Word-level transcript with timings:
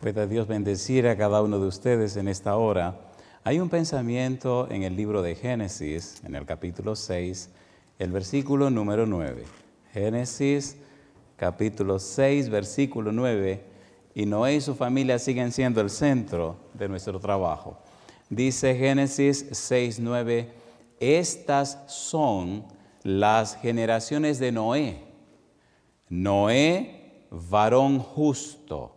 Pueda 0.00 0.26
Dios 0.26 0.46
bendecir 0.46 1.06
a 1.06 1.16
cada 1.16 1.40
uno 1.40 1.58
de 1.58 1.66
ustedes 1.66 2.16
en 2.16 2.28
esta 2.28 2.56
hora. 2.56 3.00
Hay 3.42 3.58
un 3.60 3.70
pensamiento 3.70 4.68
en 4.70 4.82
el 4.82 4.96
libro 4.96 5.22
de 5.22 5.34
Génesis, 5.34 6.22
en 6.24 6.34
el 6.34 6.44
capítulo 6.44 6.94
6, 6.94 7.48
el 7.98 8.10
versículo 8.10 8.68
número 8.70 9.06
9. 9.06 9.44
Génesis, 9.92 10.76
capítulo 11.36 11.98
6, 11.98 12.50
versículo 12.50 13.12
9. 13.12 13.64
Y 14.14 14.26
Noé 14.26 14.56
y 14.56 14.60
su 14.60 14.74
familia 14.74 15.18
siguen 15.18 15.52
siendo 15.52 15.80
el 15.80 15.88
centro 15.88 16.56
de 16.74 16.88
nuestro 16.88 17.18
trabajo. 17.18 17.78
Dice 18.28 18.76
Génesis 18.76 19.46
6, 19.52 20.00
9, 20.00 20.52
estas 21.00 21.82
son 21.86 22.64
las 23.02 23.56
generaciones 23.56 24.38
de 24.38 24.52
Noé. 24.52 25.04
Noé, 26.10 27.26
varón 27.30 28.00
justo 28.00 28.93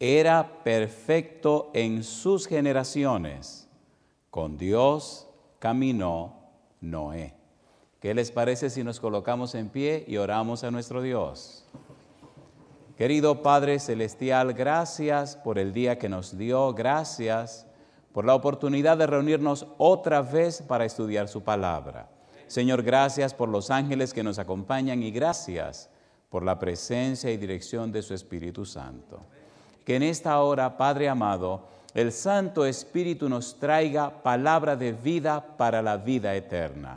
era 0.00 0.64
perfecto 0.64 1.70
en 1.74 2.02
sus 2.02 2.46
generaciones. 2.46 3.68
Con 4.30 4.56
Dios 4.56 5.28
caminó 5.58 6.40
Noé. 6.80 7.34
¿Qué 8.00 8.14
les 8.14 8.30
parece 8.30 8.70
si 8.70 8.82
nos 8.82 8.98
colocamos 8.98 9.54
en 9.54 9.68
pie 9.68 10.06
y 10.08 10.16
oramos 10.16 10.64
a 10.64 10.70
nuestro 10.70 11.02
Dios? 11.02 11.66
Querido 12.96 13.42
Padre 13.42 13.78
Celestial, 13.78 14.54
gracias 14.54 15.36
por 15.36 15.58
el 15.58 15.74
día 15.74 15.98
que 15.98 16.08
nos 16.08 16.38
dio, 16.38 16.72
gracias 16.72 17.66
por 18.12 18.24
la 18.24 18.34
oportunidad 18.34 18.96
de 18.96 19.06
reunirnos 19.06 19.66
otra 19.76 20.22
vez 20.22 20.62
para 20.62 20.86
estudiar 20.86 21.28
su 21.28 21.42
palabra. 21.42 22.08
Señor, 22.46 22.82
gracias 22.82 23.34
por 23.34 23.50
los 23.50 23.70
ángeles 23.70 24.14
que 24.14 24.24
nos 24.24 24.38
acompañan 24.38 25.02
y 25.02 25.10
gracias 25.10 25.90
por 26.30 26.42
la 26.42 26.58
presencia 26.58 27.30
y 27.30 27.36
dirección 27.36 27.92
de 27.92 28.00
su 28.00 28.14
Espíritu 28.14 28.64
Santo 28.64 29.20
que 29.90 29.96
en 29.96 30.04
esta 30.04 30.40
hora, 30.40 30.76
Padre 30.76 31.08
amado, 31.08 31.62
el 31.94 32.12
Santo 32.12 32.64
Espíritu 32.64 33.28
nos 33.28 33.58
traiga 33.58 34.22
palabra 34.22 34.76
de 34.76 34.92
vida 34.92 35.44
para 35.56 35.82
la 35.82 35.96
vida 35.96 36.32
eterna. 36.36 36.94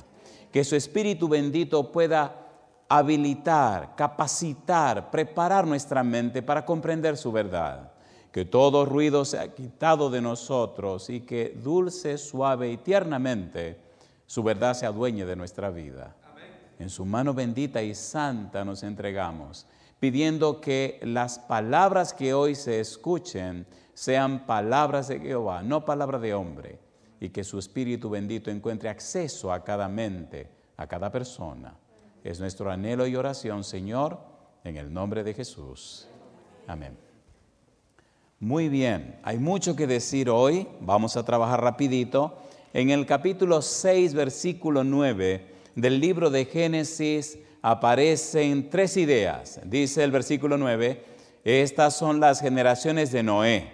Que 0.51 0.63
su 0.63 0.75
Espíritu 0.75 1.27
bendito 1.27 1.91
pueda 1.91 2.35
habilitar, 2.87 3.95
capacitar, 3.95 5.09
preparar 5.09 5.65
nuestra 5.65 6.03
mente 6.03 6.43
para 6.43 6.63
comprender 6.63 7.17
su 7.17 7.31
verdad. 7.31 7.93
Que 8.31 8.45
todo 8.45 8.85
ruido 8.85 9.25
sea 9.25 9.55
quitado 9.55 10.11
de 10.11 10.21
nosotros 10.21 11.09
y 11.09 11.21
que 11.21 11.57
dulce, 11.63 12.19
suave 12.19 12.71
y 12.71 12.77
tiernamente 12.77 13.79
su 14.27 14.43
verdad 14.43 14.75
se 14.75 14.85
adueñe 14.85 15.25
de 15.25 15.35
nuestra 15.35 15.71
vida. 15.71 16.15
En 16.77 16.91
su 16.91 17.05
mano 17.05 17.33
bendita 17.33 17.81
y 17.81 17.95
santa 17.95 18.63
nos 18.63 18.83
entregamos 18.83 19.65
pidiendo 20.03 20.59
que 20.59 20.99
las 21.03 21.39
palabras 21.39 22.13
que 22.13 22.33
hoy 22.33 22.55
se 22.55 22.81
escuchen 22.81 23.65
sean 23.93 24.45
palabras 24.45 25.07
de 25.07 25.17
Jehová, 25.17 25.63
no 25.63 25.85
palabras 25.85 26.21
de 26.21 26.33
hombre, 26.33 26.77
y 27.21 27.29
que 27.29 27.45
su 27.45 27.57
Espíritu 27.57 28.09
bendito 28.09 28.51
encuentre 28.51 28.89
acceso 28.89 29.53
a 29.53 29.63
cada 29.63 29.87
mente, 29.87 30.49
a 30.75 30.87
cada 30.87 31.09
persona. 31.09 31.77
Es 32.21 32.41
nuestro 32.41 32.69
anhelo 32.69 33.07
y 33.07 33.15
oración, 33.15 33.63
Señor, 33.63 34.19
en 34.65 34.75
el 34.75 34.91
nombre 34.91 35.23
de 35.23 35.33
Jesús. 35.33 36.05
Amén. 36.67 36.97
Muy 38.41 38.67
bien, 38.67 39.21
hay 39.23 39.37
mucho 39.37 39.73
que 39.73 39.87
decir 39.87 40.29
hoy, 40.29 40.67
vamos 40.81 41.15
a 41.15 41.23
trabajar 41.23 41.61
rapidito. 41.61 42.39
En 42.73 42.89
el 42.89 43.05
capítulo 43.05 43.61
6, 43.61 44.15
versículo 44.15 44.83
9 44.83 45.47
del 45.75 46.01
libro 46.01 46.29
de 46.29 46.43
Génesis, 46.43 47.37
aparecen 47.63 48.69
tres 48.69 48.97
ideas. 48.97 49.59
Dice 49.63 50.03
el 50.03 50.11
versículo 50.11 50.57
9, 50.57 51.03
estas 51.45 51.95
son 51.95 52.19
las 52.19 52.41
generaciones 52.41 53.11
de 53.11 53.23
Noé. 53.23 53.71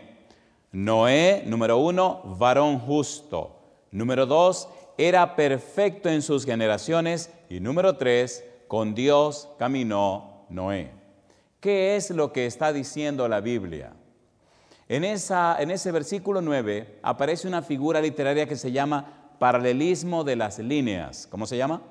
Noé, 0.72 1.44
número 1.48 1.80
uno, 1.80 2.22
varón 2.38 2.80
justo. 2.80 3.58
Número 3.92 4.28
dos, 4.28 4.70
era 4.98 5.36
perfecto 5.36 6.08
en 6.08 6.22
sus 6.22 6.46
generaciones. 6.46 7.32
Y 7.50 7.60
número 7.60 7.98
tres, 7.98 8.46
con 8.68 8.94
Dios 8.94 9.50
caminó 9.58 10.46
Noé. 10.50 10.92
¿Qué 11.60 11.96
es 11.96 12.12
lo 12.12 12.32
que 12.32 12.46
está 12.46 12.72
diciendo 12.72 13.28
la 13.28 13.42
Biblia? 13.42 13.94
En, 14.88 15.04
esa, 15.04 15.58
en 15.60 15.72
ese 15.72 15.92
versículo 15.92 16.42
9 16.42 17.00
aparece 17.02 17.48
una 17.48 17.64
figura 17.64 18.02
literaria 18.02 18.48
que 18.48 18.56
se 18.56 18.72
llama 18.72 19.34
paralelismo 19.40 20.24
de 20.24 20.36
las 20.36 20.60
líneas. 20.60 21.28
¿Cómo 21.30 21.46
se 21.48 21.58
llama? 21.58 21.82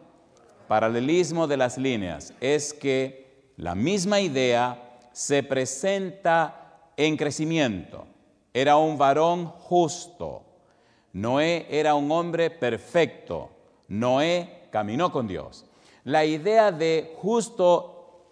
Paralelismo 0.69 1.47
de 1.47 1.57
las 1.57 1.79
líneas 1.79 2.35
es 2.41 2.73
que 2.73 3.51
la 3.57 3.75
misma 3.75 4.21
idea 4.21 5.01
se 5.13 5.43
presenta 5.43 6.91
en 6.97 7.17
crecimiento. 7.17 8.07
Era 8.55 8.77
un 8.77 8.99
varón 8.99 9.47
justo. 9.47 10.43
Noé 11.13 11.67
era 11.71 11.95
un 11.95 12.11
hombre 12.13 12.51
perfecto. 12.51 13.51
Noé 13.89 14.69
caminó 14.71 15.11
con 15.11 15.27
Dios. 15.27 15.65
La 16.05 16.25
idea 16.25 16.71
de 16.71 17.15
justo, 17.17 18.27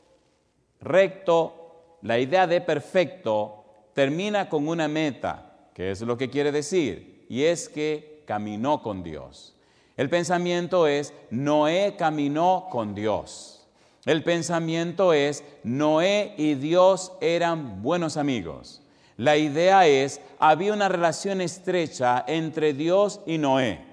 recto, 0.80 1.98
la 2.02 2.18
idea 2.18 2.46
de 2.46 2.60
perfecto 2.60 3.64
termina 3.94 4.48
con 4.48 4.68
una 4.68 4.88
meta, 4.88 5.70
que 5.74 5.90
es 5.90 6.02
lo 6.02 6.16
que 6.16 6.30
quiere 6.30 6.52
decir, 6.52 7.26
y 7.28 7.42
es 7.44 7.68
que 7.68 8.22
caminó 8.26 8.82
con 8.82 9.02
Dios. 9.02 9.55
El 9.96 10.10
pensamiento 10.10 10.86
es, 10.86 11.14
Noé 11.30 11.94
caminó 11.96 12.68
con 12.70 12.94
Dios. 12.94 13.66
El 14.04 14.22
pensamiento 14.22 15.12
es, 15.12 15.42
Noé 15.64 16.34
y 16.36 16.54
Dios 16.54 17.12
eran 17.20 17.82
buenos 17.82 18.16
amigos. 18.16 18.82
La 19.16 19.38
idea 19.38 19.86
es, 19.86 20.20
había 20.38 20.74
una 20.74 20.88
relación 20.90 21.40
estrecha 21.40 22.22
entre 22.28 22.74
Dios 22.74 23.20
y 23.26 23.38
Noé. 23.38 23.84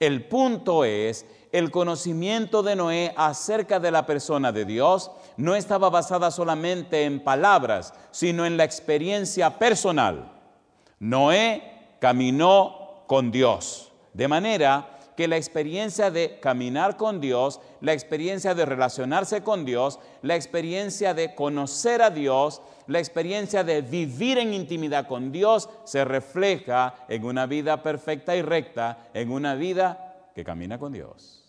El 0.00 0.24
punto 0.26 0.84
es, 0.84 1.24
el 1.52 1.70
conocimiento 1.70 2.64
de 2.64 2.74
Noé 2.74 3.14
acerca 3.16 3.78
de 3.78 3.92
la 3.92 4.04
persona 4.04 4.50
de 4.50 4.64
Dios 4.64 5.12
no 5.36 5.54
estaba 5.54 5.88
basada 5.90 6.32
solamente 6.32 7.04
en 7.04 7.22
palabras, 7.22 7.94
sino 8.10 8.44
en 8.44 8.56
la 8.56 8.64
experiencia 8.64 9.58
personal. 9.58 10.32
Noé 10.98 11.62
caminó 12.00 13.04
con 13.06 13.30
Dios, 13.30 13.92
de 14.12 14.26
manera 14.26 14.95
que 15.16 15.28
la 15.28 15.36
experiencia 15.36 16.10
de 16.10 16.38
caminar 16.40 16.96
con 16.96 17.20
Dios, 17.20 17.60
la 17.80 17.94
experiencia 17.94 18.54
de 18.54 18.66
relacionarse 18.66 19.42
con 19.42 19.64
Dios, 19.64 19.98
la 20.22 20.36
experiencia 20.36 21.14
de 21.14 21.34
conocer 21.34 22.02
a 22.02 22.10
Dios, 22.10 22.60
la 22.86 22.98
experiencia 22.98 23.64
de 23.64 23.80
vivir 23.80 24.38
en 24.38 24.52
intimidad 24.52 25.08
con 25.08 25.32
Dios 25.32 25.70
se 25.84 26.04
refleja 26.04 26.94
en 27.08 27.24
una 27.24 27.46
vida 27.46 27.82
perfecta 27.82 28.36
y 28.36 28.42
recta, 28.42 29.08
en 29.14 29.30
una 29.32 29.54
vida 29.54 30.30
que 30.34 30.44
camina 30.44 30.78
con 30.78 30.92
Dios. 30.92 31.42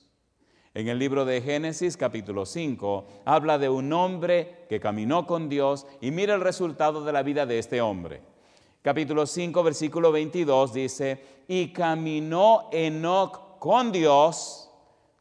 En 0.74 0.88
el 0.88 1.00
libro 1.00 1.26
de 1.26 1.42
Génesis 1.42 1.98
capítulo 1.98 2.46
5 2.46 3.08
habla 3.26 3.58
de 3.58 3.68
un 3.68 3.92
hombre 3.92 4.66
que 4.70 4.80
caminó 4.80 5.26
con 5.26 5.50
Dios 5.50 5.88
y 6.02 6.12
mira 6.12 6.36
el 6.36 6.42
resultado 6.42 7.04
de 7.04 7.12
la 7.12 7.24
vida 7.24 7.46
de 7.46 7.60
este 7.60 7.82
hombre. 7.82 8.22
Capítulo 8.82 9.26
5 9.26 9.64
versículo 9.64 10.12
22 10.12 10.74
dice, 10.74 11.20
y 11.48 11.74
caminó 11.74 12.70
Enoch 12.72 13.47
con 13.60 13.92
Dios 13.92 14.70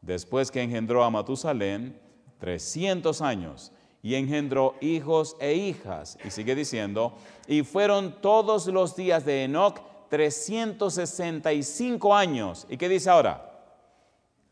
después 0.01 0.51
que 0.51 0.61
engendró 0.61 1.03
a 1.03 1.09
Matusalén 1.09 1.99
300 2.39 3.21
años 3.21 3.71
y 4.01 4.15
engendró 4.15 4.75
hijos 4.79 5.35
e 5.39 5.53
hijas. 5.53 6.17
Y 6.23 6.31
sigue 6.31 6.55
diciendo, 6.55 7.13
y 7.47 7.63
fueron 7.63 8.21
todos 8.21 8.67
los 8.67 8.95
días 8.95 9.25
de 9.25 9.43
Enoch 9.43 9.81
365 10.09 12.15
años. 12.15 12.65
¿Y 12.69 12.77
qué 12.77 12.87
dice 12.87 13.09
ahora? 13.09 13.43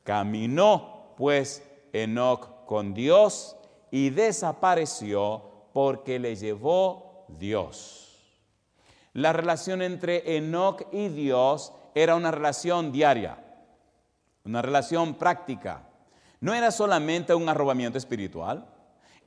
Caminó 0.03 1.13
pues 1.15 1.63
Enoch 1.93 2.65
con 2.65 2.93
Dios 2.93 3.55
y 3.91 4.09
desapareció 4.09 5.43
porque 5.71 6.19
le 6.19 6.35
llevó 6.35 7.25
Dios. 7.29 8.01
La 9.13 9.31
relación 9.31 9.81
entre 9.81 10.35
Enoch 10.35 10.85
y 10.91 11.07
Dios 11.07 11.71
era 11.93 12.15
una 12.15 12.31
relación 12.31 12.91
diaria 12.91 13.44
una 14.45 14.61
relación 14.61 15.15
práctica. 15.15 15.83
No 16.39 16.53
era 16.53 16.71
solamente 16.71 17.33
un 17.33 17.49
arrobamiento 17.49 17.97
espiritual, 17.97 18.65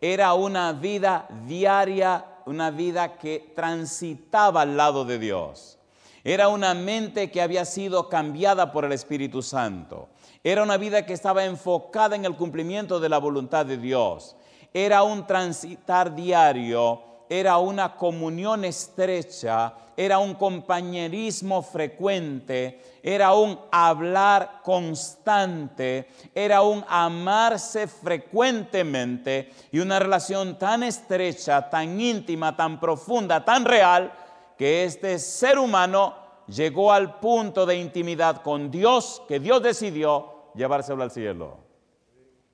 era 0.01 0.33
una 0.35 0.73
vida 0.73 1.27
diaria, 1.47 2.25
una 2.47 2.71
vida 2.71 3.19
que 3.19 3.53
transitaba 3.55 4.63
al 4.63 4.77
lado 4.77 5.05
de 5.05 5.19
Dios. 5.19 5.79
Era 6.23 6.49
una 6.49 6.75
mente 6.75 7.31
que 7.31 7.43
había 7.43 7.65
sido 7.65 8.09
cambiada 8.09 8.73
por 8.73 8.85
el 8.85 8.93
Espíritu 8.93 9.43
Santo. 9.43 10.09
Era 10.45 10.63
una 10.63 10.77
vida 10.77 11.05
que 11.05 11.13
estaba 11.13 11.45
enfocada 11.45 12.15
en 12.15 12.25
el 12.25 12.37
cumplimiento 12.37 13.01
de 13.01 13.09
la 13.09 13.19
voluntad 13.19 13.67
de 13.67 13.77
Dios. 13.77 14.37
Era 14.73 15.03
un 15.03 15.27
transitar 15.27 16.15
diario 16.15 17.03
era 17.29 17.59
una 17.59 17.97
comunión 17.97 18.65
estrecha, 18.65 19.75
era 19.97 20.19
un 20.19 20.35
compañerismo 20.35 21.61
frecuente, 21.63 22.81
era 23.03 23.35
un 23.35 23.59
hablar 23.71 24.61
constante, 24.63 26.09
era 26.35 26.63
un 26.63 26.85
amarse 26.89 27.89
frecuentemente 27.89 29.51
y 29.73 29.81
una 29.81 29.99
relación 29.99 30.59
tan 30.59 30.83
estrecha, 30.83 31.69
tan 31.69 32.01
íntima, 32.01 32.57
tan 32.57 32.79
profunda, 32.79 33.45
tan 33.45 33.65
real, 33.65 34.13
que 34.57 34.85
este 34.85 35.19
ser 35.19 35.59
humano 35.59 36.15
llegó 36.47 36.93
al 36.93 37.19
punto 37.19 37.67
de 37.67 37.77
intimidad 37.77 38.43
con 38.43 38.71
Dios 38.71 39.23
que 39.29 39.39
Dios 39.39 39.63
decidió 39.63 40.51
llevárselo 40.55 41.03
al 41.03 41.11
cielo. 41.11 41.59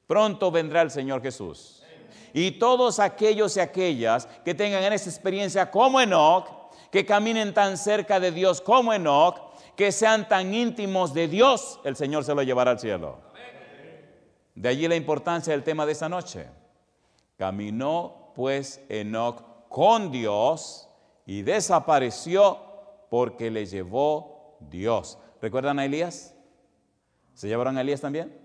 Pronto 0.06 0.50
vendrá 0.50 0.82
el 0.82 0.90
Señor 0.90 1.22
Jesús. 1.22 1.83
Y 2.36 2.50
todos 2.50 2.98
aquellos 2.98 3.56
y 3.56 3.60
aquellas 3.60 4.26
que 4.44 4.54
tengan 4.54 4.92
esa 4.92 5.08
experiencia 5.08 5.70
como 5.70 6.00
Enoch, 6.00 6.48
que 6.90 7.06
caminen 7.06 7.54
tan 7.54 7.78
cerca 7.78 8.18
de 8.18 8.32
Dios 8.32 8.60
como 8.60 8.92
Enoch, 8.92 9.38
que 9.76 9.92
sean 9.92 10.28
tan 10.28 10.52
íntimos 10.52 11.14
de 11.14 11.28
Dios, 11.28 11.78
el 11.84 11.94
Señor 11.94 12.24
se 12.24 12.34
lo 12.34 12.42
llevará 12.42 12.72
al 12.72 12.80
cielo. 12.80 13.18
De 14.56 14.68
allí 14.68 14.88
la 14.88 14.96
importancia 14.96 15.52
del 15.52 15.62
tema 15.62 15.86
de 15.86 15.92
esta 15.92 16.08
noche. 16.08 16.48
Caminó 17.38 18.32
pues 18.34 18.80
Enoch 18.88 19.68
con 19.68 20.10
Dios 20.10 20.88
y 21.26 21.42
desapareció 21.42 22.58
porque 23.10 23.48
le 23.48 23.64
llevó 23.66 24.56
Dios. 24.58 25.18
¿Recuerdan 25.40 25.78
a 25.78 25.84
Elías? 25.84 26.34
¿Se 27.34 27.46
llevaron 27.46 27.78
a 27.78 27.82
Elías 27.82 28.00
también? 28.00 28.36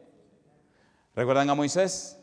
¿Recuerdan 1.16 1.50
a 1.50 1.56
Moisés? 1.56 2.19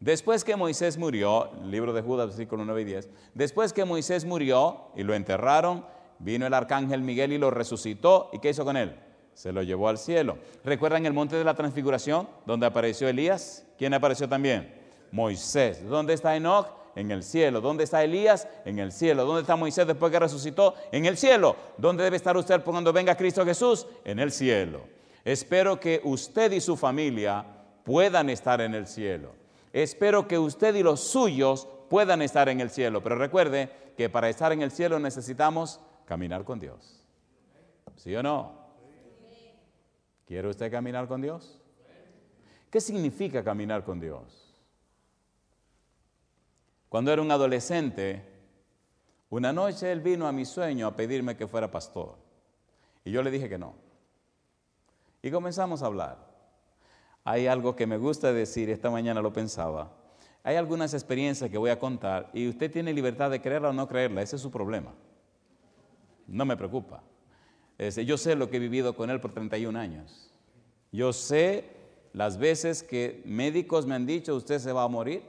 Después 0.00 0.44
que 0.44 0.56
Moisés 0.56 0.96
murió, 0.96 1.50
libro 1.66 1.92
de 1.92 2.00
Judas, 2.00 2.28
versículo 2.28 2.64
9 2.64 2.80
y 2.80 2.84
10, 2.86 3.10
después 3.34 3.74
que 3.74 3.84
Moisés 3.84 4.24
murió 4.24 4.86
y 4.96 5.02
lo 5.02 5.12
enterraron, 5.12 5.84
vino 6.18 6.46
el 6.46 6.54
arcángel 6.54 7.02
Miguel 7.02 7.34
y 7.34 7.38
lo 7.38 7.50
resucitó. 7.50 8.30
¿Y 8.32 8.38
qué 8.38 8.48
hizo 8.48 8.64
con 8.64 8.78
él? 8.78 8.96
Se 9.34 9.52
lo 9.52 9.62
llevó 9.62 9.90
al 9.90 9.98
cielo. 9.98 10.38
¿Recuerdan 10.64 11.04
el 11.04 11.12
monte 11.12 11.36
de 11.36 11.44
la 11.44 11.52
transfiguración, 11.52 12.28
donde 12.46 12.64
apareció 12.64 13.08
Elías? 13.08 13.66
¿Quién 13.76 13.92
apareció 13.92 14.26
también? 14.26 14.74
Moisés. 15.12 15.86
¿Dónde 15.86 16.14
está 16.14 16.34
Enoch? 16.34 16.68
En 16.96 17.10
el 17.10 17.22
cielo. 17.22 17.60
¿Dónde 17.60 17.84
está 17.84 18.02
Elías? 18.02 18.48
En 18.64 18.78
el 18.78 18.92
cielo. 18.92 19.26
¿Dónde 19.26 19.42
está 19.42 19.54
Moisés 19.54 19.86
después 19.86 20.10
que 20.10 20.18
resucitó? 20.18 20.76
En 20.92 21.04
el 21.04 21.18
cielo. 21.18 21.56
¿Dónde 21.76 22.04
debe 22.04 22.16
estar 22.16 22.36
usted 22.38 22.62
cuando 22.64 22.90
venga 22.90 23.14
Cristo 23.16 23.44
Jesús? 23.44 23.86
En 24.04 24.18
el 24.18 24.32
cielo. 24.32 24.80
Espero 25.24 25.78
que 25.78 26.00
usted 26.04 26.52
y 26.52 26.60
su 26.62 26.74
familia 26.74 27.44
puedan 27.84 28.30
estar 28.30 28.62
en 28.62 28.74
el 28.74 28.86
cielo. 28.86 29.39
Espero 29.72 30.26
que 30.26 30.38
usted 30.38 30.74
y 30.74 30.82
los 30.82 31.00
suyos 31.00 31.68
puedan 31.88 32.22
estar 32.22 32.48
en 32.48 32.60
el 32.60 32.70
cielo, 32.70 33.02
pero 33.02 33.16
recuerde 33.16 33.70
que 33.96 34.08
para 34.08 34.28
estar 34.28 34.52
en 34.52 34.62
el 34.62 34.70
cielo 34.70 34.98
necesitamos 34.98 35.80
caminar 36.06 36.44
con 36.44 36.58
Dios. 36.58 37.04
¿Sí 37.96 38.14
o 38.16 38.22
no? 38.22 38.58
¿Quiere 40.26 40.48
usted 40.48 40.70
caminar 40.70 41.06
con 41.06 41.20
Dios? 41.20 41.60
¿Qué 42.70 42.80
significa 42.80 43.42
caminar 43.42 43.84
con 43.84 44.00
Dios? 44.00 44.54
Cuando 46.88 47.12
era 47.12 47.22
un 47.22 47.30
adolescente, 47.30 48.24
una 49.28 49.52
noche 49.52 49.90
él 49.90 50.00
vino 50.00 50.26
a 50.26 50.32
mi 50.32 50.44
sueño 50.44 50.86
a 50.86 50.96
pedirme 50.96 51.36
que 51.36 51.46
fuera 51.46 51.70
pastor. 51.70 52.16
Y 53.04 53.10
yo 53.12 53.22
le 53.22 53.30
dije 53.30 53.48
que 53.48 53.58
no. 53.58 53.74
Y 55.22 55.30
comenzamos 55.30 55.82
a 55.82 55.86
hablar 55.86 56.29
hay 57.24 57.46
algo 57.46 57.76
que 57.76 57.86
me 57.86 57.98
gusta 57.98 58.32
decir, 58.32 58.70
esta 58.70 58.90
mañana 58.90 59.20
lo 59.20 59.32
pensaba. 59.32 59.92
Hay 60.42 60.56
algunas 60.56 60.94
experiencias 60.94 61.50
que 61.50 61.58
voy 61.58 61.70
a 61.70 61.78
contar 61.78 62.30
y 62.32 62.48
usted 62.48 62.70
tiene 62.70 62.94
libertad 62.94 63.30
de 63.30 63.40
creerla 63.40 63.70
o 63.70 63.72
no 63.72 63.86
creerla, 63.88 64.22
ese 64.22 64.36
es 64.36 64.42
su 64.42 64.50
problema. 64.50 64.92
No 66.26 66.44
me 66.44 66.56
preocupa. 66.56 67.02
yo 67.78 68.16
sé 68.16 68.36
lo 68.36 68.48
que 68.48 68.56
he 68.56 68.60
vivido 68.60 68.94
con 68.96 69.10
él 69.10 69.20
por 69.20 69.32
31 69.32 69.78
años. 69.78 70.30
Yo 70.92 71.12
sé 71.12 71.64
las 72.12 72.38
veces 72.38 72.82
que 72.82 73.22
médicos 73.24 73.86
me 73.86 73.94
han 73.94 74.06
dicho, 74.06 74.34
usted 74.34 74.58
se 74.58 74.72
va 74.72 74.84
a 74.84 74.88
morir, 74.88 75.22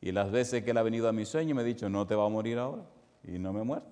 y 0.00 0.12
las 0.12 0.30
veces 0.30 0.64
que 0.64 0.70
él 0.70 0.78
ha 0.78 0.82
venido 0.82 1.08
a 1.08 1.12
mi 1.12 1.26
sueño 1.26 1.50
y 1.50 1.54
me 1.54 1.60
ha 1.60 1.64
dicho, 1.64 1.90
no 1.90 2.06
te 2.06 2.14
va 2.14 2.24
a 2.24 2.28
morir 2.28 2.58
ahora, 2.58 2.84
y 3.22 3.38
no 3.38 3.52
me 3.52 3.60
he 3.60 3.64
muerto. 3.64 3.90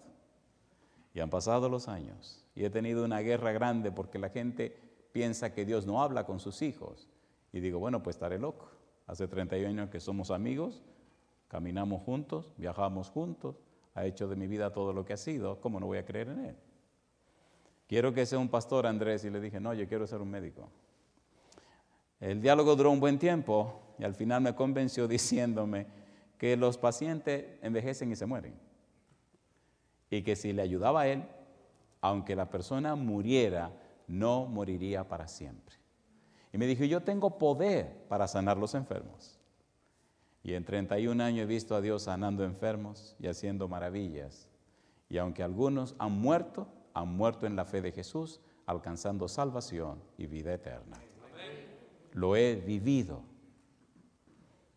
Y 1.13 1.21
han 1.21 1.29
pasado 1.29 1.69
los 1.69 1.89
años, 1.89 2.45
y 2.55 2.65
he 2.65 2.71
tenido 2.71 3.05
una 3.05 3.21
guerra 3.21 3.53
grande 3.53 3.91
porque 3.91 4.19
la 4.19 4.31
gente 4.31 4.88
piensa 5.13 5.53
que 5.53 5.65
Dios 5.65 5.87
no 5.87 6.03
habla 6.03 6.25
con 6.25 6.41
sus 6.41 6.63
hijos. 6.63 7.09
Y 7.53 7.61
digo, 7.61 7.79
bueno, 7.79 8.03
pues 8.03 8.17
estaré 8.17 8.39
loco. 8.39 8.71
Hace 9.07 9.27
31 9.27 9.69
años 9.69 9.91
que 9.91 10.01
somos 10.01 10.31
amigos, 10.31 10.83
caminamos 11.49 12.03
juntos, 12.03 12.53
viajamos 12.57 13.09
juntos, 13.11 13.57
ha 13.95 14.05
hecho 14.05 14.29
de 14.29 14.37
mi 14.37 14.47
vida 14.47 14.73
todo 14.73 14.93
lo 14.93 15.05
que 15.05 15.15
ha 15.15 15.17
sido, 15.17 15.61
¿cómo 15.61 15.81
no 15.81 15.87
voy 15.87 15.99
a 15.99 16.05
creer 16.05 16.29
en 16.29 16.45
Él? 16.45 16.57
Quiero 17.89 18.13
que 18.13 18.27
sea 18.27 18.39
un 18.39 18.49
pastor, 18.49 18.87
Andrés, 18.87 19.25
y 19.25 19.31
le 19.31 19.41
dije, 19.41 19.61
no, 19.61 19.73
yo 19.73 19.89
quiero 19.89 20.07
ser 20.07 20.21
un 20.21 20.31
médico. 20.31 20.69
El 22.21 22.43
diálogo 22.43 22.77
duró 22.77 22.91
un 22.91 23.01
buen 23.01 23.19
tiempo 23.19 23.81
y 23.99 24.05
al 24.05 24.15
final 24.15 24.43
me 24.43 24.55
convenció 24.55 25.09
diciéndome 25.09 25.87
que 26.37 26.57
los 26.57 26.77
pacientes 26.77 27.47
envejecen 27.63 28.13
y 28.13 28.17
se 28.17 28.27
mueren. 28.27 28.55
Y 30.11 30.23
que 30.23 30.37
si 30.37 30.53
le 30.53 30.63
ayudaba 30.63 31.03
a 31.03 31.09
él, 31.09 31.25
aunque 32.01 32.37
la 32.37 32.49
persona 32.49 32.95
muriera, 32.95 33.73
no 34.09 34.47
moriría 34.47 35.07
para 35.07 35.29
siempre. 35.29 35.77
Y 36.53 36.59
me 36.59 36.67
dijo, 36.67 36.85
yo 36.85 37.03
tengo 37.03 37.39
poder 37.39 38.07
para 38.09 38.27
sanar 38.27 38.57
los 38.57 38.75
enfermos. 38.75 39.39
Y 40.43 40.55
en 40.55 40.65
31 40.65 41.23
años 41.23 41.43
he 41.43 41.47
visto 41.47 41.77
a 41.77 41.81
Dios 41.81 42.05
sanando 42.05 42.43
enfermos 42.43 43.15
y 43.19 43.27
haciendo 43.27 43.69
maravillas. 43.69 44.49
Y 45.11 45.19
aunque 45.19 45.43
algunos 45.43 45.95
han 45.99 46.13
muerto, 46.13 46.69
han 46.95 47.15
muerto 47.15 47.47
en 47.47 47.55
la 47.55 47.65
fe 47.65 47.83
de 47.83 47.93
Jesús, 47.93 48.41
alcanzando 48.67 49.29
salvación 49.29 50.03
y 50.17 50.27
vida 50.27 50.53
eterna. 50.53 50.99
Lo 52.13 52.35
he 52.35 52.57
vivido. 52.57 53.23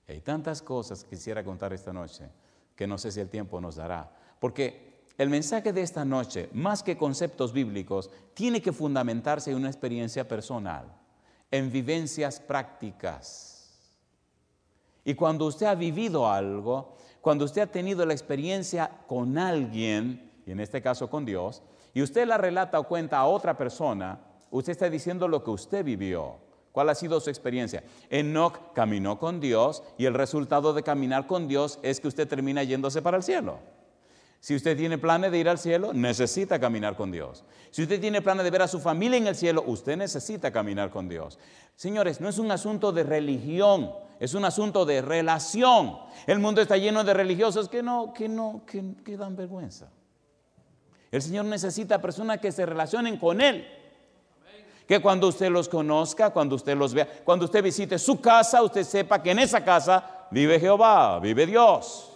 hay 0.08 0.20
tantas 0.20 0.62
cosas 0.62 1.04
que 1.04 1.12
quisiera 1.12 1.44
contar 1.44 1.72
esta 1.72 1.94
noche 1.94 2.30
que 2.76 2.86
no 2.86 2.98
sé 2.98 3.12
si 3.12 3.20
el 3.20 3.30
tiempo 3.30 3.62
nos 3.62 3.76
dará. 3.78 4.12
Porque 4.40 4.91
el 5.22 5.30
mensaje 5.30 5.72
de 5.72 5.84
esta 5.84 6.04
noche, 6.04 6.50
más 6.52 6.82
que 6.82 6.98
conceptos 6.98 7.54
bíblicos, 7.54 8.10
tiene 8.34 8.60
que 8.60 8.72
fundamentarse 8.72 9.52
en 9.52 9.58
una 9.58 9.68
experiencia 9.68 10.28
personal, 10.28 10.88
en 11.52 11.72
vivencias 11.72 12.40
prácticas. 12.40 13.80
Y 15.06 15.14
cuando 15.14 15.46
usted 15.46 15.68
ha 15.68 15.76
vivido 15.76 16.28
algo, 16.28 16.96
cuando 17.22 17.46
usted 17.46 17.62
ha 17.62 17.68
tenido 17.68 18.04
la 18.04 18.14
experiencia 18.14 18.90
con 19.06 19.38
alguien, 19.38 20.32
y 20.44 20.54
en 20.54 20.60
este 20.60 20.82
caso 20.82 21.08
con 21.08 21.24
Dios, 21.24 21.62
y 21.94 22.02
usted 22.02 22.26
la 22.26 22.40
relata 22.40 22.80
o 22.80 22.88
cuenta 22.88 23.20
a 23.20 23.28
otra 23.28 23.56
persona, 23.56 24.20
usted 24.50 24.72
está 24.72 24.90
diciendo 24.90 25.28
lo 25.28 25.44
que 25.44 25.52
usted 25.52 25.86
vivió. 25.86 26.38
¿Cuál 26.72 26.90
ha 26.90 26.96
sido 26.96 27.20
su 27.20 27.30
experiencia? 27.30 27.84
Enoch 28.10 28.74
caminó 28.74 29.20
con 29.20 29.40
Dios 29.40 29.84
y 30.00 30.06
el 30.06 30.16
resultado 30.16 30.74
de 30.74 30.82
caminar 30.82 31.28
con 31.28 31.48
Dios 31.48 31.78
es 31.84 32.00
que 32.00 32.08
usted 32.08 32.28
termina 32.28 32.64
yéndose 32.64 33.04
para 33.04 33.18
el 33.18 33.24
cielo. 33.24 33.60
Si 34.42 34.56
usted 34.56 34.76
tiene 34.76 34.98
planes 34.98 35.32
de 35.32 35.38
ir 35.38 35.48
al 35.48 35.60
cielo, 35.60 35.94
necesita 35.94 36.60
caminar 36.60 36.96
con 36.96 37.12
Dios. 37.12 37.44
Si 37.70 37.84
usted 37.84 38.02
tiene 38.02 38.24
planes 38.24 38.44
de 38.44 38.50
ver 38.50 38.64
a 38.64 38.68
su 38.68 38.80
familia 38.80 39.18
en 39.18 39.28
el 39.28 39.36
cielo, 39.36 39.64
usted 39.68 39.96
necesita 39.96 40.52
caminar 40.52 40.90
con 40.90 41.08
Dios. 41.08 41.38
Señores, 41.76 42.20
no 42.20 42.28
es 42.28 42.40
un 42.40 42.50
asunto 42.50 42.92
de 42.92 43.04
religión, 43.04 43.92
es 44.20 44.34
un 44.34 44.44
asunto 44.44 44.84
de 44.84 45.04
relación. 45.04 45.96
El 46.26 46.40
mundo 46.40 46.60
está 46.60 46.76
lleno 46.76 47.04
de 47.04 47.14
religiosos 47.14 47.70
que 47.70 47.84
no, 47.84 48.14
que 48.14 48.28
no, 48.28 48.64
que, 48.66 48.84
que 49.06 49.16
dan 49.16 49.36
vergüenza. 49.36 49.92
El 51.12 51.22
Señor 51.22 51.46
necesita 51.46 52.02
personas 52.02 52.40
que 52.40 52.52
se 52.52 52.66
relacionen 52.66 53.18
con 53.18 53.42
Él. 53.42 53.68
Que 54.88 55.00
cuando 55.00 55.28
usted 55.28 55.52
los 55.52 55.70
conozca, 55.70 56.32
cuando 56.32 56.56
usted 56.56 56.76
los 56.76 56.96
vea, 56.96 57.08
cuando 57.24 57.46
usted 57.46 57.64
visite 57.64 58.00
su 58.00 58.20
casa, 58.20 58.64
usted 58.64 58.84
sepa 58.86 59.22
que 59.22 59.30
en 59.30 59.40
esa 59.40 59.64
casa 59.64 60.26
vive 60.32 60.60
Jehová, 60.60 61.20
vive 61.20 61.46
Dios 61.46 62.11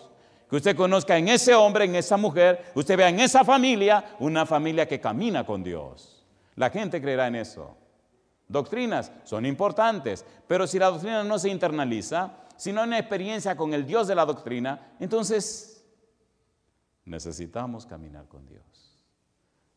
que 0.49 0.55
usted 0.57 0.75
conozca 0.75 1.17
en 1.17 1.27
ese 1.27 1.55
hombre, 1.55 1.85
en 1.85 1.95
esa 1.95 2.17
mujer, 2.17 2.71
usted 2.75 2.97
vea 2.97 3.09
en 3.09 3.19
esa 3.19 3.43
familia 3.43 4.15
una 4.19 4.45
familia 4.45 4.87
que 4.87 4.99
camina 4.99 5.45
con 5.45 5.63
Dios. 5.63 6.23
La 6.55 6.69
gente 6.69 7.01
creerá 7.01 7.27
en 7.27 7.35
eso. 7.35 7.75
Doctrinas 8.47 9.11
son 9.23 9.45
importantes, 9.45 10.23
pero 10.47 10.67
si 10.67 10.77
la 10.77 10.91
doctrina 10.91 11.23
no 11.23 11.39
se 11.39 11.49
internaliza, 11.49 12.31
si 12.57 12.71
no 12.71 12.81
hay 12.81 12.87
una 12.87 12.99
experiencia 12.99 13.57
con 13.57 13.73
el 13.73 13.85
Dios 13.85 14.07
de 14.07 14.15
la 14.15 14.25
doctrina, 14.25 14.93
entonces 14.99 15.83
necesitamos 17.05 17.85
caminar 17.85 18.27
con 18.27 18.45
Dios. 18.47 18.63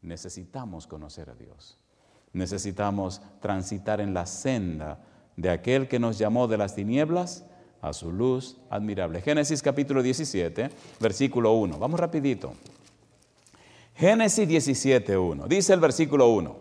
Necesitamos 0.02 0.87
conocer 0.87 1.30
a 1.30 1.34
Dios. 1.34 1.78
Necesitamos 2.32 3.22
transitar 3.40 4.00
en 4.00 4.12
la 4.12 4.26
senda 4.26 5.00
de 5.37 5.50
aquel 5.50 5.88
que 5.88 5.98
nos 5.98 6.18
llamó 6.18 6.46
de 6.46 6.58
las 6.58 6.75
tinieblas 6.75 7.44
a 7.80 7.92
su 7.92 8.11
luz 8.11 8.56
admirable. 8.70 9.20
Génesis 9.20 9.62
capítulo 9.62 10.02
17, 10.02 10.68
versículo 11.00 11.52
1. 11.52 11.78
Vamos 11.78 12.00
rapidito. 12.00 12.52
Génesis 13.94 14.47
17, 14.47 15.16
1. 15.16 15.47
Dice 15.47 15.73
el 15.73 15.80
versículo 15.80 16.28
1. 16.28 16.56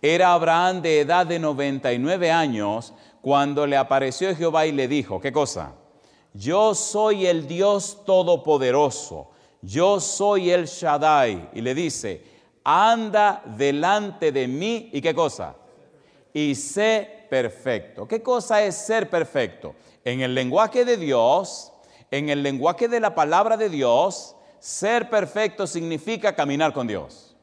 Era 0.00 0.32
Abraham 0.32 0.82
de 0.82 1.00
edad 1.00 1.26
de 1.26 1.38
99 1.38 2.30
años 2.30 2.92
cuando 3.20 3.66
le 3.66 3.76
apareció 3.76 4.34
Jehová 4.34 4.66
y 4.66 4.72
le 4.72 4.88
dijo, 4.88 5.20
¿qué 5.20 5.32
cosa? 5.32 5.74
Yo 6.34 6.74
soy 6.74 7.26
el 7.26 7.46
Dios 7.46 8.02
todopoderoso. 8.04 9.28
yo 9.60 10.00
soy 10.00 10.50
el 10.50 10.66
Shaddai. 10.66 11.50
Y 11.54 11.60
le 11.60 11.74
dice, 11.74 12.24
anda 12.64 13.42
delante 13.56 14.32
de 14.32 14.48
mí 14.48 14.90
y 14.92 15.00
qué 15.00 15.14
cosa? 15.14 15.54
Y 16.32 16.54
sé 16.54 17.26
perfecto. 17.30 18.06
¿Qué 18.08 18.22
cosa 18.22 18.62
es 18.62 18.74
ser 18.74 19.08
perfecto? 19.08 19.74
En 20.04 20.20
el 20.20 20.34
lenguaje 20.34 20.84
de 20.84 20.96
Dios, 20.96 21.72
en 22.10 22.28
el 22.28 22.42
lenguaje 22.42 22.88
de 22.88 23.00
la 23.00 23.14
palabra 23.14 23.56
de 23.56 23.68
Dios, 23.68 24.34
ser 24.58 25.08
perfecto 25.08 25.66
significa 25.66 26.34
caminar 26.34 26.72
con 26.72 26.86
Dios. 26.86 27.36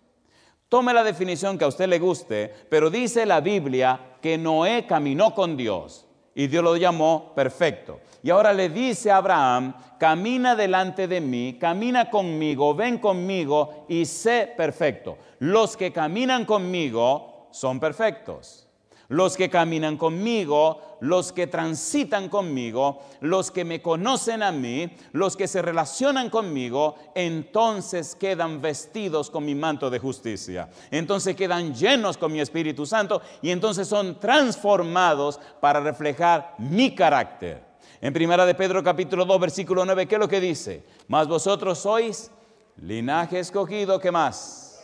Tome 0.68 0.94
la 0.94 1.04
definición 1.04 1.58
que 1.58 1.66
a 1.66 1.70
usted 1.70 1.88
le 1.88 2.00
guste, 2.00 2.54
pero 2.70 2.90
dice 2.90 3.26
la 3.26 3.42
Biblia 3.42 4.18
que 4.22 4.38
Noé 4.38 4.86
caminó 4.86 5.34
con 5.34 5.58
Dios 5.58 6.06
y 6.36 6.48
Dios 6.48 6.64
lo 6.64 6.76
llamó 6.78 7.34
perfecto. 7.34 8.02
Y 8.22 8.30
ahora 8.30 8.54
le 8.54 8.70
dice 8.70 9.10
a 9.10 9.18
Abraham, 9.18 9.74
camina 9.98 10.56
delante 10.56 11.08
de 11.08 11.22
mí, 11.22 11.58
camina 11.60 12.10
conmigo, 12.10 12.76
ven 12.76 13.00
conmigo 13.00 13.86
y 13.88 14.06
sé 14.06 14.54
perfecto. 14.56 15.18
Los 15.40 15.76
que 15.76 15.92
caminan 15.92 16.46
conmigo 16.46 17.48
son 17.52 17.80
perfectos 17.80 18.69
los 19.10 19.36
que 19.36 19.50
caminan 19.50 19.98
conmigo, 19.98 20.98
los 21.02 21.32
que 21.32 21.48
transitan 21.48 22.30
conmigo, 22.30 23.02
los 23.22 23.50
que 23.52 23.66
me 23.66 23.82
conocen 23.82 24.44
a 24.44 24.52
mí, 24.52 24.90
los 25.14 25.36
que 25.36 25.48
se 25.48 25.62
relacionan 25.62 26.30
conmigo, 26.30 26.96
entonces 27.16 28.16
quedan 28.16 28.62
vestidos 28.62 29.32
con 29.32 29.46
mi 29.46 29.56
manto 29.56 29.90
de 29.90 30.00
justicia. 30.00 30.70
Entonces 30.92 31.36
quedan 31.36 31.74
llenos 31.74 32.18
con 32.18 32.32
mi 32.32 32.40
Espíritu 32.40 32.86
Santo 32.86 33.22
y 33.42 33.50
entonces 33.50 33.88
son 33.88 34.20
transformados 34.20 35.40
para 35.60 35.80
reflejar 35.80 36.54
mi 36.60 36.94
carácter. 36.94 37.64
En 38.02 38.14
primera 38.14 38.46
de 38.46 38.56
Pedro 38.56 38.84
capítulo 38.84 39.26
2 39.26 39.40
versículo 39.42 39.86
9, 39.86 40.08
¿qué 40.08 40.16
es 40.16 40.20
lo 40.22 40.28
que 40.28 40.40
dice? 40.40 40.86
Mas 41.08 41.28
vosotros 41.28 41.80
sois 41.80 42.32
linaje 42.78 43.40
escogido, 43.40 44.00
¿qué 44.00 44.12
más? 44.12 44.82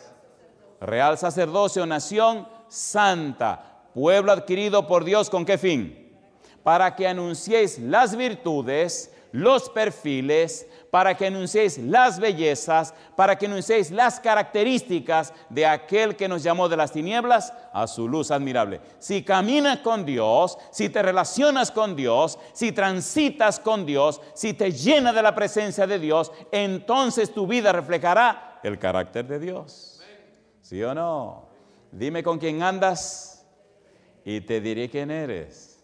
Real 0.81 1.17
sacerdocio, 1.17 1.85
nación 1.85 2.47
santa 2.67 3.74
pueblo 3.95 4.33
adquirido 4.33 4.85
por 4.87 5.05
Dios, 5.05 5.29
¿con 5.29 5.45
qué 5.45 5.57
fin? 5.57 6.11
Para 6.63 6.97
que 6.97 7.07
anunciéis 7.07 7.79
las 7.79 8.17
virtudes, 8.17 9.09
los 9.31 9.69
perfiles, 9.69 10.67
para 10.91 11.15
que 11.15 11.27
anunciéis 11.27 11.77
las 11.77 12.19
bellezas, 12.19 12.93
para 13.15 13.37
que 13.37 13.45
anunciéis 13.45 13.91
las 13.91 14.19
características 14.19 15.33
de 15.49 15.65
aquel 15.65 16.17
que 16.17 16.27
nos 16.27 16.43
llamó 16.43 16.67
de 16.67 16.75
las 16.75 16.91
tinieblas 16.91 17.53
a 17.71 17.87
su 17.87 18.09
luz 18.09 18.31
admirable. 18.31 18.81
Si 18.99 19.23
caminas 19.23 19.77
con 19.79 20.05
Dios, 20.05 20.57
si 20.71 20.89
te 20.89 21.01
relacionas 21.01 21.71
con 21.71 21.95
Dios, 21.95 22.37
si 22.51 22.73
transitas 22.73 23.61
con 23.61 23.85
Dios, 23.85 24.19
si 24.33 24.53
te 24.53 24.73
llena 24.73 25.13
de 25.13 25.21
la 25.21 25.33
presencia 25.33 25.87
de 25.87 25.99
Dios, 25.99 26.33
entonces 26.51 27.33
tu 27.33 27.47
vida 27.47 27.71
reflejará 27.71 28.59
el 28.61 28.77
carácter 28.77 29.25
de 29.25 29.39
Dios. 29.39 30.01
¿Sí 30.59 30.83
o 30.83 30.93
no? 30.93 31.47
Dime 31.93 32.23
con 32.23 32.39
quién 32.39 32.61
andas 32.61 33.34
y 34.25 34.41
te 34.41 34.59
diré 34.59 34.89
quién 34.89 35.11
eres. 35.11 35.79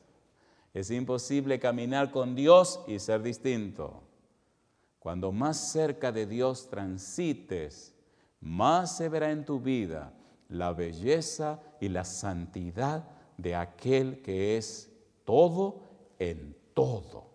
Es 0.73 0.89
imposible 0.89 1.59
caminar 1.59 2.11
con 2.11 2.35
Dios 2.35 2.81
y 2.87 2.97
ser 2.97 3.21
distinto. 3.21 4.01
Cuando 4.99 5.31
más 5.31 5.57
cerca 5.71 6.11
de 6.11 6.25
Dios 6.25 6.69
transites, 6.69 7.95
más 8.39 8.97
se 8.97 9.09
verá 9.09 9.31
en 9.31 9.45
tu 9.45 9.59
vida 9.59 10.13
la 10.49 10.73
belleza 10.73 11.61
y 11.79 11.89
la 11.89 12.03
santidad 12.03 13.07
de 13.37 13.55
aquel 13.55 14.21
que 14.21 14.57
es 14.57 14.91
todo 15.23 15.83
en 16.17 16.55
todo. 16.73 17.29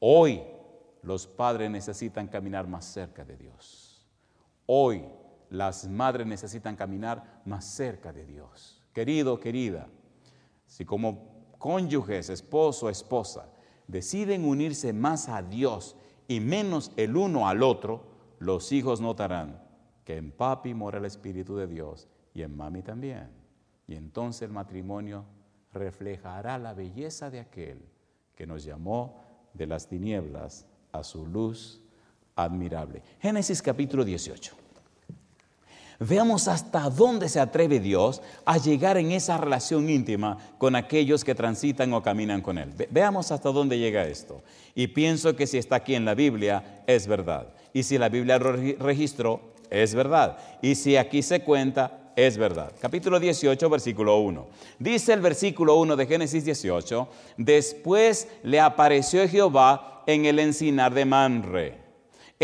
Hoy 0.00 0.42
los 1.02 1.26
padres 1.26 1.70
necesitan 1.70 2.26
caminar 2.26 2.66
más 2.66 2.84
cerca 2.84 3.24
de 3.24 3.36
Dios. 3.36 4.06
Hoy 4.66 5.04
las 5.50 5.86
madres 5.88 6.26
necesitan 6.26 6.74
caminar 6.74 7.42
más 7.44 7.64
cerca 7.64 8.12
de 8.12 8.24
Dios. 8.24 8.82
Querido, 8.92 9.38
querida, 9.38 9.88
si 10.72 10.86
como 10.86 11.52
cónyuges, 11.58 12.30
esposo, 12.30 12.88
esposa, 12.88 13.46
deciden 13.86 14.46
unirse 14.46 14.94
más 14.94 15.28
a 15.28 15.42
Dios 15.42 15.96
y 16.26 16.40
menos 16.40 16.92
el 16.96 17.14
uno 17.14 17.46
al 17.46 17.62
otro, 17.62 18.06
los 18.38 18.72
hijos 18.72 19.02
notarán 19.02 19.62
que 20.02 20.16
en 20.16 20.32
papi 20.32 20.72
mora 20.72 20.96
el 20.96 21.04
Espíritu 21.04 21.56
de 21.56 21.66
Dios 21.66 22.08
y 22.32 22.40
en 22.40 22.56
mami 22.56 22.80
también. 22.80 23.28
Y 23.86 23.96
entonces 23.96 24.40
el 24.40 24.50
matrimonio 24.50 25.26
reflejará 25.74 26.56
la 26.56 26.72
belleza 26.72 27.28
de 27.28 27.40
aquel 27.40 27.86
que 28.34 28.46
nos 28.46 28.64
llamó 28.64 29.20
de 29.52 29.66
las 29.66 29.86
tinieblas 29.86 30.66
a 30.90 31.04
su 31.04 31.26
luz 31.26 31.82
admirable. 32.34 33.02
Génesis 33.20 33.60
capítulo 33.60 34.06
18. 34.06 34.61
Veamos 36.08 36.48
hasta 36.48 36.90
dónde 36.90 37.28
se 37.28 37.38
atreve 37.38 37.78
Dios 37.78 38.22
a 38.44 38.58
llegar 38.58 38.96
en 38.96 39.12
esa 39.12 39.38
relación 39.38 39.88
íntima 39.88 40.36
con 40.58 40.74
aquellos 40.74 41.22
que 41.22 41.34
transitan 41.34 41.92
o 41.92 42.02
caminan 42.02 42.40
con 42.40 42.58
Él. 42.58 42.72
Veamos 42.90 43.30
hasta 43.30 43.50
dónde 43.50 43.78
llega 43.78 44.08
esto. 44.08 44.42
Y 44.74 44.88
pienso 44.88 45.36
que 45.36 45.46
si 45.46 45.58
está 45.58 45.76
aquí 45.76 45.94
en 45.94 46.04
la 46.04 46.14
Biblia, 46.14 46.82
es 46.88 47.06
verdad. 47.06 47.48
Y 47.72 47.84
si 47.84 47.98
la 47.98 48.08
Biblia 48.08 48.38
registró, 48.38 49.52
es 49.70 49.94
verdad. 49.94 50.38
Y 50.60 50.74
si 50.74 50.96
aquí 50.96 51.22
se 51.22 51.42
cuenta, 51.42 52.12
es 52.16 52.36
verdad. 52.36 52.72
Capítulo 52.80 53.20
18, 53.20 53.70
versículo 53.70 54.18
1. 54.18 54.46
Dice 54.80 55.12
el 55.12 55.20
versículo 55.20 55.76
1 55.76 55.94
de 55.94 56.06
Génesis 56.06 56.44
18, 56.44 57.08
después 57.36 58.28
le 58.42 58.58
apareció 58.60 59.26
Jehová 59.28 60.02
en 60.06 60.24
el 60.24 60.40
encinar 60.40 60.92
de 60.92 61.04
Manre 61.04 61.81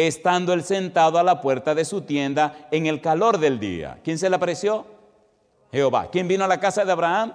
estando 0.07 0.53
él 0.53 0.63
sentado 0.63 1.19
a 1.19 1.25
la 1.25 1.41
puerta 1.41 1.75
de 1.75 1.85
su 1.85 2.03
tienda 2.03 2.69
en 2.71 2.87
el 2.87 3.01
calor 3.01 3.39
del 3.39 3.59
día. 3.59 3.99
¿Quién 4.05 4.17
se 4.17 4.31
le 4.31 4.37
apareció? 4.37 4.87
Jehová. 5.73 6.09
¿Quién 6.13 6.29
vino 6.29 6.45
a 6.45 6.49
la 6.49 6.61
casa 6.61 6.85
de 6.85 6.93
Abraham? 6.93 7.33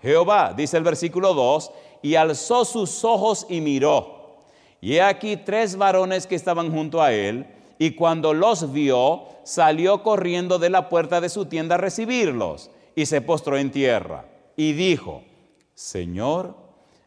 Jehová, 0.00 0.54
dice 0.56 0.78
el 0.78 0.82
versículo 0.82 1.34
2, 1.34 1.70
y 2.00 2.14
alzó 2.14 2.64
sus 2.64 3.04
ojos 3.04 3.46
y 3.50 3.60
miró. 3.60 4.44
Y 4.80 4.94
he 4.94 5.02
aquí 5.02 5.36
tres 5.36 5.76
varones 5.76 6.26
que 6.26 6.34
estaban 6.34 6.72
junto 6.72 7.02
a 7.02 7.12
él, 7.12 7.46
y 7.78 7.90
cuando 7.90 8.32
los 8.32 8.72
vio, 8.72 9.24
salió 9.44 10.02
corriendo 10.02 10.58
de 10.58 10.70
la 10.70 10.88
puerta 10.88 11.20
de 11.20 11.28
su 11.28 11.46
tienda 11.46 11.74
a 11.74 11.78
recibirlos, 11.78 12.70
y 12.94 13.04
se 13.06 13.20
postró 13.20 13.58
en 13.58 13.70
tierra, 13.70 14.24
y 14.56 14.72
dijo, 14.72 15.22
Señor, 15.74 16.56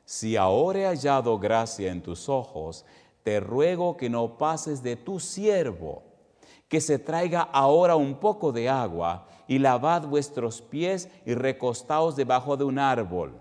si 0.06 0.38
ahora 0.38 0.80
he 0.80 0.86
hallado 0.86 1.38
gracia 1.40 1.92
en 1.92 2.02
tus 2.02 2.30
ojos, 2.30 2.86
te 3.30 3.40
ruego 3.40 3.96
que 3.96 4.10
no 4.10 4.40
pases 4.40 4.82
de 4.82 4.96
tu 4.96 5.20
siervo, 5.20 6.02
que 6.68 6.82
se 6.82 6.98
traiga 6.98 7.42
ahora 7.42 7.96
un 7.96 8.16
poco 8.16 8.52
de 8.52 8.68
agua 8.68 9.28
y 9.48 9.60
lavad 9.60 10.08
vuestros 10.08 10.64
pies 10.64 11.10
y 11.28 11.36
recostaos 11.36 12.16
debajo 12.16 12.58
de 12.58 12.64
un 12.64 12.80
árbol. 12.80 13.40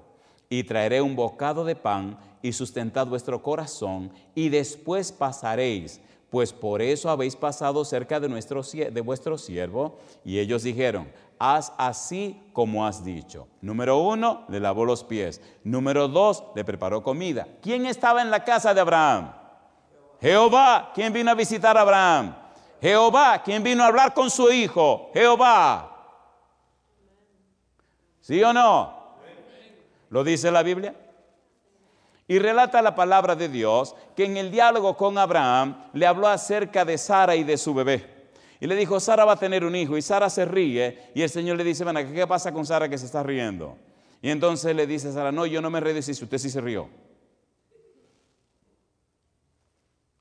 Y 0.51 0.65
traeré 0.65 1.01
un 1.01 1.17
bocado 1.17 1.65
de 1.65 1.75
pan 1.75 2.19
y 2.43 2.53
sustentad 2.53 3.07
vuestro 3.07 3.43
corazón 3.43 4.13
y 4.35 4.51
después 4.51 5.11
pasaréis, 5.11 6.03
pues 6.29 6.53
por 6.53 6.83
eso 6.83 7.09
habéis 7.09 7.35
pasado 7.35 7.83
cerca 7.83 8.21
de, 8.21 8.29
nuestro, 8.29 8.61
de 8.63 9.01
vuestro 9.01 9.39
siervo. 9.39 9.97
Y 10.23 10.39
ellos 10.39 10.65
dijeron, 10.65 11.09
haz 11.39 11.73
así 11.79 12.39
como 12.53 12.87
has 12.87 13.03
dicho. 13.03 13.49
Número 13.63 13.97
uno, 13.97 14.45
le 14.51 14.61
lavó 14.61 14.85
los 14.85 15.03
pies. 15.03 15.41
Número 15.65 16.09
dos, 16.09 16.45
le 16.55 16.63
preparó 16.63 17.03
comida. 17.03 17.49
¿Quién 17.63 17.87
estaba 17.87 18.21
en 18.21 18.31
la 18.31 18.45
casa 18.45 18.75
de 18.75 18.83
Abraham? 18.83 19.48
Jehová, 20.21 20.91
¿quién 20.95 21.13
vino 21.13 21.31
a 21.31 21.35
visitar 21.35 21.77
a 21.77 21.83
Abraham? 21.83 22.35
Jehová, 22.81 23.43
¿quién 23.45 23.63
vino 23.63 23.83
a 23.83 23.87
hablar 23.87 24.15
con 24.15 24.31
su 24.31 24.51
hijo? 24.51 25.11
Jehová. 25.15 25.95
¿Sí 28.21 28.43
o 28.43 28.53
no? 28.53 29.17
¿Lo 30.11 30.25
dice 30.25 30.51
la 30.51 30.63
Biblia? 30.63 30.95
Y 32.27 32.39
relata 32.39 32.83
la 32.83 32.95
palabra 32.95 33.35
de 33.35 33.49
Dios 33.49 33.95
que 34.15 34.27
en 34.27 34.37
el 34.37 34.51
diálogo 34.51 34.97
con 34.97 35.17
Abraham 35.17 35.85
le 35.95 36.07
habló 36.07 36.29
acerca 36.29 36.85
de 36.85 36.99
Sara 36.99 37.37
y 37.37 37.45
de 37.45 37.57
su 37.57 37.73
bebé. 37.73 38.19
Y 38.61 38.67
le 38.67 38.75
dijo, 38.77 39.01
Sara 39.01 39.25
va 39.25 39.33
a 39.33 39.39
tener 39.39 39.65
un 39.65 39.75
hijo. 39.75 39.97
Y 39.97 40.03
Sara 40.03 40.29
se 40.29 40.45
ríe. 40.45 41.11
Y 41.15 41.23
el 41.23 41.31
Señor 41.31 41.57
le 41.57 41.65
dice, 41.65 41.85
bueno, 41.85 42.01
¿qué 42.13 42.27
pasa 42.27 42.53
con 42.53 42.67
Sara 42.67 42.89
que 42.89 42.99
se 42.99 43.07
está 43.07 43.23
riendo? 43.23 43.77
Y 44.21 44.31
entonces 44.31 44.75
le 44.75 44.87
dice 44.87 45.13
Sara, 45.13 45.33
no, 45.33 45.47
yo 45.47 45.63
no 45.63 45.71
me 45.71 45.81
río 45.81 46.03
si 46.03 46.13
usted 46.13 46.39
sí 46.39 46.51
se 46.51 46.61
rió. 46.61 46.89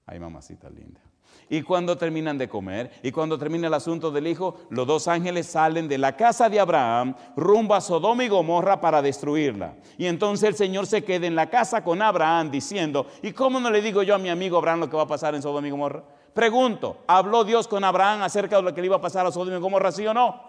Ay, 0.07 0.19
mamacita 0.19 0.69
linda. 0.69 1.01
Y 1.49 1.61
cuando 1.61 1.97
terminan 1.97 2.37
de 2.37 2.49
comer, 2.49 2.91
y 3.03 3.11
cuando 3.11 3.37
termina 3.37 3.67
el 3.67 3.73
asunto 3.73 4.09
del 4.09 4.27
hijo, 4.27 4.55
los 4.69 4.87
dos 4.87 5.07
ángeles 5.07 5.47
salen 5.47 5.87
de 5.87 5.97
la 5.97 6.15
casa 6.15 6.49
de 6.49 6.59
Abraham 6.59 7.15
rumbo 7.35 7.75
a 7.75 7.81
Sodoma 7.81 8.23
y 8.23 8.27
Gomorra 8.27 8.81
para 8.81 9.01
destruirla. 9.01 9.75
Y 9.97 10.07
entonces 10.07 10.47
el 10.49 10.55
Señor 10.55 10.87
se 10.87 11.03
queda 11.03 11.27
en 11.27 11.35
la 11.35 11.49
casa 11.49 11.83
con 11.83 12.01
Abraham 12.01 12.51
diciendo, 12.51 13.05
¿y 13.21 13.31
cómo 13.31 13.59
no 13.59 13.69
le 13.69 13.81
digo 13.81 14.03
yo 14.03 14.15
a 14.15 14.17
mi 14.17 14.29
amigo 14.29 14.57
Abraham 14.57 14.81
lo 14.81 14.89
que 14.89 14.97
va 14.97 15.03
a 15.03 15.07
pasar 15.07 15.35
en 15.35 15.41
Sodoma 15.41 15.67
y 15.67 15.71
Gomorra? 15.71 16.03
Pregunto, 16.33 17.03
¿habló 17.07 17.43
Dios 17.43 17.67
con 17.67 17.83
Abraham 17.83 18.23
acerca 18.23 18.57
de 18.57 18.63
lo 18.63 18.73
que 18.73 18.81
le 18.81 18.87
iba 18.87 18.97
a 18.97 19.01
pasar 19.01 19.25
a 19.25 19.31
Sodoma 19.31 19.57
y 19.57 19.59
Gomorra, 19.59 19.91
sí 19.91 20.05
o 20.05 20.13
no? 20.13 20.41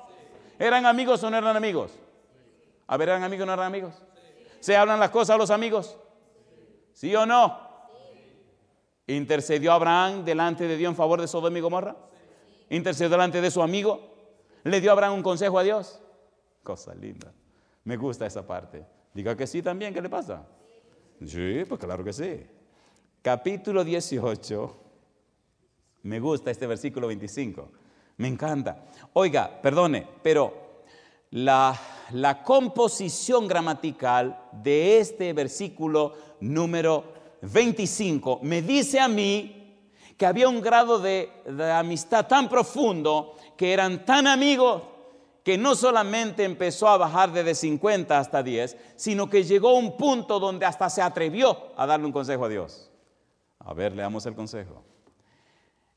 ¿Eran 0.59 0.85
amigos 0.87 1.23
o 1.23 1.31
no 1.31 1.37
eran 1.37 1.57
amigos? 1.57 1.93
A 2.89 2.97
ver, 2.97 3.11
¿eran 3.11 3.23
amigos 3.23 3.45
o 3.45 3.47
no 3.47 3.53
eran 3.53 3.67
amigos? 3.67 3.95
¿Se 4.61 4.77
hablan 4.77 4.99
las 4.99 5.11
cosas 5.11 5.35
a 5.35 5.39
los 5.39 5.51
amigos? 5.51 5.97
¿Sí 6.93 7.15
o 7.15 7.25
no? 7.25 7.68
¿Intercedió 9.09 9.73
Abraham 9.73 10.25
delante 10.25 10.69
de 10.69 10.77
Dios 10.77 10.91
en 10.91 10.97
favor 10.97 11.21
de 11.21 11.27
Sodoma 11.27 11.57
y 11.57 11.63
Gomorra? 11.63 11.97
¿Intercedió 12.69 13.09
delante 13.09 13.41
de 13.41 13.51
su 13.51 13.63
amigo? 13.63 14.15
¿Le 14.65 14.83
dio 14.83 14.93
Abraham 14.93 15.15
un 15.15 15.23
consejo 15.23 15.59
a 15.59 15.63
Dios? 15.63 15.99
Cosa 16.63 16.95
linda. 16.95 17.33
Me 17.85 17.97
gusta 17.97 18.27
esa 18.27 18.47
parte. 18.47 18.85
Diga 19.15 19.35
que 19.35 19.47
sí 19.47 19.63
también, 19.63 19.95
¿qué 19.95 20.03
le 20.03 20.11
pasa? 20.11 20.47
Sí, 21.25 21.65
pues 21.67 21.81
claro 21.81 22.05
que 22.05 22.13
sí. 22.13 22.47
Capítulo 23.23 23.83
18. 23.83 24.77
Me 26.03 26.21
gusta 26.21 26.51
este 26.51 26.67
versículo 26.67 27.09
25. 27.09 27.71
Me 28.19 28.29
encanta. 28.29 28.85
Oiga, 29.15 29.61
perdone, 29.63 30.07
pero 30.23 30.83
la, 31.31 31.75
la 32.13 32.43
composición 32.43 33.49
gramatical 33.49 34.39
de 34.53 34.99
este 34.99 35.33
versículo 35.33 36.15
número 36.41 37.18
25 37.43 38.41
me 38.43 38.63
dice 38.63 39.01
a 39.01 39.09
mí 39.09 39.59
que 40.17 40.27
había 40.27 40.49
un 40.49 40.61
grado 40.61 40.99
de, 40.99 41.31
amistad 41.73 42.27
tan 42.27 42.49
profundo, 42.49 43.37
que 43.57 43.73
eran 43.73 44.05
tan 44.05 44.27
amigos, 44.27 44.83
que 45.45 45.57
no 45.57 45.77
solamente 45.77 46.45
empezó 46.45 46.89
a 46.89 46.99
bajar 46.99 47.33
desde 47.33 47.55
50 47.55 48.19
hasta 48.19 48.43
10, 48.43 48.77
sino 48.97 49.31
que 49.31 49.45
llegó 49.45 49.71
a 49.71 49.79
un 49.79 49.97
punto 49.97 50.41
donde 50.41 50.67
hasta 50.67 50.91
se 50.91 51.01
atrevió 51.01 51.73
a 51.77 51.87
darle 51.87 52.07
un 52.07 52.13
consejo 52.13 52.45
a 52.45 52.49
Dios. 52.49 52.91
A 53.61 53.73
ver, 53.73 53.95
leamos 53.95 54.27
el 54.27 54.35
consejo. 54.35 54.83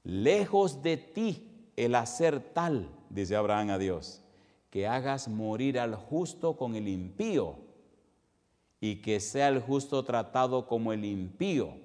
Lejos 0.03 0.83
de 0.83 0.97
ti 0.97 1.71
el 1.75 1.95
hacer 1.95 2.39
tal, 2.53 2.89
dice 3.09 3.35
Abraham 3.35 3.71
a 3.71 3.77
Dios, 3.79 4.21
que 4.69 4.87
hagas 4.87 5.27
morir 5.27 5.79
al 5.79 5.95
justo 5.95 6.55
con 6.55 6.75
el 6.75 6.87
impío 6.87 7.57
y 8.83 8.95
que 8.95 9.19
sea 9.19 9.47
el 9.47 9.61
justo 9.61 10.03
tratado 10.03 10.67
como 10.67 10.91
el 10.91 11.05
impío. 11.05 11.75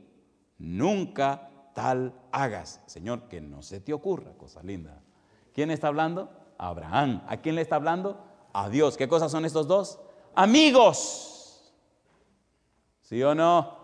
Nunca 0.58 1.50
tal 1.74 2.14
hagas. 2.32 2.82
Señor, 2.86 3.28
que 3.28 3.42
no 3.42 3.62
se 3.62 3.80
te 3.80 3.92
ocurra, 3.92 4.32
cosa 4.38 4.62
linda. 4.62 5.02
¿Quién 5.54 5.70
está 5.70 5.88
hablando? 5.88 6.30
Abraham. 6.56 7.22
¿A 7.28 7.36
quién 7.36 7.54
le 7.54 7.60
está 7.60 7.76
hablando? 7.76 8.24
A 8.54 8.70
Dios. 8.70 8.96
¿Qué 8.96 9.06
cosas 9.06 9.30
son 9.30 9.44
estos 9.44 9.68
dos? 9.68 10.00
Amigos. 10.34 11.70
¿Sí 13.02 13.22
o 13.22 13.34
no? 13.34 13.76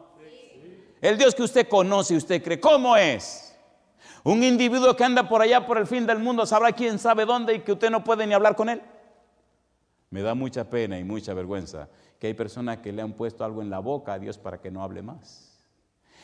El 1.03 1.19
Dios 1.19 1.35
que 1.35 1.43
usted 1.43 1.69
conoce 1.69 2.15
y 2.15 2.17
usted 2.17 2.43
cree, 2.43 2.61
¿cómo 2.61 2.97
es? 2.97 3.55
Un 4.25 4.43
individuo 4.43 4.97
que 4.97 5.05
anda 5.05 5.29
por 5.29 5.43
allá 5.43 5.67
por 5.67 5.77
el 5.77 5.87
fin 5.87 6.07
del 6.07 6.21
mundo, 6.21 6.47
sabrá 6.47 6.73
quién 6.73 6.99
sabe 6.99 7.27
dónde 7.27 7.55
y 7.55 7.61
que 7.61 7.73
usted 7.73 7.91
no 7.91 8.05
puede 8.05 8.27
ni 8.27 8.35
hablar 8.35 8.55
con 8.55 8.69
él. 8.69 8.81
Me 10.11 10.23
da 10.23 10.35
mucha 10.35 10.71
pena 10.71 10.99
y 10.99 11.05
mucha 11.05 11.35
vergüenza 11.35 11.89
que 12.23 12.29
hay 12.29 12.35
personas 12.35 12.79
que 12.79 12.93
le 12.93 13.03
han 13.03 13.15
puesto 13.15 13.45
algo 13.45 13.63
en 13.63 13.69
la 13.69 13.81
boca 13.81 14.13
a 14.13 14.19
Dios 14.21 14.39
para 14.39 14.61
que 14.61 14.71
no 14.71 14.85
hable 14.85 15.03
más. 15.03 15.61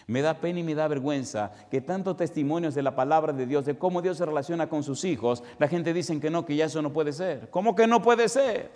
Me 0.06 0.22
da 0.22 0.34
pena 0.34 0.60
y 0.60 0.62
me 0.62 0.76
da 0.76 0.86
vergüenza 0.86 1.50
que 1.72 1.80
tantos 1.80 2.16
testimonios 2.16 2.76
de 2.76 2.82
la 2.82 2.94
palabra 2.94 3.32
de 3.32 3.46
Dios, 3.46 3.64
de 3.64 3.76
cómo 3.76 4.00
Dios 4.00 4.16
se 4.16 4.24
relaciona 4.24 4.68
con 4.68 4.84
sus 4.84 5.04
hijos, 5.04 5.42
la 5.58 5.66
gente 5.66 5.92
dice 5.92 6.20
que 6.20 6.30
no, 6.30 6.46
que 6.46 6.54
ya 6.54 6.66
eso 6.66 6.80
no 6.82 6.92
puede 6.92 7.12
ser. 7.12 7.50
¿Cómo 7.50 7.74
que 7.74 7.88
no 7.88 8.00
puede 8.00 8.28
ser? 8.28 8.70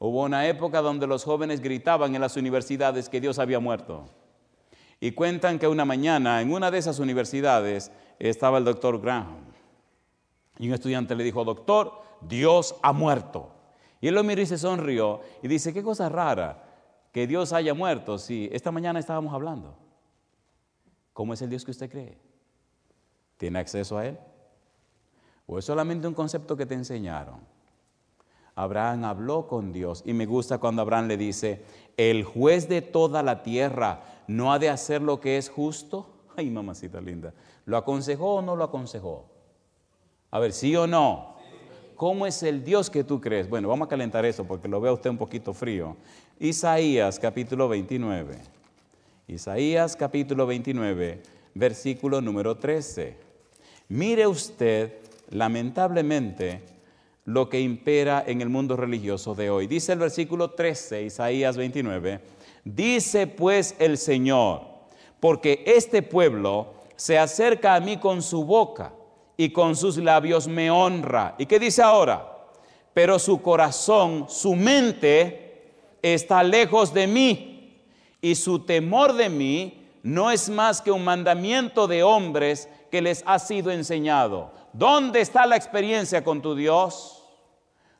Hubo 0.00 0.24
una 0.24 0.48
época 0.48 0.82
donde 0.82 1.06
los 1.06 1.22
jóvenes 1.22 1.60
gritaban 1.60 2.16
en 2.16 2.20
las 2.20 2.36
universidades 2.36 3.08
que 3.08 3.20
Dios 3.20 3.38
había 3.38 3.60
muerto. 3.60 4.06
Y 4.98 5.12
cuentan 5.12 5.60
que 5.60 5.68
una 5.68 5.84
mañana 5.84 6.42
en 6.42 6.52
una 6.52 6.72
de 6.72 6.78
esas 6.78 6.98
universidades 6.98 7.92
estaba 8.18 8.58
el 8.58 8.64
doctor 8.64 9.00
Graham. 9.00 9.36
Y 10.58 10.66
un 10.66 10.74
estudiante 10.74 11.14
le 11.14 11.22
dijo, 11.22 11.44
doctor, 11.44 11.92
Dios 12.22 12.74
ha 12.82 12.92
muerto. 12.92 13.53
Y 14.04 14.08
él 14.08 14.16
lo 14.16 14.22
miró 14.22 14.42
y 14.42 14.44
se 14.44 14.58
sonrió 14.58 15.22
y 15.42 15.48
dice, 15.48 15.72
qué 15.72 15.82
cosa 15.82 16.10
rara 16.10 16.62
que 17.10 17.26
Dios 17.26 17.54
haya 17.54 17.72
muerto 17.72 18.18
si 18.18 18.50
esta 18.52 18.70
mañana 18.70 18.98
estábamos 18.98 19.32
hablando. 19.32 19.78
¿Cómo 21.14 21.32
es 21.32 21.40
el 21.40 21.48
Dios 21.48 21.64
que 21.64 21.70
usted 21.70 21.90
cree? 21.90 22.18
¿Tiene 23.38 23.60
acceso 23.60 23.96
a 23.96 24.04
Él? 24.06 24.18
¿O 25.46 25.58
es 25.58 25.64
solamente 25.64 26.06
un 26.06 26.12
concepto 26.12 26.54
que 26.54 26.66
te 26.66 26.74
enseñaron? 26.74 27.40
Abraham 28.54 29.04
habló 29.04 29.46
con 29.48 29.72
Dios 29.72 30.02
y 30.04 30.12
me 30.12 30.26
gusta 30.26 30.58
cuando 30.58 30.82
Abraham 30.82 31.08
le 31.08 31.16
dice, 31.16 31.64
el 31.96 32.24
juez 32.24 32.68
de 32.68 32.82
toda 32.82 33.22
la 33.22 33.42
tierra 33.42 34.02
no 34.26 34.52
ha 34.52 34.58
de 34.58 34.68
hacer 34.68 35.00
lo 35.00 35.18
que 35.18 35.38
es 35.38 35.48
justo. 35.48 36.10
Ay, 36.36 36.50
mamacita 36.50 37.00
linda, 37.00 37.32
¿lo 37.64 37.78
aconsejó 37.78 38.34
o 38.34 38.42
no 38.42 38.54
lo 38.54 38.64
aconsejó? 38.64 39.30
A 40.30 40.38
ver, 40.40 40.52
sí 40.52 40.76
o 40.76 40.86
no. 40.86 41.33
¿Cómo 41.96 42.26
es 42.26 42.42
el 42.42 42.64
Dios 42.64 42.90
que 42.90 43.04
tú 43.04 43.20
crees? 43.20 43.48
Bueno, 43.48 43.68
vamos 43.68 43.86
a 43.86 43.88
calentar 43.88 44.24
eso 44.24 44.44
porque 44.44 44.68
lo 44.68 44.80
veo 44.80 44.94
usted 44.94 45.10
un 45.10 45.18
poquito 45.18 45.52
frío. 45.52 45.96
Isaías 46.40 47.18
capítulo 47.20 47.68
29. 47.68 48.36
Isaías 49.28 49.94
capítulo 49.94 50.46
29, 50.46 51.22
versículo 51.54 52.20
número 52.20 52.56
13. 52.56 53.16
Mire 53.88 54.26
usted, 54.26 54.94
lamentablemente, 55.30 56.62
lo 57.24 57.48
que 57.48 57.60
impera 57.60 58.24
en 58.26 58.40
el 58.40 58.48
mundo 58.48 58.76
religioso 58.76 59.34
de 59.34 59.50
hoy. 59.50 59.66
Dice 59.66 59.92
el 59.92 60.00
versículo 60.00 60.50
13, 60.50 61.04
Isaías 61.04 61.56
29, 61.56 62.20
dice 62.64 63.26
pues 63.26 63.76
el 63.78 63.98
Señor, 63.98 64.62
porque 65.20 65.62
este 65.66 66.02
pueblo 66.02 66.74
se 66.96 67.18
acerca 67.18 67.76
a 67.76 67.80
mí 67.80 67.96
con 67.98 68.20
su 68.20 68.44
boca 68.44 68.92
y 69.36 69.50
con 69.50 69.76
sus 69.76 69.96
labios 69.96 70.46
me 70.46 70.70
honra. 70.70 71.34
¿Y 71.38 71.46
qué 71.46 71.58
dice 71.58 71.82
ahora? 71.82 72.30
Pero 72.92 73.18
su 73.18 73.42
corazón, 73.42 74.26
su 74.28 74.54
mente 74.54 75.72
está 76.02 76.42
lejos 76.42 76.94
de 76.94 77.06
mí 77.06 77.82
y 78.20 78.34
su 78.34 78.60
temor 78.60 79.14
de 79.14 79.28
mí 79.28 79.84
no 80.02 80.30
es 80.30 80.48
más 80.48 80.80
que 80.80 80.90
un 80.90 81.02
mandamiento 81.02 81.86
de 81.86 82.02
hombres 82.02 82.68
que 82.90 83.02
les 83.02 83.22
ha 83.26 83.38
sido 83.38 83.70
enseñado. 83.70 84.52
¿Dónde 84.72 85.20
está 85.20 85.46
la 85.46 85.56
experiencia 85.56 86.22
con 86.22 86.42
tu 86.42 86.54
Dios? 86.54 87.24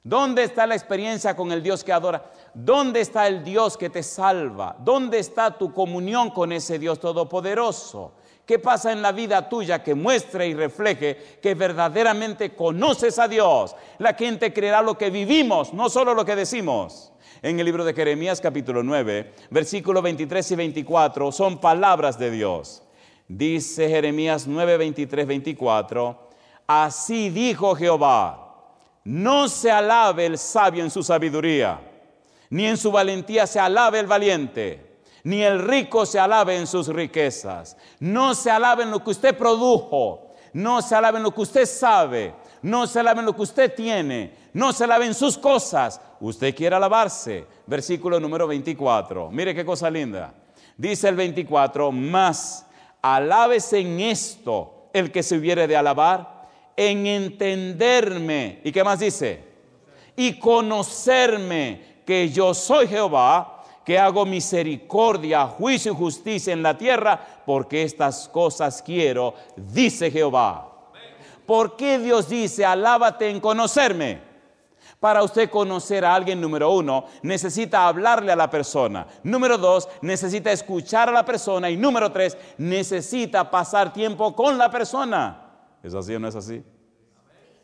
¿Dónde 0.02 0.44
está 0.44 0.66
la 0.66 0.74
experiencia 0.74 1.34
con 1.34 1.50
el 1.50 1.62
Dios 1.62 1.82
que 1.82 1.92
adora? 1.92 2.30
¿Dónde 2.54 3.00
está 3.00 3.26
el 3.26 3.42
Dios 3.42 3.76
que 3.76 3.90
te 3.90 4.02
salva? 4.02 4.76
¿Dónde 4.78 5.18
está 5.18 5.58
tu 5.58 5.72
comunión 5.72 6.30
con 6.30 6.52
ese 6.52 6.78
Dios 6.78 7.00
todopoderoso? 7.00 8.12
¿Qué 8.46 8.58
pasa 8.58 8.92
en 8.92 9.02
la 9.02 9.10
vida 9.10 9.48
tuya 9.48 9.82
que 9.82 9.94
muestre 9.94 10.46
y 10.46 10.54
refleje 10.54 11.38
que 11.42 11.54
verdaderamente 11.54 12.54
conoces 12.54 13.18
a 13.18 13.26
Dios? 13.26 13.74
La 13.98 14.14
gente 14.14 14.52
creerá 14.52 14.82
lo 14.82 14.96
que 14.96 15.10
vivimos, 15.10 15.72
no 15.72 15.88
solo 15.88 16.14
lo 16.14 16.24
que 16.24 16.36
decimos. 16.36 17.12
En 17.42 17.58
el 17.58 17.66
libro 17.66 17.84
de 17.84 17.94
Jeremías 17.94 18.40
capítulo 18.40 18.82
9, 18.82 19.32
versículos 19.50 20.02
23 20.02 20.50
y 20.52 20.56
24 20.56 21.32
son 21.32 21.58
palabras 21.58 22.18
de 22.18 22.30
Dios. 22.30 22.82
Dice 23.26 23.88
Jeremías 23.88 24.46
9, 24.46 24.76
23, 24.76 25.26
24, 25.26 26.28
así 26.66 27.30
dijo 27.30 27.74
Jehová, 27.74 28.44
no 29.04 29.48
se 29.48 29.70
alabe 29.70 30.26
el 30.26 30.38
sabio 30.38 30.84
en 30.84 30.90
su 30.90 31.02
sabiduría, 31.02 31.80
ni 32.54 32.66
en 32.66 32.76
su 32.76 32.92
valentía 32.92 33.48
se 33.48 33.58
alabe 33.58 33.98
el 33.98 34.06
valiente 34.06 34.94
ni 35.24 35.42
el 35.42 35.58
rico 35.58 36.06
se 36.06 36.20
alabe 36.20 36.56
en 36.56 36.66
sus 36.66 36.86
riquezas. 36.86 37.76
No 37.98 38.34
se 38.34 38.50
alabe 38.50 38.84
en 38.84 38.90
lo 38.90 39.02
que 39.02 39.10
usted 39.10 39.36
produjo, 39.36 40.34
no 40.52 40.82
se 40.82 40.94
alabe 40.94 41.16
en 41.16 41.24
lo 41.24 41.34
que 41.34 41.40
usted 41.40 41.66
sabe, 41.66 42.34
no 42.62 42.86
se 42.86 43.00
alabe 43.00 43.20
en 43.20 43.26
lo 43.26 43.34
que 43.34 43.42
usted 43.42 43.74
tiene, 43.74 44.34
no 44.52 44.72
se 44.72 44.84
alabe 44.84 45.06
en 45.06 45.14
sus 45.14 45.36
cosas. 45.38 46.00
Usted 46.20 46.54
quiere 46.54 46.76
alabarse. 46.76 47.46
Versículo 47.66 48.20
número 48.20 48.46
24. 48.46 49.30
Mire 49.30 49.54
qué 49.54 49.64
cosa 49.64 49.90
linda. 49.90 50.34
Dice 50.76 51.08
el 51.08 51.16
24, 51.16 51.90
más 51.90 52.66
alábese 53.00 53.78
en 53.78 54.00
esto 54.00 54.90
el 54.92 55.10
que 55.10 55.22
se 55.22 55.38
hubiere 55.38 55.66
de 55.66 55.76
alabar, 55.76 56.48
en 56.76 57.06
entenderme. 57.06 58.60
¿Y 58.62 58.72
qué 58.72 58.84
más 58.84 59.00
dice? 59.00 59.42
Y 60.16 60.38
conocerme 60.38 61.93
que 62.04 62.28
yo 62.28 62.54
soy 62.54 62.86
Jehová 62.86 63.54
que 63.84 63.98
hago 63.98 64.24
misericordia, 64.24 65.46
juicio 65.46 65.92
y 65.92 65.96
justicia 65.96 66.52
en 66.52 66.62
la 66.62 66.76
tierra, 66.76 67.20
porque 67.44 67.82
estas 67.82 68.28
cosas 68.28 68.82
quiero, 68.82 69.34
dice 69.56 70.10
Jehová. 70.10 70.70
¿Por 71.44 71.76
qué 71.76 71.98
Dios 71.98 72.28
dice, 72.28 72.64
alábate 72.64 73.28
en 73.28 73.40
conocerme? 73.40 74.34
Para 74.98 75.22
usted 75.22 75.50
conocer 75.50 76.02
a 76.02 76.14
alguien, 76.14 76.40
número 76.40 76.70
uno, 76.70 77.04
necesita 77.20 77.86
hablarle 77.86 78.32
a 78.32 78.36
la 78.36 78.48
persona. 78.48 79.06
Número 79.22 79.58
dos, 79.58 79.86
necesita 80.00 80.50
escuchar 80.50 81.10
a 81.10 81.12
la 81.12 81.26
persona. 81.26 81.68
Y 81.68 81.76
número 81.76 82.10
tres, 82.10 82.38
necesita 82.56 83.50
pasar 83.50 83.92
tiempo 83.92 84.34
con 84.34 84.56
la 84.56 84.70
persona. 84.70 85.42
¿Es 85.82 85.92
así 85.94 86.14
o 86.14 86.20
no 86.20 86.28
es 86.28 86.34
así? 86.34 86.64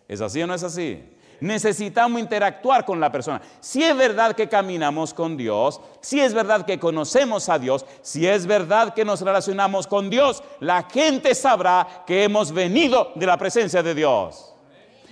¿Es 0.07 0.21
así 0.21 0.43
o 0.43 0.47
no 0.47 0.53
es 0.53 0.63
así? 0.63 1.03
Necesitamos 1.41 2.21
interactuar 2.21 2.85
con 2.85 3.01
la 3.01 3.11
persona. 3.11 3.41
Si 3.61 3.83
es 3.83 3.97
verdad 3.97 4.35
que 4.35 4.49
caminamos 4.49 5.15
con 5.15 5.37
Dios, 5.37 5.81
si 6.01 6.21
es 6.21 6.35
verdad 6.35 6.65
que 6.65 6.79
conocemos 6.79 7.49
a 7.49 7.59
Dios, 7.59 7.85
si 8.03 8.27
es 8.27 8.47
verdad 8.47 8.95
que 8.95 9.05
nos 9.05 9.21
relacionamos 9.21 9.87
con 9.87 10.11
Dios, 10.11 10.43
la 10.61 10.83
gente 10.85 11.35
sabrá 11.35 12.05
que 12.07 12.25
hemos 12.25 12.53
venido 12.53 13.13
de 13.15 13.27
la 13.27 13.37
presencia 13.37 13.83
de 13.83 13.95
Dios. 13.95 14.55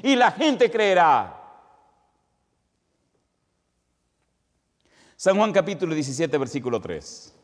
Y 0.03 0.15
la 0.15 0.31
gente 0.31 0.71
creerá. 0.71 1.35
San 5.17 5.37
Juan 5.37 5.53
capítulo 5.53 5.95
17, 5.95 6.39
versículo 6.39 6.81
3. 6.81 7.38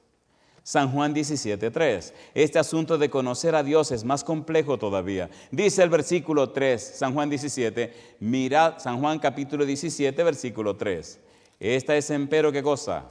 San 0.64 0.90
Juan 0.90 1.14
17.3. 1.14 2.12
Este 2.34 2.58
asunto 2.58 2.96
de 2.96 3.10
conocer 3.10 3.54
a 3.54 3.62
Dios 3.62 3.92
es 3.92 4.02
más 4.02 4.24
complejo 4.24 4.78
todavía. 4.78 5.28
Dice 5.50 5.82
el 5.82 5.90
versículo 5.90 6.50
3, 6.50 6.96
San 6.96 7.12
Juan 7.12 7.28
17, 7.28 8.16
mirad 8.20 8.78
San 8.78 8.98
Juan 8.98 9.18
capítulo 9.18 9.66
17, 9.66 10.24
versículo 10.24 10.74
3. 10.74 11.20
Esta 11.60 11.94
es 11.94 12.08
empero 12.08 12.50
qué 12.50 12.62
cosa? 12.62 13.04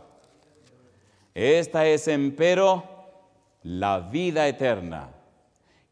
Esta 1.36 1.86
es 1.86 2.08
empero 2.08 2.84
la 3.62 4.00
vida 4.00 4.48
eterna. 4.48 5.12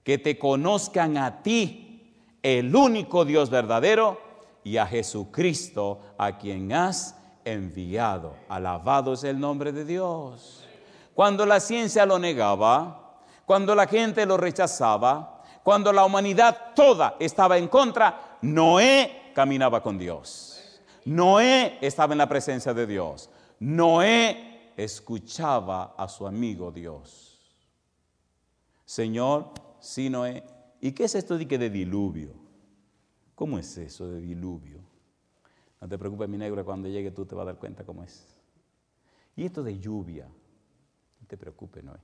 Que 0.04 0.18
te 0.18 0.40
conozcan 0.40 1.16
a 1.18 1.44
ti, 1.44 2.12
el 2.42 2.76
único 2.76 3.24
Dios 3.24 3.52
verdadero, 3.52 4.20
y 4.64 4.78
a 4.78 4.88
Jesucristo, 4.88 6.02
a 6.18 6.40
quien 6.40 6.74
has 6.74 7.16
enviado. 7.46 8.36
Alabado 8.50 9.14
es 9.14 9.24
el 9.24 9.40
nombre 9.40 9.72
de 9.72 9.86
Dios. 9.86 10.61
Cuando 11.22 11.46
la 11.46 11.60
ciencia 11.60 12.04
lo 12.04 12.18
negaba, 12.18 13.20
cuando 13.46 13.76
la 13.76 13.86
gente 13.86 14.26
lo 14.26 14.38
rechazaba, 14.38 15.44
cuando 15.62 15.94
la 15.94 16.04
humanidad 16.04 16.74
toda 16.74 17.16
estaba 17.20 17.60
en 17.60 17.68
contra, 17.68 18.40
Noé 18.42 19.32
caminaba 19.36 19.84
con 19.84 20.00
Dios. 20.00 20.82
Noé 21.06 21.78
estaba 21.80 22.16
en 22.16 22.18
la 22.18 22.28
presencia 22.28 22.74
de 22.74 22.88
Dios. 22.88 23.30
Noé 23.60 24.72
escuchaba 24.76 25.94
a 25.96 26.08
su 26.08 26.26
amigo 26.26 26.72
Dios. 26.72 27.40
Señor, 28.84 29.52
sí, 29.80 30.10
Noé, 30.10 30.44
¿y 30.80 30.92
qué 30.92 31.04
es 31.04 31.14
esto 31.14 31.38
de 31.38 31.48
que 31.48 31.60
de 31.60 31.70
diluvio? 31.70 32.34
¿Cómo 33.36 33.60
es 33.60 33.78
eso 33.78 34.08
de 34.08 34.22
diluvio? 34.22 34.80
No 35.82 35.88
te 35.88 36.00
preocupes, 36.00 36.28
mi 36.28 36.40
negro, 36.40 36.66
cuando 36.66 36.90
llegue 36.90 37.12
tú 37.12 37.28
te 37.28 37.36
vas 37.36 37.44
a 37.44 37.52
dar 37.52 37.58
cuenta 37.60 37.86
cómo 37.86 38.04
es. 38.04 38.26
¿Y 39.36 39.46
esto 39.46 39.62
de 39.62 39.78
lluvia? 39.78 40.28
Te 41.32 41.38
preocupes, 41.38 41.82
Noé. 41.82 41.98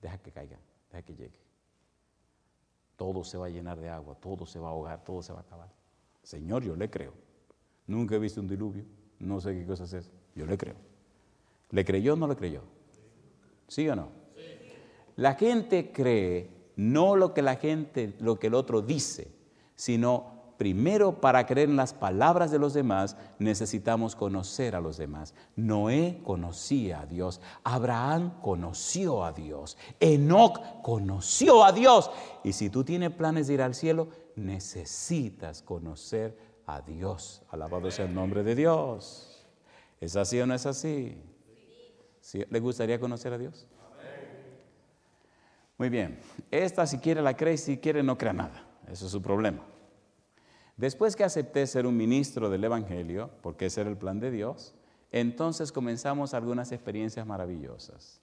Deja 0.00 0.16
que 0.16 0.32
caiga, 0.32 0.58
deja 0.90 1.02
que 1.02 1.14
llegue. 1.14 1.38
Todo 2.96 3.22
se 3.24 3.36
va 3.36 3.44
a 3.44 3.50
llenar 3.50 3.78
de 3.78 3.90
agua, 3.90 4.14
todo 4.14 4.46
se 4.46 4.58
va 4.58 4.68
a 4.68 4.70
ahogar, 4.70 5.04
todo 5.04 5.22
se 5.22 5.34
va 5.34 5.40
a 5.40 5.42
acabar. 5.42 5.68
Señor, 6.22 6.64
yo 6.64 6.74
le 6.76 6.88
creo. 6.88 7.12
Nunca 7.86 8.14
he 8.14 8.18
visto 8.18 8.40
un 8.40 8.48
diluvio, 8.48 8.86
no 9.18 9.38
sé 9.38 9.52
qué 9.52 9.66
cosa 9.66 9.84
es. 9.84 10.10
Yo 10.34 10.46
le 10.46 10.56
creo. 10.56 10.76
¿Le 11.72 11.84
creyó 11.84 12.14
o 12.14 12.16
no 12.16 12.26
le 12.26 12.36
creyó? 12.36 12.62
¿Sí 13.68 13.86
o 13.86 13.94
no? 13.94 14.08
La 15.16 15.34
gente 15.34 15.92
cree 15.92 16.48
no 16.76 17.16
lo 17.16 17.34
que 17.34 17.42
la 17.42 17.56
gente, 17.56 18.14
lo 18.18 18.38
que 18.38 18.46
el 18.46 18.54
otro 18.54 18.80
dice, 18.80 19.28
sino 19.74 20.35
primero 20.56 21.20
para 21.20 21.46
creer 21.46 21.68
en 21.68 21.76
las 21.76 21.92
palabras 21.92 22.50
de 22.50 22.58
los 22.58 22.74
demás, 22.74 23.16
necesitamos 23.38 24.16
conocer 24.16 24.74
a 24.74 24.80
los 24.80 24.96
demás. 24.96 25.34
Noé 25.54 26.20
conocía 26.24 27.00
a 27.00 27.06
Dios, 27.06 27.40
Abraham 27.64 28.40
conoció 28.40 29.24
a 29.24 29.32
Dios, 29.32 29.76
Enoch 30.00 30.60
conoció 30.82 31.64
a 31.64 31.72
Dios. 31.72 32.10
Y 32.44 32.52
si 32.52 32.70
tú 32.70 32.84
tienes 32.84 33.10
planes 33.10 33.46
de 33.46 33.54
ir 33.54 33.62
al 33.62 33.74
cielo, 33.74 34.08
necesitas 34.36 35.62
conocer 35.62 36.38
a 36.66 36.80
Dios. 36.80 37.42
Alabado 37.50 37.90
sea 37.90 38.06
el 38.06 38.14
nombre 38.14 38.42
de 38.42 38.54
Dios. 38.54 39.46
¿Es 40.00 40.16
así 40.16 40.40
o 40.40 40.46
no 40.46 40.54
es 40.54 40.66
así? 40.66 41.16
¿Le 42.50 42.60
gustaría 42.60 42.98
conocer 42.98 43.32
a 43.32 43.38
Dios? 43.38 43.66
Muy 45.78 45.88
bien. 45.88 46.18
Esta 46.50 46.86
si 46.86 46.98
quiere 46.98 47.22
la 47.22 47.36
cree, 47.36 47.56
si 47.56 47.78
quiere 47.78 48.02
no 48.02 48.16
crea 48.16 48.32
nada. 48.32 48.64
Eso 48.90 49.06
es 49.06 49.12
su 49.12 49.20
problema. 49.20 49.62
Después 50.76 51.16
que 51.16 51.24
acepté 51.24 51.66
ser 51.66 51.86
un 51.86 51.96
ministro 51.96 52.50
del 52.50 52.64
Evangelio, 52.64 53.30
porque 53.42 53.66
ese 53.66 53.80
era 53.80 53.90
el 53.90 53.96
plan 53.96 54.20
de 54.20 54.30
Dios, 54.30 54.74
entonces 55.10 55.72
comenzamos 55.72 56.34
algunas 56.34 56.72
experiencias 56.72 57.26
maravillosas, 57.26 58.20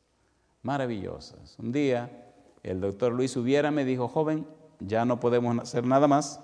maravillosas. 0.62 1.58
Un 1.58 1.72
día 1.72 2.32
el 2.62 2.80
doctor 2.80 3.12
Luis 3.12 3.36
Hubiera 3.36 3.72
me 3.72 3.86
dijo, 3.86 4.08
joven, 4.08 4.46
ya 4.80 5.04
no 5.04 5.20
podemos 5.20 5.58
hacer 5.60 5.86
nada 5.86 6.08
más. 6.08 6.42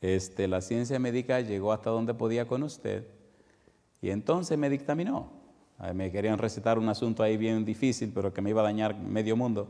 Este, 0.00 0.48
la 0.48 0.60
ciencia 0.60 0.98
médica 0.98 1.40
llegó 1.40 1.72
hasta 1.72 1.90
donde 1.90 2.14
podía 2.14 2.46
con 2.46 2.62
usted 2.62 3.06
y 4.00 4.10
entonces 4.10 4.56
me 4.56 4.70
dictaminó. 4.70 5.30
Me 5.94 6.10
querían 6.10 6.38
recetar 6.38 6.78
un 6.78 6.88
asunto 6.88 7.22
ahí 7.22 7.36
bien 7.36 7.64
difícil, 7.64 8.10
pero 8.14 8.32
que 8.32 8.40
me 8.40 8.50
iba 8.50 8.62
a 8.62 8.64
dañar 8.64 8.98
medio 8.98 9.36
mundo. 9.36 9.68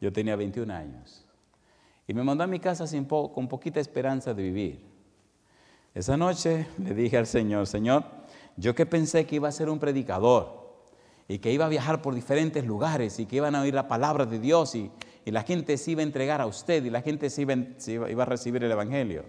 Yo 0.00 0.12
tenía 0.12 0.36
21 0.36 0.72
años. 0.72 1.23
Y 2.06 2.14
me 2.14 2.22
mandó 2.22 2.44
a 2.44 2.46
mi 2.46 2.60
casa 2.60 2.86
sin 2.86 3.04
con 3.06 3.48
poquita 3.48 3.80
esperanza 3.80 4.34
de 4.34 4.42
vivir. 4.42 4.94
Esa 5.94 6.16
noche 6.16 6.66
le 6.78 6.94
dije 6.94 7.16
al 7.16 7.26
Señor, 7.26 7.66
Señor, 7.66 8.04
yo 8.56 8.74
que 8.74 8.84
pensé 8.84 9.26
que 9.26 9.36
iba 9.36 9.48
a 9.48 9.52
ser 9.52 9.68
un 9.70 9.78
predicador 9.78 10.64
y 11.28 11.38
que 11.38 11.52
iba 11.52 11.64
a 11.64 11.68
viajar 11.68 12.02
por 12.02 12.14
diferentes 12.14 12.66
lugares 12.66 13.18
y 13.18 13.26
que 13.26 13.36
iban 13.36 13.54
a 13.54 13.62
oír 13.62 13.74
la 13.74 13.88
palabra 13.88 14.26
de 14.26 14.38
Dios 14.38 14.74
y, 14.74 14.90
la 15.26 15.42
gente 15.42 15.78
se 15.78 15.92
iba 15.92 16.00
a 16.00 16.02
entregar 16.02 16.42
a 16.42 16.46
usted 16.46 16.84
y 16.84 16.90
la 16.90 17.00
gente 17.00 17.30
se 17.30 17.40
iba, 17.40 18.10
iba 18.10 18.22
a 18.24 18.26
recibir 18.26 18.62
el 18.62 18.70
Evangelio. 18.70 19.24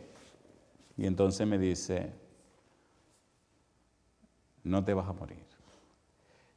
Y 0.97 1.05
entonces 1.05 1.47
me 1.47 1.57
dice, 1.57 2.11
no 4.63 4.83
te 4.83 4.93
vas 4.93 5.07
a 5.07 5.13
morir, 5.13 5.45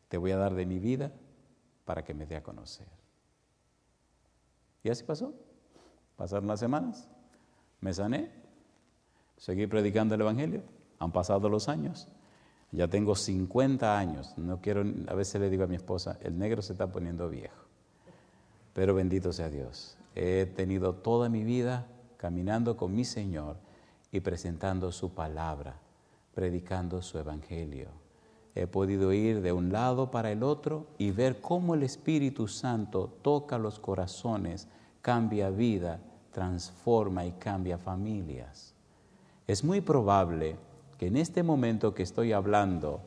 te 0.08 0.18
voy 0.18 0.32
a 0.32 0.36
dar 0.38 0.54
de 0.54 0.66
mi 0.66 0.80
vida 0.80 1.12
para 1.84 2.02
que 2.02 2.14
me 2.14 2.26
dé 2.26 2.34
a 2.34 2.42
conocer. 2.42 2.88
Y 4.82 4.90
así 4.90 5.04
pasó. 5.04 5.32
Pasaron 6.18 6.48
las 6.48 6.58
semanas, 6.58 7.08
me 7.80 7.94
sané, 7.94 8.28
seguí 9.36 9.68
predicando 9.68 10.16
el 10.16 10.20
Evangelio, 10.20 10.62
han 10.98 11.12
pasado 11.12 11.48
los 11.48 11.68
años, 11.68 12.08
ya 12.72 12.88
tengo 12.88 13.14
50 13.14 13.96
años, 13.96 14.34
no 14.36 14.60
quiero, 14.60 14.82
a 15.06 15.14
veces 15.14 15.40
le 15.40 15.48
digo 15.48 15.62
a 15.62 15.68
mi 15.68 15.76
esposa, 15.76 16.18
el 16.20 16.36
negro 16.36 16.60
se 16.60 16.72
está 16.72 16.90
poniendo 16.90 17.28
viejo, 17.28 17.64
pero 18.72 18.96
bendito 18.96 19.32
sea 19.32 19.48
Dios, 19.48 19.96
he 20.16 20.44
tenido 20.56 20.92
toda 20.92 21.28
mi 21.28 21.44
vida 21.44 21.86
caminando 22.16 22.76
con 22.76 22.96
mi 22.96 23.04
Señor 23.04 23.56
y 24.10 24.18
presentando 24.18 24.90
su 24.90 25.14
palabra, 25.14 25.76
predicando 26.34 27.00
su 27.00 27.16
Evangelio. 27.16 27.90
He 28.56 28.66
podido 28.66 29.12
ir 29.12 29.40
de 29.40 29.52
un 29.52 29.70
lado 29.70 30.10
para 30.10 30.32
el 30.32 30.42
otro 30.42 30.88
y 30.98 31.12
ver 31.12 31.40
cómo 31.40 31.76
el 31.76 31.84
Espíritu 31.84 32.48
Santo 32.48 33.06
toca 33.22 33.56
los 33.56 33.78
corazones, 33.78 34.66
cambia 35.00 35.50
vida 35.50 36.00
transforma 36.30 37.24
y 37.24 37.32
cambia 37.32 37.78
familias. 37.78 38.74
Es 39.46 39.64
muy 39.64 39.80
probable 39.80 40.56
que 40.98 41.06
en 41.06 41.16
este 41.16 41.42
momento 41.42 41.94
que 41.94 42.02
estoy 42.02 42.32
hablando, 42.32 43.00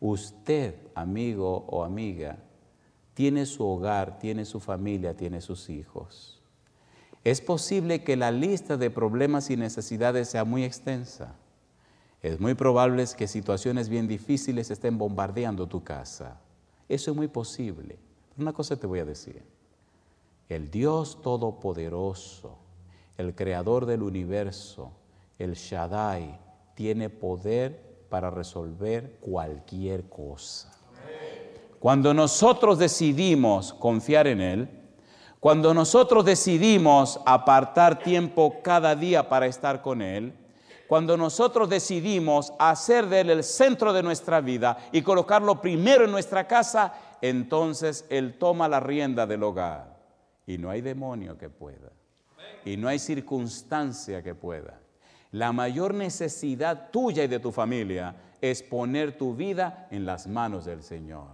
usted, 0.00 0.74
amigo 0.94 1.64
o 1.68 1.84
amiga, 1.84 2.38
tiene 3.14 3.46
su 3.46 3.66
hogar, 3.66 4.18
tiene 4.18 4.44
su 4.44 4.60
familia, 4.60 5.16
tiene 5.16 5.40
sus 5.40 5.68
hijos. 5.68 6.42
Es 7.24 7.40
posible 7.40 8.04
que 8.04 8.16
la 8.16 8.30
lista 8.30 8.76
de 8.76 8.90
problemas 8.90 9.50
y 9.50 9.56
necesidades 9.56 10.28
sea 10.28 10.44
muy 10.44 10.64
extensa. 10.64 11.34
Es 12.22 12.40
muy 12.40 12.54
probable 12.54 13.04
que 13.16 13.26
situaciones 13.26 13.88
bien 13.88 14.06
difíciles 14.06 14.70
estén 14.70 14.96
bombardeando 14.96 15.66
tu 15.66 15.82
casa. 15.82 16.40
Eso 16.88 17.10
es 17.10 17.16
muy 17.16 17.28
posible. 17.28 17.98
Una 18.38 18.52
cosa 18.52 18.76
te 18.76 18.86
voy 18.86 19.00
a 19.00 19.04
decir. 19.04 19.42
El 20.48 20.70
Dios 20.70 21.20
Todopoderoso, 21.22 22.56
el 23.18 23.34
Creador 23.34 23.84
del 23.84 24.02
universo, 24.02 24.92
el 25.38 25.54
Shaddai, 25.54 26.38
tiene 26.74 27.10
poder 27.10 28.06
para 28.08 28.30
resolver 28.30 29.18
cualquier 29.20 30.08
cosa. 30.08 30.72
Cuando 31.80 32.14
nosotros 32.14 32.78
decidimos 32.78 33.72
confiar 33.72 34.28
en 34.28 34.40
Él, 34.40 34.68
cuando 35.40 35.74
nosotros 35.74 36.24
decidimos 36.24 37.20
apartar 37.26 37.98
tiempo 37.98 38.56
cada 38.62 38.94
día 38.94 39.28
para 39.28 39.46
estar 39.46 39.82
con 39.82 40.00
Él, 40.00 40.32
cuando 40.86 41.16
nosotros 41.16 41.68
decidimos 41.68 42.52
hacer 42.58 43.06
de 43.08 43.20
Él 43.20 43.30
el 43.30 43.44
centro 43.44 43.92
de 43.92 44.02
nuestra 44.02 44.40
vida 44.40 44.78
y 44.92 45.02
colocarlo 45.02 45.60
primero 45.60 46.04
en 46.04 46.12
nuestra 46.12 46.46
casa, 46.46 46.94
entonces 47.20 48.04
Él 48.10 48.38
toma 48.38 48.68
la 48.68 48.78
rienda 48.78 49.26
del 49.26 49.42
hogar. 49.42 49.95
Y 50.46 50.58
no 50.58 50.70
hay 50.70 50.80
demonio 50.80 51.36
que 51.36 51.50
pueda. 51.50 51.90
Y 52.64 52.76
no 52.76 52.88
hay 52.88 52.98
circunstancia 52.98 54.22
que 54.22 54.34
pueda. 54.34 54.80
La 55.32 55.52
mayor 55.52 55.92
necesidad 55.92 56.90
tuya 56.90 57.24
y 57.24 57.28
de 57.28 57.40
tu 57.40 57.52
familia 57.52 58.14
es 58.40 58.62
poner 58.62 59.18
tu 59.18 59.34
vida 59.34 59.88
en 59.90 60.06
las 60.06 60.26
manos 60.26 60.64
del 60.64 60.82
Señor. 60.82 61.28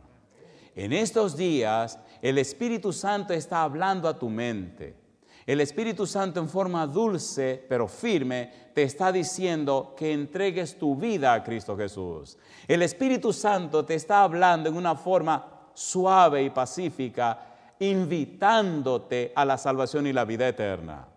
En 0.75 0.93
estos 0.93 1.37
días 1.37 1.99
el 2.23 2.39
Espíritu 2.39 2.93
Santo 2.93 3.35
está 3.35 3.63
hablando 3.63 4.09
a 4.09 4.19
tu 4.19 4.31
mente. 4.31 4.97
El 5.45 5.61
Espíritu 5.61 6.07
Santo 6.07 6.41
en 6.41 6.49
forma 6.49 6.87
dulce 6.87 7.65
pero 7.69 7.89
firme 7.89 8.51
te 8.75 8.85
está 8.85 9.13
diciendo 9.13 9.95
que 9.97 10.13
entregues 10.13 10.79
tu 10.79 10.97
vida 10.97 11.35
a 11.35 11.43
Cristo 11.43 11.77
Jesús. 11.77 12.39
El 12.67 12.83
Espíritu 12.83 13.33
Santo 13.33 13.85
te 13.85 13.95
está 13.95 14.23
hablando 14.23 14.69
en 14.69 14.77
una 14.77 14.95
forma 14.95 15.71
suave 15.75 16.43
y 16.43 16.51
pacífica 16.51 17.52
invitándote 17.83 19.33
a 19.35 19.45
la 19.45 19.59
salvación 19.59 20.07
y 20.07 20.13
la 20.13 20.25
vida 20.25 20.47
eterna. 20.47 21.09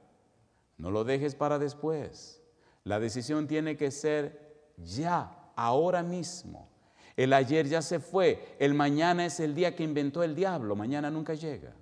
No 0.78 0.90
lo 0.90 1.04
dejes 1.04 1.36
para 1.36 1.60
después. 1.60 2.42
La 2.84 3.00
decisión 3.00 3.48
tiene 3.48 3.78
que 3.78 3.92
ser 3.92 4.74
ya, 4.78 5.52
ahora 5.56 6.02
mismo. 6.02 6.68
El 7.16 7.34
ayer 7.34 7.68
ya 7.68 7.82
se 7.82 8.00
fue, 8.00 8.56
el 8.60 8.74
mañana 8.74 9.28
es 9.28 9.40
el 9.40 9.54
día 9.54 9.76
que 9.76 9.84
inventó 9.84 10.24
el 10.24 10.36
diablo, 10.36 10.76
mañana 10.76 11.12
nunca 11.12 11.36
llega. 11.36 11.74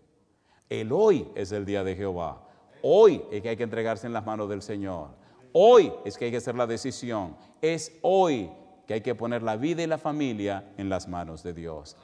El 0.70 0.92
hoy 0.92 1.28
es 1.34 1.54
el 1.54 1.66
día 1.66 1.84
de 1.84 1.96
Jehová. 1.96 2.46
Hoy 2.82 3.24
es 3.32 3.42
que 3.42 3.50
hay 3.50 3.58
que 3.58 3.64
entregarse 3.64 4.06
en 4.06 4.14
las 4.14 4.26
manos 4.26 4.50
del 4.50 4.62
Señor. 4.62 5.12
Hoy 5.54 5.94
es 6.04 6.18
que 6.18 6.26
hay 6.26 6.32
que 6.32 6.38
hacer 6.38 6.56
la 6.56 6.68
decisión. 6.68 7.38
Es 7.62 7.98
hoy 8.02 8.52
que 8.86 8.96
hay 8.96 9.02
que 9.02 9.16
poner 9.16 9.44
la 9.44 9.56
vida 9.56 9.82
y 9.82 9.88
la 9.88 9.98
familia 9.98 10.74
en 10.78 10.90
las 10.90 11.08
manos 11.08 11.42
de 11.42 11.54
Dios. 11.54 11.96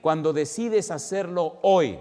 Cuando 0.00 0.32
decides 0.32 0.90
hacerlo 0.90 1.58
hoy, 1.62 1.98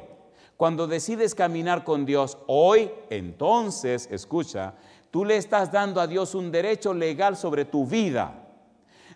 cuando 0.57 0.87
decides 0.87 1.35
caminar 1.35 1.83
con 1.83 2.05
Dios 2.05 2.39
hoy, 2.47 2.91
entonces, 3.11 4.09
escucha, 4.11 4.73
tú 5.11 5.23
le 5.23 5.37
estás 5.37 5.71
dando 5.71 6.01
a 6.01 6.07
Dios 6.07 6.33
un 6.33 6.51
derecho 6.51 6.95
legal 6.95 7.37
sobre 7.37 7.63
tu 7.63 7.85
vida. 7.85 8.33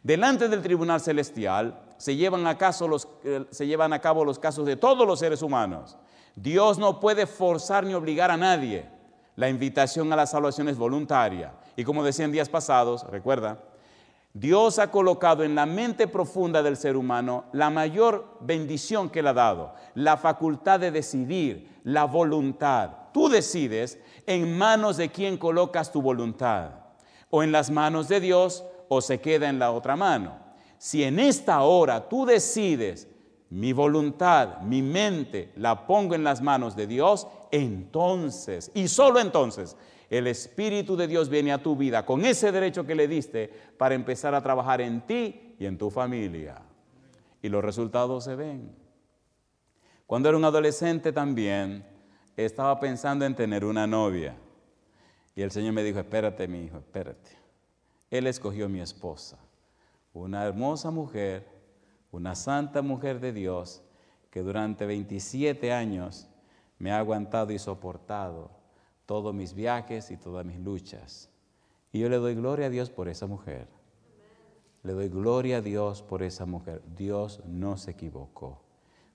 Delante 0.03 0.47
del 0.47 0.61
tribunal 0.61 1.01
celestial 1.01 1.79
se 1.97 2.15
llevan, 2.15 2.43
los, 2.43 3.07
eh, 3.23 3.45
se 3.49 3.65
llevan 3.65 3.91
a 3.91 3.99
cabo 3.99 4.23
los 4.23 4.37
casos 4.37 4.67
de 4.67 4.75
todos 4.75 5.07
los 5.07 5.19
seres 5.19 5.41
humanos. 5.41 5.97
Dios 6.35 6.77
no 6.77 6.99
puede 6.99 7.25
forzar 7.25 7.85
ni 7.85 7.95
obligar 7.95 8.29
a 8.29 8.37
nadie. 8.37 8.87
La 9.35 9.49
invitación 9.49 10.13
a 10.13 10.15
la 10.15 10.27
salvación 10.27 10.69
es 10.69 10.77
voluntaria. 10.77 11.53
Y 11.75 11.83
como 11.83 12.03
decía 12.03 12.25
en 12.25 12.31
días 12.31 12.49
pasados, 12.49 13.03
recuerda, 13.09 13.59
Dios 14.33 14.79
ha 14.79 14.89
colocado 14.91 15.43
en 15.43 15.55
la 15.55 15.65
mente 15.65 16.07
profunda 16.07 16.63
del 16.63 16.77
ser 16.77 16.95
humano 16.95 17.45
la 17.51 17.69
mayor 17.69 18.37
bendición 18.39 19.09
que 19.09 19.21
le 19.21 19.29
ha 19.29 19.33
dado, 19.33 19.73
la 19.93 20.15
facultad 20.15 20.79
de 20.79 20.91
decidir, 20.91 21.79
la 21.83 22.05
voluntad. 22.05 22.91
Tú 23.11 23.27
decides 23.27 23.99
en 24.25 24.57
manos 24.57 24.95
de 24.95 25.09
quién 25.09 25.37
colocas 25.37 25.91
tu 25.91 26.01
voluntad, 26.01 26.71
o 27.29 27.43
en 27.43 27.51
las 27.51 27.69
manos 27.69 28.07
de 28.07 28.21
Dios 28.21 28.63
o 28.87 29.01
se 29.01 29.19
queda 29.19 29.49
en 29.49 29.59
la 29.59 29.71
otra 29.71 29.97
mano. 29.97 30.39
Si 30.77 31.03
en 31.03 31.19
esta 31.19 31.61
hora 31.61 32.07
tú 32.07 32.25
decides, 32.25 33.09
mi 33.49 33.73
voluntad, 33.73 34.61
mi 34.61 34.81
mente, 34.81 35.51
la 35.57 35.85
pongo 35.85 36.15
en 36.15 36.23
las 36.23 36.41
manos 36.41 36.75
de 36.77 36.87
Dios, 36.87 37.27
entonces, 37.51 38.71
y 38.73 38.87
solo 38.87 39.19
entonces, 39.19 39.75
el 40.11 40.27
Espíritu 40.27 40.97
de 40.97 41.07
Dios 41.07 41.29
viene 41.29 41.53
a 41.53 41.63
tu 41.63 41.77
vida 41.77 42.05
con 42.05 42.25
ese 42.25 42.51
derecho 42.51 42.85
que 42.85 42.95
le 42.95 43.07
diste 43.07 43.49
para 43.77 43.95
empezar 43.95 44.35
a 44.35 44.43
trabajar 44.43 44.81
en 44.81 45.07
ti 45.07 45.55
y 45.57 45.65
en 45.65 45.77
tu 45.77 45.89
familia. 45.89 46.61
Y 47.41 47.47
los 47.47 47.63
resultados 47.63 48.25
se 48.25 48.35
ven. 48.35 48.75
Cuando 50.05 50.27
era 50.27 50.37
un 50.37 50.43
adolescente 50.43 51.13
también, 51.13 51.85
estaba 52.35 52.77
pensando 52.77 53.23
en 53.23 53.35
tener 53.35 53.63
una 53.63 53.87
novia. 53.87 54.35
Y 55.33 55.43
el 55.43 55.51
Señor 55.51 55.71
me 55.71 55.83
dijo, 55.83 55.99
espérate, 55.99 56.45
mi 56.45 56.65
hijo, 56.65 56.79
espérate. 56.79 57.31
Él 58.09 58.27
escogió 58.27 58.67
mi 58.67 58.81
esposa, 58.81 59.39
una 60.11 60.43
hermosa 60.43 60.91
mujer, 60.91 61.47
una 62.11 62.35
santa 62.35 62.81
mujer 62.81 63.21
de 63.21 63.31
Dios, 63.31 63.81
que 64.29 64.41
durante 64.41 64.85
27 64.85 65.71
años 65.71 66.27
me 66.79 66.91
ha 66.91 66.99
aguantado 66.99 67.53
y 67.53 67.59
soportado 67.59 68.60
todos 69.05 69.33
mis 69.33 69.53
viajes 69.53 70.11
y 70.11 70.17
todas 70.17 70.45
mis 70.45 70.59
luchas. 70.59 71.29
Y 71.91 71.99
yo 71.99 72.09
le 72.09 72.17
doy 72.17 72.35
gloria 72.35 72.67
a 72.67 72.69
Dios 72.69 72.89
por 72.89 73.09
esa 73.09 73.27
mujer. 73.27 73.67
Le 74.83 74.93
doy 74.93 75.09
gloria 75.09 75.57
a 75.57 75.61
Dios 75.61 76.01
por 76.01 76.23
esa 76.23 76.45
mujer. 76.45 76.81
Dios 76.95 77.41
no 77.45 77.77
se 77.77 77.91
equivocó. 77.91 78.61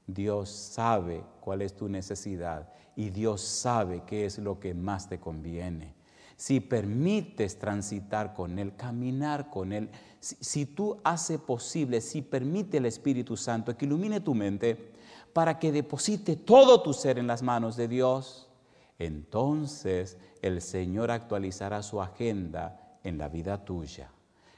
Dios 0.06 0.50
sabe 0.50 1.24
cuál 1.40 1.62
es 1.62 1.74
tu 1.74 1.88
necesidad 1.88 2.72
y 2.94 3.10
Dios 3.10 3.40
sabe 3.40 4.04
qué 4.06 4.24
es 4.24 4.38
lo 4.38 4.60
que 4.60 4.74
más 4.74 5.08
te 5.08 5.18
conviene 5.18 5.96
si 6.36 6.60
permites 6.60 7.58
transitar 7.58 8.34
con 8.34 8.58
Él, 8.58 8.76
caminar 8.76 9.48
con 9.50 9.72
Él, 9.72 9.88
si, 10.20 10.66
tú 10.66 10.98
haces 11.02 11.40
posible, 11.40 12.00
si 12.00 12.20
permite 12.20 12.76
el 12.76 12.86
Espíritu 12.86 13.36
Santo 13.36 13.76
que 13.76 13.86
ilumine 13.86 14.20
tu 14.20 14.34
mente 14.34 14.92
para 15.32 15.58
que 15.58 15.72
deposite 15.72 16.36
todo 16.36 16.82
tu 16.82 16.92
ser 16.92 17.18
en 17.18 17.26
las 17.26 17.42
manos 17.42 17.76
de 17.76 17.88
Dios, 17.88 18.45
entonces 18.98 20.16
el 20.42 20.62
Señor 20.62 21.10
actualizará 21.10 21.82
su 21.82 22.00
agenda 22.00 22.98
en 23.02 23.18
la 23.18 23.28
vida 23.28 23.64
tuya. 23.64 24.10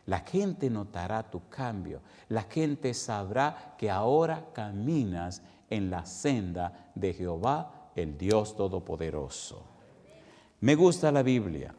La 0.07 0.21
gente 0.21 0.71
notará 0.71 1.31
tu 1.31 1.49
cambio. 1.51 2.01
La 2.29 2.43
gente 2.45 2.95
sabrá 2.95 3.75
que 3.77 3.91
ahora 3.91 4.47
caminas 4.55 5.43
en 5.69 5.91
la 5.91 6.07
senda 6.07 6.91
de 6.95 7.13
Jehová, 7.13 7.91
el 7.95 8.17
Dios 8.17 8.57
Todopoderoso. 8.57 9.65
Me 10.61 10.75
gusta 10.75 11.13
la 11.13 11.23
Biblia. 11.23 11.75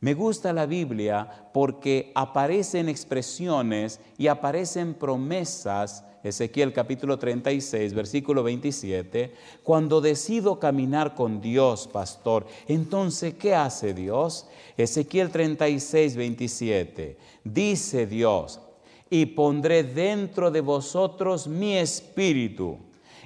Me 0.00 0.14
gusta 0.14 0.52
la 0.52 0.66
Biblia 0.66 1.48
porque 1.54 2.10
aparecen 2.16 2.88
expresiones 2.88 4.00
y 4.18 4.26
aparecen 4.26 4.94
promesas, 4.94 6.04
Ezequiel 6.22 6.72
capítulo 6.72 7.18
36, 7.18 7.94
versículo 7.94 8.42
27, 8.42 9.32
cuando 9.62 10.00
decido 10.00 10.58
caminar 10.58 11.14
con 11.14 11.40
Dios, 11.40 11.88
pastor, 11.88 12.46
entonces, 12.68 13.34
¿qué 13.34 13.54
hace 13.54 13.92
Dios? 13.92 14.46
Ezequiel 14.76 15.30
36, 15.30 16.16
27, 16.16 17.16
dice 17.42 18.06
Dios, 18.06 18.60
y 19.10 19.26
pondré 19.26 19.82
dentro 19.82 20.50
de 20.50 20.60
vosotros 20.60 21.48
mi 21.48 21.76
espíritu 21.76 22.78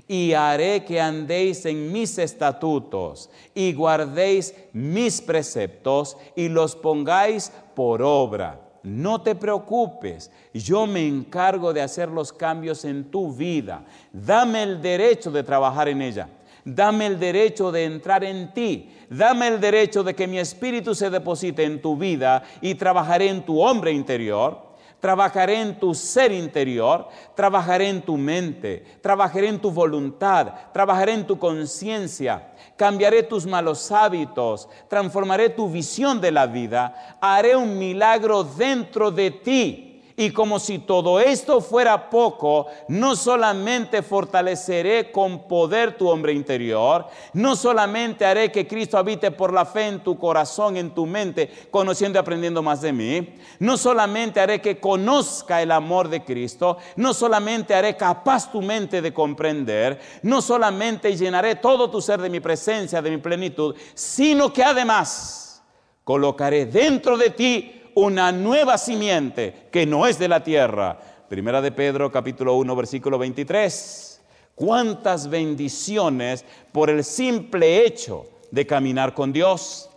y 0.09 0.33
haré 0.33 0.85
que 0.85 1.01
andéis 1.01 1.67
en 1.67 1.93
mis 1.93 2.19
estatutos 2.19 3.29
y 3.55 3.73
guardéis 3.73 4.55
mis 4.73 5.21
preceptos 5.21 6.17
y 6.35 6.49
los 6.49 6.77
pongáis 6.77 7.53
por 7.75 8.03
obra. 8.03 8.66
No 8.87 9.20
te 9.20 9.35
preocupes, 9.35 10.31
yo 10.55 10.87
me 10.87 11.05
encargo 11.05 11.72
de 11.72 11.83
hacer 11.83 12.09
los 12.09 12.33
cambios 12.33 12.85
en 12.85 13.11
tu 13.11 13.35
vida. 13.35 13.85
Dame 14.12 14.62
el 14.62 14.81
derecho 14.81 15.33
de 15.33 15.42
trabajar 15.42 15.88
en 15.88 16.03
ella. 16.03 16.29
Dame 16.64 17.07
el 17.07 17.18
derecho 17.18 17.72
de 17.72 17.83
entrar 17.83 18.22
en 18.22 18.55
ti. 18.55 18.88
Dame 19.11 19.49
el 19.49 19.61
derecho 19.61 20.05
de 20.05 20.14
que 20.14 20.29
mi 20.29 20.38
espíritu 20.38 20.94
se 20.94 21.11
deposite 21.11 21.64
en 21.64 21.83
tu 21.83 21.96
vida 21.96 22.44
y 22.61 22.77
trabajaré 22.77 23.29
en 23.29 23.44
tu 23.44 23.61
hombre 23.61 23.90
interior 23.90 24.66
trabajaré 25.01 25.61
en 25.61 25.79
tu 25.79 25.94
ser 25.94 26.33
interior, 26.33 27.07
trabajaré 27.35 27.88
en 27.88 28.03
tu 28.03 28.16
mente, 28.16 28.85
trabajaré 29.01 29.49
en 29.49 29.61
tu 29.61 29.70
voluntad, 29.70 30.53
trabajaré 30.72 31.12
en 31.12 31.27
tu 31.27 31.38
conciencia, 31.38 32.53
cambiaré 32.77 33.23
tus 33.23 33.47
malos 33.47 33.91
hábitos, 33.91 34.69
transformaré 34.89 35.51
tu 35.51 35.71
visión 35.71 36.21
de 36.21 36.31
la 36.31 36.47
vida, 36.47 37.19
haré 37.21 37.57
un 37.57 37.79
milagro 37.79 38.45
dentro 38.45 39.11
de 39.11 39.31
ti 39.31 39.86
y 40.17 40.31
como 40.31 40.59
si 40.59 40.79
todo 40.79 41.21
esto 41.21 41.61
fuera 41.61 42.09
poco, 42.09 42.67
no 42.89 43.15
solamente 43.15 44.03
fortaleceré 44.03 45.13
con 45.13 45.47
poder 45.47 45.99
tu 45.99 46.09
hombre 46.09 46.33
interior, 46.33 47.07
no 47.35 47.55
solamente 47.55 48.25
haré 48.25 48.51
que 48.51 48.67
Cristo 48.67 48.97
habite 48.97 49.31
por 49.31 49.53
la 49.53 49.67
fe 49.67 49.89
en 49.89 50.01
tu 50.01 50.19
corazón, 50.19 50.79
en 50.79 50.91
tu 50.91 51.05
mente, 51.05 51.51
conociendo 51.71 52.19
y 52.19 52.21
aprendiendo 52.21 52.63
más 52.63 52.81
de 52.81 52.95
mí, 52.95 53.35
no 53.59 53.77
solamente 53.77 54.41
haré 54.41 54.63
que 54.63 54.81
conozca 54.81 55.61
el 55.61 55.71
amor 55.71 56.09
de 56.09 56.25
Cristo, 56.25 56.79
no 56.97 57.13
solamente 57.13 57.75
haré 57.75 57.95
capaz 57.97 58.51
tu 58.51 58.63
mente 58.63 59.03
de 59.03 59.13
comprender, 59.13 60.01
no 60.23 60.41
solamente 60.41 61.15
llenaré 61.15 61.57
todo 61.57 61.91
tu 61.91 62.01
ser 62.01 62.23
de 62.23 62.31
mi 62.31 62.41
presencia, 62.41 63.03
de 63.03 63.11
mi 63.11 63.19
plenitud, 63.19 63.75
sino 63.93 64.51
que 64.51 64.65
además 64.65 65.63
colocaré 66.05 66.67
dentro 66.67 67.19
de 67.19 67.31
ti 67.31 67.76
una 67.97 68.31
nueva 68.31 68.77
simiente 68.77 69.69
que 69.73 69.87
no 69.87 70.07
es 70.07 70.19
de 70.19 70.29
la 70.29 70.45
tierra. 70.45 70.99
Primera 71.31 71.63
de 71.63 71.73
Pedro 71.73 72.13
capítulo 72.13 72.55
1 72.57 72.77
versículo 72.77 73.19
23. 73.19 74.21
Cuántas 74.55 75.31
bendiciones 75.31 76.45
por 76.73 76.91
el 76.91 77.03
simple 77.03 77.87
hecho 77.87 78.27
de 78.51 78.67
caminar 78.67 79.15
con 79.15 79.33
Dios. 79.33 79.89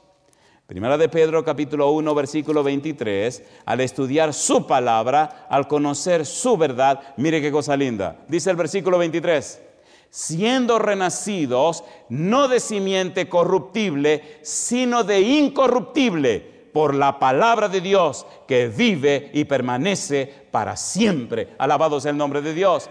Primera 0.66 0.98
de 0.98 1.10
Pedro 1.10 1.44
capítulo 1.44 1.92
1 1.92 2.16
versículo 2.16 2.64
23, 2.64 3.44
al 3.66 3.82
estudiar 3.82 4.34
su 4.34 4.66
palabra, 4.66 5.48
al 5.50 5.68
conocer 5.68 6.26
su 6.26 6.56
verdad, 6.56 7.02
mire 7.18 7.42
qué 7.42 7.52
cosa 7.52 7.76
linda. 7.76 8.16
Dice 8.30 8.50
el 8.50 8.56
versículo 8.56 8.98
23, 8.98 9.62
siendo 10.10 10.80
renacidos 10.80 11.84
no 12.08 12.48
de 12.48 12.62
simiente 12.62 13.28
corruptible, 13.28 14.40
sino 14.42 15.04
de 15.04 15.20
incorruptible 15.20 16.59
por 16.80 16.96
la 16.96 17.20
palabra 17.20 17.68
de 17.68 17.82
Dios 17.82 18.26
que 18.48 18.70
vive 18.70 19.32
y 19.34 19.44
permanece 19.44 20.34
para 20.50 20.78
siempre. 20.78 21.50
Alabado 21.58 22.00
sea 22.00 22.12
el 22.12 22.18
nombre 22.18 22.42
de 22.42 22.54
Dios. 22.54 22.89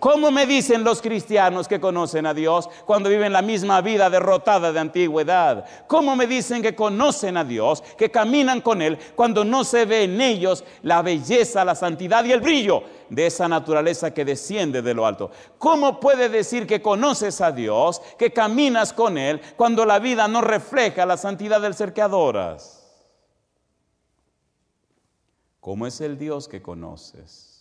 ¿Cómo 0.00 0.32
me 0.32 0.44
dicen 0.44 0.82
los 0.82 1.00
cristianos 1.00 1.68
que 1.68 1.78
conocen 1.78 2.26
a 2.26 2.34
Dios 2.34 2.68
cuando 2.84 3.08
viven 3.08 3.32
la 3.32 3.40
misma 3.40 3.80
vida 3.80 4.10
derrotada 4.10 4.72
de 4.72 4.80
antigüedad? 4.80 5.64
¿Cómo 5.86 6.16
me 6.16 6.26
dicen 6.26 6.62
que 6.62 6.74
conocen 6.74 7.36
a 7.36 7.44
Dios, 7.44 7.80
que 7.96 8.10
caminan 8.10 8.60
con 8.60 8.82
Él 8.82 8.98
cuando 9.14 9.44
no 9.44 9.62
se 9.62 9.84
ve 9.84 10.02
en 10.02 10.20
ellos 10.20 10.64
la 10.82 11.00
belleza, 11.02 11.64
la 11.64 11.76
santidad 11.76 12.24
y 12.24 12.32
el 12.32 12.40
brillo 12.40 12.82
de 13.08 13.26
esa 13.26 13.46
naturaleza 13.46 14.12
que 14.12 14.24
desciende 14.24 14.82
de 14.82 14.94
lo 14.94 15.06
alto? 15.06 15.30
¿Cómo 15.58 16.00
puede 16.00 16.28
decir 16.28 16.66
que 16.66 16.82
conoces 16.82 17.40
a 17.40 17.52
Dios, 17.52 18.02
que 18.18 18.32
caminas 18.32 18.92
con 18.92 19.16
Él 19.16 19.40
cuando 19.56 19.86
la 19.86 20.00
vida 20.00 20.26
no 20.26 20.40
refleja 20.40 21.06
la 21.06 21.16
santidad 21.16 21.60
del 21.60 21.74
ser 21.74 21.92
que 21.92 22.02
adoras? 22.02 22.77
¿Cómo 25.60 25.86
es 25.86 26.00
el 26.00 26.18
Dios 26.18 26.48
que 26.48 26.62
conoces? 26.62 27.58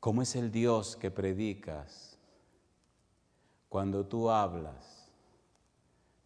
¿Cómo 0.00 0.22
es 0.22 0.34
el 0.34 0.50
Dios 0.50 0.96
que 0.96 1.10
predicas? 1.10 2.16
Cuando 3.68 4.06
tú 4.06 4.30
hablas, 4.30 5.10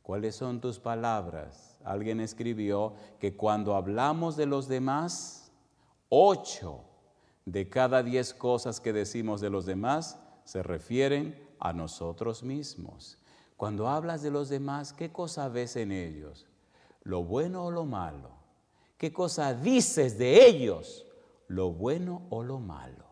¿cuáles 0.03 0.37
son 0.37 0.61
tus 0.61 0.79
palabras? 0.79 1.77
Alguien 1.85 2.21
escribió 2.21 2.95
que 3.19 3.37
cuando 3.37 3.75
hablamos 3.75 4.37
de 4.37 4.47
los 4.47 4.69
demás, 4.69 5.51
ocho 6.09 6.85
de 7.45 7.69
cada 7.69 8.03
diez 8.03 8.33
cosas 8.33 8.81
que 8.81 8.93
decimos 8.93 9.41
de 9.41 9.51
los 9.51 9.67
demás 9.67 10.19
se 10.45 10.63
refieren 10.63 11.37
a 11.59 11.73
nosotros 11.73 12.43
mismos. 12.45 13.19
Cuando 13.57 13.89
hablas 13.89 14.23
de 14.23 14.31
los 14.31 14.49
demás, 14.49 14.93
¿qué 14.93 15.13
cosa 15.13 15.49
ves 15.49 15.77
en 15.77 15.91
ellos? 15.91 16.47
¿Lo 17.03 17.25
bueno 17.25 17.67
o 17.67 17.71
lo 17.71 17.85
malo? 17.85 18.44
¿Qué 18.97 19.13
cosa 19.13 19.55
dices 19.55 20.19
de 20.19 20.47
ellos? 20.47 21.07
¿Lo 21.49 21.73
bueno 21.73 22.27
o 22.31 22.43
lo 22.43 22.59
malo? 22.59 23.05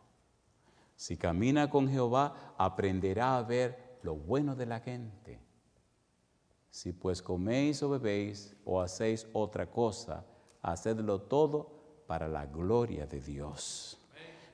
Si 0.96 1.16
camina 1.16 1.68
con 1.68 1.88
Jehová, 1.88 2.54
aprenderá 2.56 3.36
a 3.36 3.42
ver 3.42 3.98
lo 4.02 4.14
bueno 4.14 4.54
de 4.54 4.66
la 4.66 4.80
gente. 4.80 5.40
Si 6.70 6.92
pues 6.92 7.20
coméis 7.20 7.82
o 7.82 7.90
bebéis 7.90 8.56
o 8.64 8.80
hacéis 8.80 9.26
otra 9.32 9.70
cosa, 9.70 10.24
hacedlo 10.62 11.20
todo 11.20 11.70
para 12.06 12.28
la 12.28 12.46
gloria 12.46 13.06
de 13.06 13.20
Dios. 13.20 13.98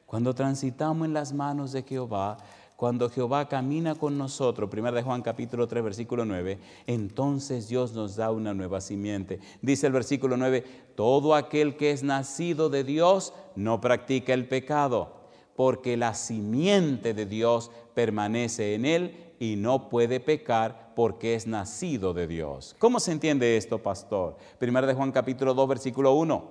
Cuando 0.06 0.34
transitamos 0.34 1.06
en 1.06 1.12
las 1.12 1.32
manos 1.32 1.72
de 1.72 1.82
Jehová, 1.82 2.38
cuando 2.78 3.10
Jehová 3.10 3.48
camina 3.48 3.96
con 3.96 4.16
nosotros, 4.16 4.70
1 4.72 4.92
de 4.92 5.02
Juan 5.02 5.20
capítulo 5.20 5.66
3, 5.66 5.82
versículo 5.82 6.24
9, 6.24 6.60
entonces 6.86 7.66
Dios 7.66 7.92
nos 7.92 8.14
da 8.14 8.30
una 8.30 8.54
nueva 8.54 8.80
simiente. 8.80 9.40
Dice 9.60 9.88
el 9.88 9.92
versículo 9.92 10.36
9, 10.36 10.62
todo 10.94 11.34
aquel 11.34 11.76
que 11.76 11.90
es 11.90 12.04
nacido 12.04 12.70
de 12.70 12.84
Dios 12.84 13.34
no 13.56 13.80
practica 13.80 14.32
el 14.32 14.46
pecado, 14.46 15.12
porque 15.56 15.96
la 15.96 16.14
simiente 16.14 17.14
de 17.14 17.26
Dios 17.26 17.72
permanece 17.94 18.76
en 18.76 18.84
él 18.84 19.34
y 19.40 19.56
no 19.56 19.88
puede 19.88 20.20
pecar 20.20 20.92
porque 20.94 21.34
es 21.34 21.48
nacido 21.48 22.14
de 22.14 22.28
Dios. 22.28 22.76
¿Cómo 22.78 23.00
se 23.00 23.10
entiende 23.10 23.56
esto, 23.56 23.82
pastor? 23.82 24.36
1 24.60 24.86
de 24.86 24.94
Juan 24.94 25.10
capítulo 25.10 25.52
2, 25.52 25.68
versículo 25.68 26.12
1. 26.12 26.44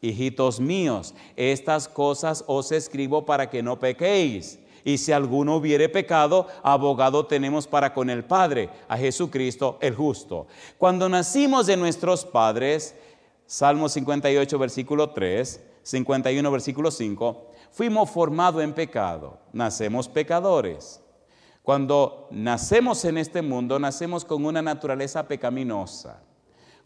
Hijitos 0.00 0.60
míos, 0.60 1.12
estas 1.34 1.88
cosas 1.88 2.44
os 2.46 2.70
escribo 2.70 3.26
para 3.26 3.50
que 3.50 3.64
no 3.64 3.80
pequéis. 3.80 4.60
Y 4.86 4.98
si 4.98 5.10
alguno 5.10 5.56
hubiere 5.56 5.88
pecado, 5.88 6.46
abogado 6.62 7.26
tenemos 7.26 7.66
para 7.66 7.92
con 7.92 8.08
el 8.08 8.24
Padre, 8.24 8.70
a 8.86 8.96
Jesucristo 8.96 9.78
el 9.80 9.96
justo. 9.96 10.46
Cuando 10.78 11.08
nacimos 11.08 11.66
de 11.66 11.76
nuestros 11.76 12.24
padres, 12.24 12.94
Salmo 13.46 13.88
58, 13.88 14.56
versículo 14.56 15.10
3, 15.10 15.60
51, 15.82 16.50
versículo 16.52 16.92
5, 16.92 17.50
fuimos 17.72 18.08
formados 18.10 18.62
en 18.62 18.74
pecado, 18.74 19.40
nacemos 19.52 20.08
pecadores. 20.08 21.00
Cuando 21.64 22.28
nacemos 22.30 23.04
en 23.06 23.18
este 23.18 23.42
mundo, 23.42 23.80
nacemos 23.80 24.24
con 24.24 24.44
una 24.44 24.62
naturaleza 24.62 25.26
pecaminosa. 25.26 26.22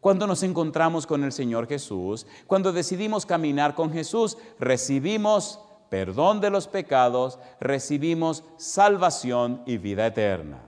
Cuando 0.00 0.26
nos 0.26 0.42
encontramos 0.42 1.06
con 1.06 1.22
el 1.22 1.32
Señor 1.32 1.68
Jesús, 1.68 2.26
cuando 2.46 2.72
decidimos 2.72 3.26
caminar 3.26 3.74
con 3.74 3.92
Jesús, 3.92 4.38
recibimos 4.58 5.60
perdón 5.90 6.40
de 6.40 6.48
los 6.48 6.68
pecados, 6.68 7.38
recibimos 7.60 8.44
salvación 8.56 9.62
y 9.66 9.76
vida 9.76 10.06
eterna. 10.06 10.62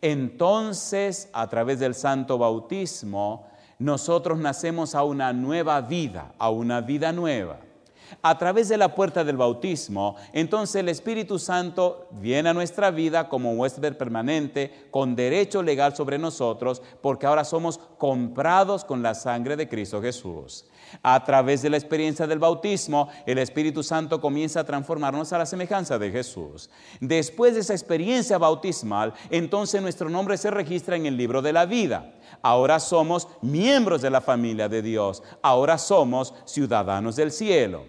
Entonces, 0.00 1.28
a 1.32 1.48
través 1.48 1.80
del 1.80 1.94
santo 1.94 2.38
bautismo, 2.38 3.48
nosotros 3.78 4.38
nacemos 4.38 4.94
a 4.94 5.02
una 5.02 5.32
nueva 5.32 5.80
vida, 5.80 6.34
a 6.38 6.50
una 6.50 6.80
vida 6.80 7.10
nueva 7.10 7.58
a 8.22 8.38
través 8.38 8.68
de 8.68 8.76
la 8.76 8.94
puerta 8.94 9.24
del 9.24 9.36
bautismo, 9.36 10.16
entonces 10.32 10.76
el 10.76 10.88
Espíritu 10.88 11.38
Santo 11.38 12.08
viene 12.12 12.48
a 12.48 12.54
nuestra 12.54 12.90
vida 12.90 13.28
como 13.28 13.52
huésped 13.52 13.96
permanente, 13.96 14.88
con 14.90 15.14
derecho 15.14 15.62
legal 15.62 15.94
sobre 15.94 16.18
nosotros, 16.18 16.82
porque 17.00 17.26
ahora 17.26 17.44
somos 17.44 17.78
comprados 17.98 18.84
con 18.84 19.02
la 19.02 19.14
sangre 19.14 19.56
de 19.56 19.68
Cristo 19.68 20.00
Jesús. 20.00 20.64
A 21.02 21.22
través 21.24 21.62
de 21.62 21.70
la 21.70 21.76
experiencia 21.76 22.26
del 22.26 22.38
bautismo, 22.38 23.08
el 23.26 23.38
Espíritu 23.38 23.82
Santo 23.82 24.20
comienza 24.20 24.60
a 24.60 24.64
transformarnos 24.64 25.32
a 25.32 25.38
la 25.38 25.46
semejanza 25.46 25.98
de 25.98 26.10
Jesús. 26.10 26.70
Después 27.00 27.54
de 27.54 27.60
esa 27.60 27.74
experiencia 27.74 28.38
bautismal, 28.38 29.14
entonces 29.30 29.82
nuestro 29.82 30.08
nombre 30.08 30.36
se 30.36 30.50
registra 30.50 30.96
en 30.96 31.06
el 31.06 31.16
libro 31.16 31.42
de 31.42 31.52
la 31.52 31.66
vida. 31.66 32.14
Ahora 32.42 32.80
somos 32.80 33.28
miembros 33.42 34.02
de 34.02 34.10
la 34.10 34.20
familia 34.20 34.68
de 34.68 34.82
Dios. 34.82 35.22
Ahora 35.42 35.78
somos 35.78 36.34
ciudadanos 36.44 37.16
del 37.16 37.32
cielo. 37.32 37.84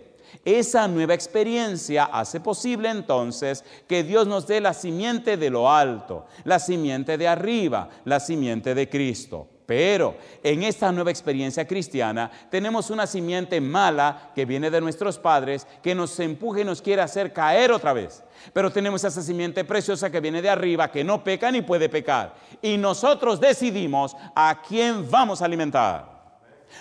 Esa 0.45 0.87
nueva 0.87 1.13
experiencia 1.13 2.05
hace 2.05 2.39
posible 2.39 2.89
entonces 2.89 3.63
que 3.87 4.03
Dios 4.03 4.27
nos 4.27 4.47
dé 4.47 4.61
la 4.61 4.73
simiente 4.73 5.37
de 5.37 5.49
lo 5.49 5.71
alto, 5.71 6.25
la 6.43 6.59
simiente 6.59 7.17
de 7.17 7.27
arriba, 7.27 7.89
la 8.05 8.19
simiente 8.19 8.73
de 8.73 8.89
Cristo. 8.89 9.47
Pero 9.69 10.15
en 10.41 10.63
esta 10.63 10.91
nueva 10.91 11.11
experiencia 11.11 11.67
cristiana 11.67 12.31
tenemos 12.49 12.89
una 12.89 13.05
simiente 13.05 13.61
mala 13.61 14.31
que 14.33 14.43
viene 14.43 14.71
de 14.71 14.81
nuestros 14.81 15.19
padres, 15.19 15.67
que 15.83 15.93
nos 15.93 16.19
empuja 16.19 16.61
y 16.61 16.63
nos 16.63 16.81
quiere 16.81 17.03
hacer 17.03 17.31
caer 17.31 17.71
otra 17.71 17.93
vez. 17.93 18.23
Pero 18.51 18.71
tenemos 18.71 19.03
esa 19.03 19.21
simiente 19.21 19.63
preciosa 19.63 20.09
que 20.09 20.21
viene 20.21 20.41
de 20.41 20.49
arriba, 20.49 20.89
que 20.89 21.03
no 21.03 21.23
peca 21.23 21.51
ni 21.51 21.61
puede 21.61 21.87
pecar. 21.87 22.33
Y 22.63 22.77
nosotros 22.77 23.39
decidimos 23.39 24.17
a 24.33 24.59
quién 24.67 25.07
vamos 25.07 25.39
a 25.39 25.45
alimentar. 25.45 26.17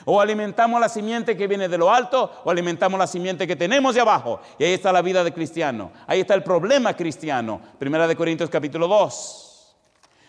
O 0.06 0.18
alimentamos 0.18 0.80
la 0.80 0.88
simiente 0.88 1.36
que 1.36 1.46
viene 1.46 1.68
de 1.68 1.76
lo 1.76 1.92
alto 1.92 2.40
o 2.42 2.50
alimentamos 2.50 2.98
la 2.98 3.06
simiente 3.06 3.46
que 3.46 3.54
tenemos 3.54 3.96
de 3.96 4.00
abajo. 4.00 4.40
Y 4.58 4.64
ahí 4.64 4.72
está 4.72 4.92
la 4.92 5.02
vida 5.02 5.22
de 5.22 5.34
cristiano. 5.34 5.92
Ahí 6.06 6.20
está 6.20 6.32
el 6.32 6.42
problema 6.42 6.96
cristiano. 6.96 7.60
Primera 7.78 8.08
de 8.08 8.16
Corintios 8.16 8.48
capítulo 8.48 8.88
2. 8.88 9.47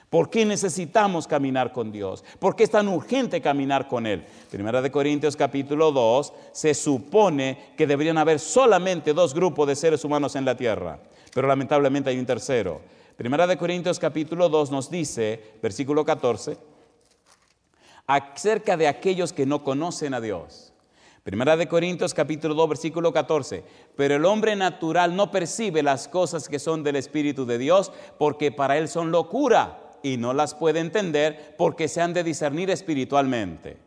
¿Por 0.10 0.32
qué 0.32 0.44
necesitamos 0.44 1.28
caminar 1.28 1.72
con 1.72 1.92
Dios? 1.92 2.24
¿Por 2.40 2.56
qué 2.56 2.64
es 2.64 2.72
tan 2.72 2.88
urgente 2.88 3.42
caminar 3.42 3.88
con 3.88 4.08
Él? 4.08 4.26
Primera 4.50 4.82
de 4.82 4.90
Corintios 4.90 5.36
capítulo 5.36 5.92
2 5.92 6.34
se 6.52 6.74
supone 6.74 7.74
que 7.78 7.86
deberían 7.86 8.18
haber 8.18 8.40
solamente 8.40 9.14
dos 9.14 9.36
grupos 9.36 9.68
de 9.68 9.76
seres 9.76 10.04
humanos 10.04 10.36
en 10.36 10.46
la 10.46 10.58
tierra, 10.58 11.00
pero 11.32 11.48
lamentablemente 11.48 12.10
hay 12.10 12.18
un 12.18 12.26
tercero. 12.26 12.82
Primera 13.18 13.46
de 13.46 13.58
Corintios 13.58 14.00
capítulo 14.00 14.50
2 14.50 14.72
nos 14.72 14.90
dice, 14.90 15.58
versículo 15.62 16.04
14, 16.04 16.58
acerca 18.08 18.78
de 18.78 18.88
aquellos 18.88 19.32
que 19.32 19.46
no 19.46 19.64
conocen 19.64 20.16
a 20.16 20.22
Dios. 20.22 20.74
Primera 21.22 21.56
de 21.56 21.68
Corintios 21.68 22.16
capítulo 22.16 22.56
2 22.56 22.70
versículo 22.70 23.14
14. 23.14 23.64
Pero 23.96 24.16
el 24.16 24.26
hombre 24.26 24.56
natural 24.56 25.16
no 25.16 25.30
percibe 25.30 25.84
las 25.84 26.08
cosas 26.08 26.50
que 26.50 26.58
son 26.58 26.82
del 26.82 26.96
Espíritu 26.96 27.46
de 27.46 27.60
Dios 27.60 27.92
porque 28.18 28.52
para 28.52 28.80
él 28.80 28.88
son 28.88 29.12
locura 29.12 29.89
y 30.04 30.18
no 30.18 30.34
las 30.34 30.54
puede 30.56 30.80
entender 30.80 31.56
porque 31.58 31.88
se 31.88 32.02
han 32.02 32.14
de 32.14 32.24
discernir 32.24 32.70
espiritualmente. 32.70 33.78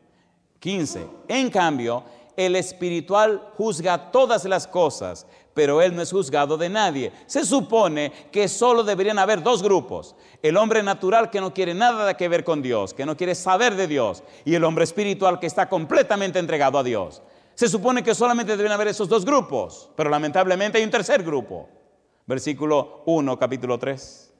15. 0.60 1.06
En 1.28 1.50
cambio, 1.50 2.04
el 2.36 2.56
espiritual 2.56 3.50
juzga 3.56 4.10
todas 4.10 4.44
las 4.44 4.66
cosas, 4.66 5.26
pero 5.54 5.82
él 5.82 5.94
no 5.94 6.02
es 6.02 6.10
juzgado 6.10 6.56
de 6.56 6.68
nadie. 6.68 7.12
Se 7.26 7.44
supone 7.44 8.12
que 8.30 8.48
solo 8.48 8.82
deberían 8.84 9.18
haber 9.18 9.42
dos 9.42 9.62
grupos. 9.62 10.14
El 10.42 10.56
hombre 10.56 10.82
natural 10.82 11.30
que 11.30 11.40
no 11.40 11.52
quiere 11.52 11.74
nada 11.74 12.16
que 12.16 12.28
ver 12.28 12.44
con 12.44 12.62
Dios, 12.62 12.94
que 12.94 13.04
no 13.04 13.16
quiere 13.16 13.34
saber 13.34 13.74
de 13.74 13.86
Dios, 13.86 14.22
y 14.44 14.54
el 14.54 14.64
hombre 14.64 14.84
espiritual 14.84 15.38
que 15.38 15.46
está 15.46 15.68
completamente 15.68 16.38
entregado 16.38 16.78
a 16.78 16.82
Dios. 16.82 17.22
Se 17.54 17.68
supone 17.68 18.02
que 18.02 18.14
solamente 18.14 18.56
deben 18.56 18.72
haber 18.72 18.88
esos 18.88 19.08
dos 19.08 19.24
grupos, 19.24 19.90
pero 19.94 20.08
lamentablemente 20.08 20.78
hay 20.78 20.84
un 20.84 20.90
tercer 20.90 21.22
grupo. 21.22 21.68
Versículo 22.26 23.02
1, 23.04 23.38
capítulo 23.38 23.78
3. 23.78 24.31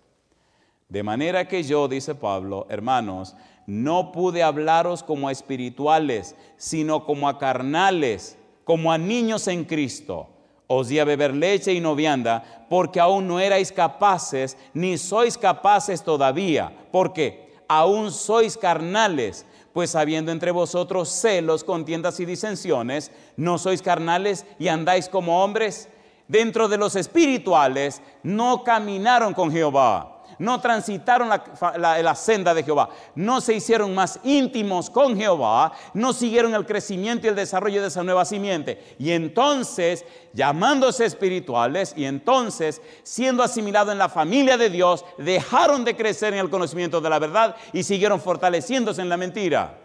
De 0.93 1.03
manera 1.03 1.49
que 1.49 1.63
yo, 1.63 1.89
dice 1.89 2.15
Pablo, 2.15 2.67
hermanos, 2.69 3.35
no 3.67 4.13
pude 4.13 4.43
hablaros 4.43 5.03
como 5.03 5.27
a 5.27 5.33
espirituales, 5.33 6.37
sino 6.59 7.07
como 7.07 7.31
a 7.31 7.39
carnales, 7.39 8.37
como 8.65 8.93
a 8.93 8.99
niños 8.99 9.49
en 9.49 9.65
Cristo. 9.65 10.29
Os 10.67 10.89
di 10.89 10.99
a 10.99 11.07
beber 11.07 11.33
leche 11.33 11.73
y 11.73 11.81
no 11.81 11.95
vianda, 11.95 12.67
porque 12.69 13.01
aún 13.01 13.27
no 13.27 13.41
erais 13.41 13.73
capaces, 13.73 14.59
ni 14.75 14.99
sois 14.99 15.39
capaces 15.39 16.03
todavía, 16.03 16.71
porque 16.93 17.55
aún 17.69 18.13
sois 18.13 18.59
carnales, 18.59 19.47
pues 19.73 19.97
habiendo 19.97 20.31
entre 20.31 20.51
vosotros 20.51 21.09
celos, 21.09 21.65
contiendas 21.65 22.21
y 22.21 22.27
disensiones, 22.27 23.11
no 23.39 23.57
sois 23.57 23.81
carnales 23.81 24.45
y 24.59 24.69
andáis 24.69 25.09
como 25.09 25.43
hombres. 25.43 25.89
Dentro 26.29 26.69
de 26.69 26.77
los 26.77 26.97
espirituales 26.97 28.03
no 28.23 28.63
caminaron 28.63 29.33
con 29.33 29.51
Jehová 29.51 30.12
no 30.43 30.61
transitaron 30.61 31.29
la, 31.29 32.15
senda 32.17 32.53
de 32.53 32.65
Jehová, 32.65 32.90
no 33.15 33.40
se 33.40 33.55
hicieron 33.55 33.95
más 33.95 34.19
íntimos 34.25 34.90
con 34.90 35.17
Jehová, 35.17 35.73
no 35.95 36.13
siguieron 36.13 36.53
el 36.55 36.67
crecimiento 36.67 37.27
y 37.27 37.31
el 37.31 37.37
desarrollo 37.37 37.81
de 37.81 37.88
esa 37.88 38.03
nueva 38.03 38.25
simiente. 38.25 38.97
Y 38.99 39.13
entonces, 39.13 40.05
llamándose 40.33 41.05
espirituales 41.05 41.95
y 41.97 42.07
entonces 42.07 42.83
siendo 43.05 43.45
asimilados 43.45 43.93
en 43.93 43.99
la 43.99 44.09
familia 44.09 44.59
de 44.59 44.69
Dios, 44.69 45.05
dejaron 45.17 45.85
de 45.85 45.95
crecer 45.97 46.35
en 46.35 46.40
el 46.40 46.51
conocimiento 46.51 47.01
de 47.01 47.11
la 47.11 47.21
verdad 47.21 47.55
y 47.73 47.85
siguieron 47.85 48.21
fortaleciéndose 48.21 49.01
en 49.01 49.09
la 49.09 49.17
mentira 49.17 49.79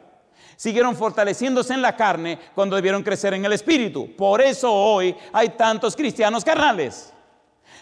siguieron 0.55 0.95
fortaleciéndose 0.95 1.75
en 1.75 1.83
la 1.83 1.95
carne 1.95 2.39
cuando 2.55 2.75
debieron 2.75 3.03
crecer 3.03 3.31
en 3.35 3.45
el 3.45 3.53
espíritu. 3.53 4.15
Por 4.17 4.41
eso 4.41 4.73
hoy 4.73 5.15
hay 5.31 5.49
tantos 5.49 5.95
cristianos 5.95 6.43
carnales. 6.43 7.13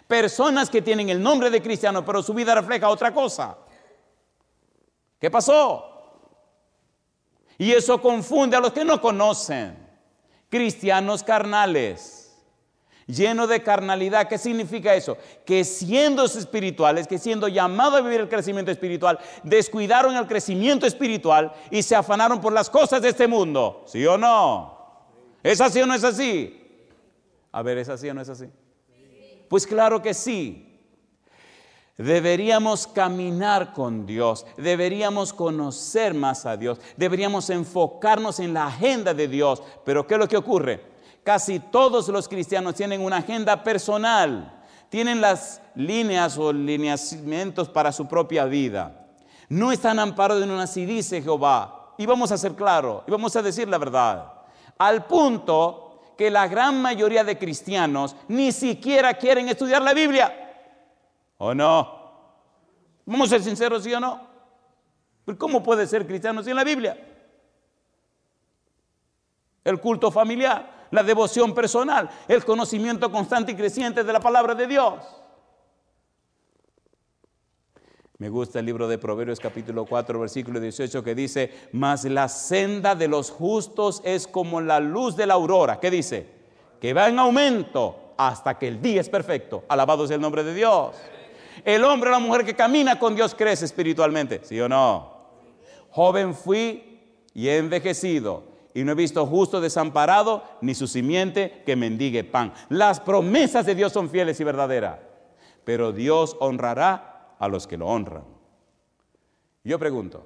Personas 0.07 0.69
que 0.69 0.81
tienen 0.81 1.09
el 1.09 1.21
nombre 1.21 1.49
de 1.49 1.61
cristiano, 1.61 2.05
pero 2.05 2.21
su 2.21 2.33
vida 2.33 2.53
refleja 2.55 2.89
otra 2.89 3.13
cosa. 3.13 3.57
¿Qué 5.19 5.31
pasó? 5.31 5.91
Y 7.57 7.71
eso 7.71 8.01
confunde 8.01 8.57
a 8.57 8.59
los 8.59 8.73
que 8.73 8.85
no 8.85 9.01
conocen. 9.01 9.77
Cristianos 10.49 11.23
carnales 11.23 12.25
lleno 13.07 13.47
de 13.47 13.61
carnalidad. 13.61 14.27
¿Qué 14.27 14.37
significa 14.37 14.93
eso? 14.95 15.17
Que 15.45 15.63
siendo 15.63 16.25
espirituales, 16.25 17.07
que 17.07 17.17
siendo 17.17 17.47
llamados 17.47 17.99
a 17.99 18.01
vivir 18.01 18.21
el 18.21 18.29
crecimiento 18.29 18.71
espiritual, 18.71 19.19
descuidaron 19.43 20.15
el 20.15 20.27
crecimiento 20.27 20.85
espiritual 20.85 21.53
y 21.71 21.83
se 21.83 21.95
afanaron 21.95 22.41
por 22.41 22.53
las 22.53 22.69
cosas 22.69 23.01
de 23.01 23.09
este 23.09 23.27
mundo. 23.27 23.83
¿Sí 23.87 24.05
o 24.05 24.17
no? 24.17 24.75
¿Es 25.43 25.61
así 25.61 25.81
o 25.81 25.85
no 25.85 25.93
es 25.93 26.03
así? 26.03 26.61
A 27.51 27.61
ver, 27.61 27.77
¿es 27.77 27.89
así 27.89 28.09
o 28.09 28.13
no 28.13 28.21
es 28.21 28.29
así? 28.29 28.49
Pues 29.47 29.65
claro 29.65 30.01
que 30.01 30.13
sí. 30.13 30.61
Deberíamos 31.97 32.87
caminar 32.87 33.71
con 33.71 34.05
Dios, 34.05 34.45
deberíamos 34.57 35.31
conocer 35.31 36.13
más 36.13 36.45
a 36.45 36.57
Dios, 36.57 36.77
deberíamos 36.97 37.49
enfocarnos 37.49 38.41
en 38.41 38.53
la 38.53 38.67
agenda 38.67 39.13
de 39.13 39.29
Dios. 39.29 39.63
Pero 39.85 40.05
¿qué 40.05 40.15
es 40.15 40.19
lo 40.19 40.27
que 40.27 40.35
ocurre? 40.35 40.81
Casi 41.23 41.59
todos 41.59 42.09
los 42.09 42.27
cristianos 42.27 42.75
tienen 42.75 42.99
una 42.99 43.17
agenda 43.17 43.63
personal, 43.63 44.61
tienen 44.89 45.21
las 45.21 45.61
líneas 45.73 46.37
o 46.37 46.51
lineamientos 46.51 47.69
para 47.69 47.93
su 47.93 48.07
propia 48.07 48.43
vida. 48.43 49.07
No 49.47 49.71
están 49.71 49.97
amparados 49.97 50.43
en 50.43 50.51
una 50.51 50.63
así 50.63 50.85
dice 50.85 51.21
Jehová. 51.21 51.93
Y 51.97 52.05
vamos 52.05 52.29
a 52.31 52.37
ser 52.37 52.55
claros, 52.55 53.03
y 53.07 53.11
vamos 53.11 53.35
a 53.37 53.41
decir 53.41 53.69
la 53.69 53.77
verdad. 53.77 54.33
Al 54.77 55.05
punto 55.05 55.84
que 56.17 56.29
la 56.29 56.47
gran 56.47 56.81
mayoría 56.81 57.23
de 57.23 57.37
cristianos 57.37 58.15
ni 58.27 58.51
siquiera 58.51 59.13
quieren 59.13 59.49
estudiar 59.49 59.81
la 59.81 59.93
Biblia. 59.93 60.33
¿O 61.37 61.53
no? 61.53 62.05
Vamos 63.05 63.27
a 63.27 63.29
ser 63.31 63.43
sinceros, 63.43 63.83
¿sí 63.83 63.93
o 63.93 63.99
no? 63.99 64.27
¿Cómo 65.37 65.63
puede 65.63 65.87
ser 65.87 66.05
cristiano 66.05 66.43
sin 66.43 66.55
la 66.55 66.63
Biblia? 66.63 66.97
El 69.63 69.79
culto 69.79 70.11
familiar, 70.11 70.87
la 70.91 71.03
devoción 71.03 71.53
personal, 71.53 72.09
el 72.27 72.45
conocimiento 72.45 73.11
constante 73.11 73.51
y 73.51 73.55
creciente 73.55 74.03
de 74.03 74.13
la 74.13 74.19
palabra 74.19 74.53
de 74.53 74.67
Dios. 74.67 75.03
Me 78.17 78.29
gusta 78.29 78.59
el 78.59 78.65
libro 78.65 78.87
de 78.87 78.97
Proverbios 78.97 79.41
capítulo 79.41 79.85
4 79.85 80.17
versículo 80.21 80.61
18 80.61 81.03
que 81.03 81.13
dice, 81.13 81.51
mas 81.73 82.05
la 82.05 82.29
senda 82.29 82.95
de 82.95 83.09
los 83.09 83.29
justos 83.29 84.01
es 84.05 84.25
como 84.25 84.61
la 84.61 84.79
luz 84.79 85.17
de 85.17 85.25
la 85.25 85.33
aurora. 85.33 85.81
¿Qué 85.81 85.91
dice? 85.91 86.25
Que 86.79 86.93
va 86.93 87.09
en 87.09 87.19
aumento 87.19 88.13
hasta 88.17 88.57
que 88.57 88.69
el 88.69 88.81
día 88.81 89.01
es 89.01 89.09
perfecto. 89.09 89.65
Alabado 89.67 90.07
sea 90.07 90.15
el 90.15 90.21
nombre 90.21 90.45
de 90.45 90.53
Dios. 90.53 90.95
El 91.65 91.83
hombre 91.83 92.09
o 92.09 92.13
la 92.13 92.19
mujer 92.19 92.45
que 92.45 92.55
camina 92.55 92.97
con 92.97 93.15
Dios 93.15 93.35
crece 93.35 93.65
espiritualmente, 93.65 94.39
¿sí 94.43 94.61
o 94.61 94.69
no? 94.69 95.13
Joven 95.89 96.33
fui 96.33 97.01
y 97.33 97.49
he 97.49 97.57
envejecido 97.57 98.43
y 98.73 98.85
no 98.85 98.93
he 98.93 98.95
visto 98.95 99.25
justo 99.25 99.59
desamparado 99.59 100.41
ni 100.61 100.73
su 100.73 100.87
simiente 100.87 101.63
que 101.65 101.75
mendigue 101.75 102.23
pan. 102.23 102.53
Las 102.69 103.01
promesas 103.01 103.65
de 103.65 103.75
Dios 103.75 103.91
son 103.91 104.09
fieles 104.09 104.39
y 104.39 104.45
verdaderas, 104.45 104.99
pero 105.65 105.91
Dios 105.91 106.37
honrará 106.39 107.14
a 107.39 107.47
los 107.47 107.67
que 107.67 107.77
lo 107.77 107.87
honran. 107.87 108.25
Yo 109.63 109.79
pregunto, 109.79 110.25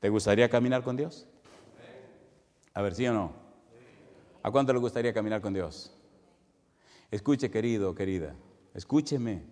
¿te 0.00 0.08
gustaría 0.08 0.48
caminar 0.48 0.82
con 0.82 0.96
Dios? 0.96 1.26
A 2.74 2.82
ver, 2.82 2.94
¿sí 2.94 3.06
o 3.06 3.12
no? 3.12 3.32
¿A 4.42 4.50
cuánto 4.50 4.72
le 4.72 4.78
gustaría 4.78 5.12
caminar 5.12 5.40
con 5.40 5.52
Dios? 5.52 5.92
Escuche, 7.10 7.50
querido, 7.50 7.94
querida, 7.94 8.34
escúcheme. 8.74 9.42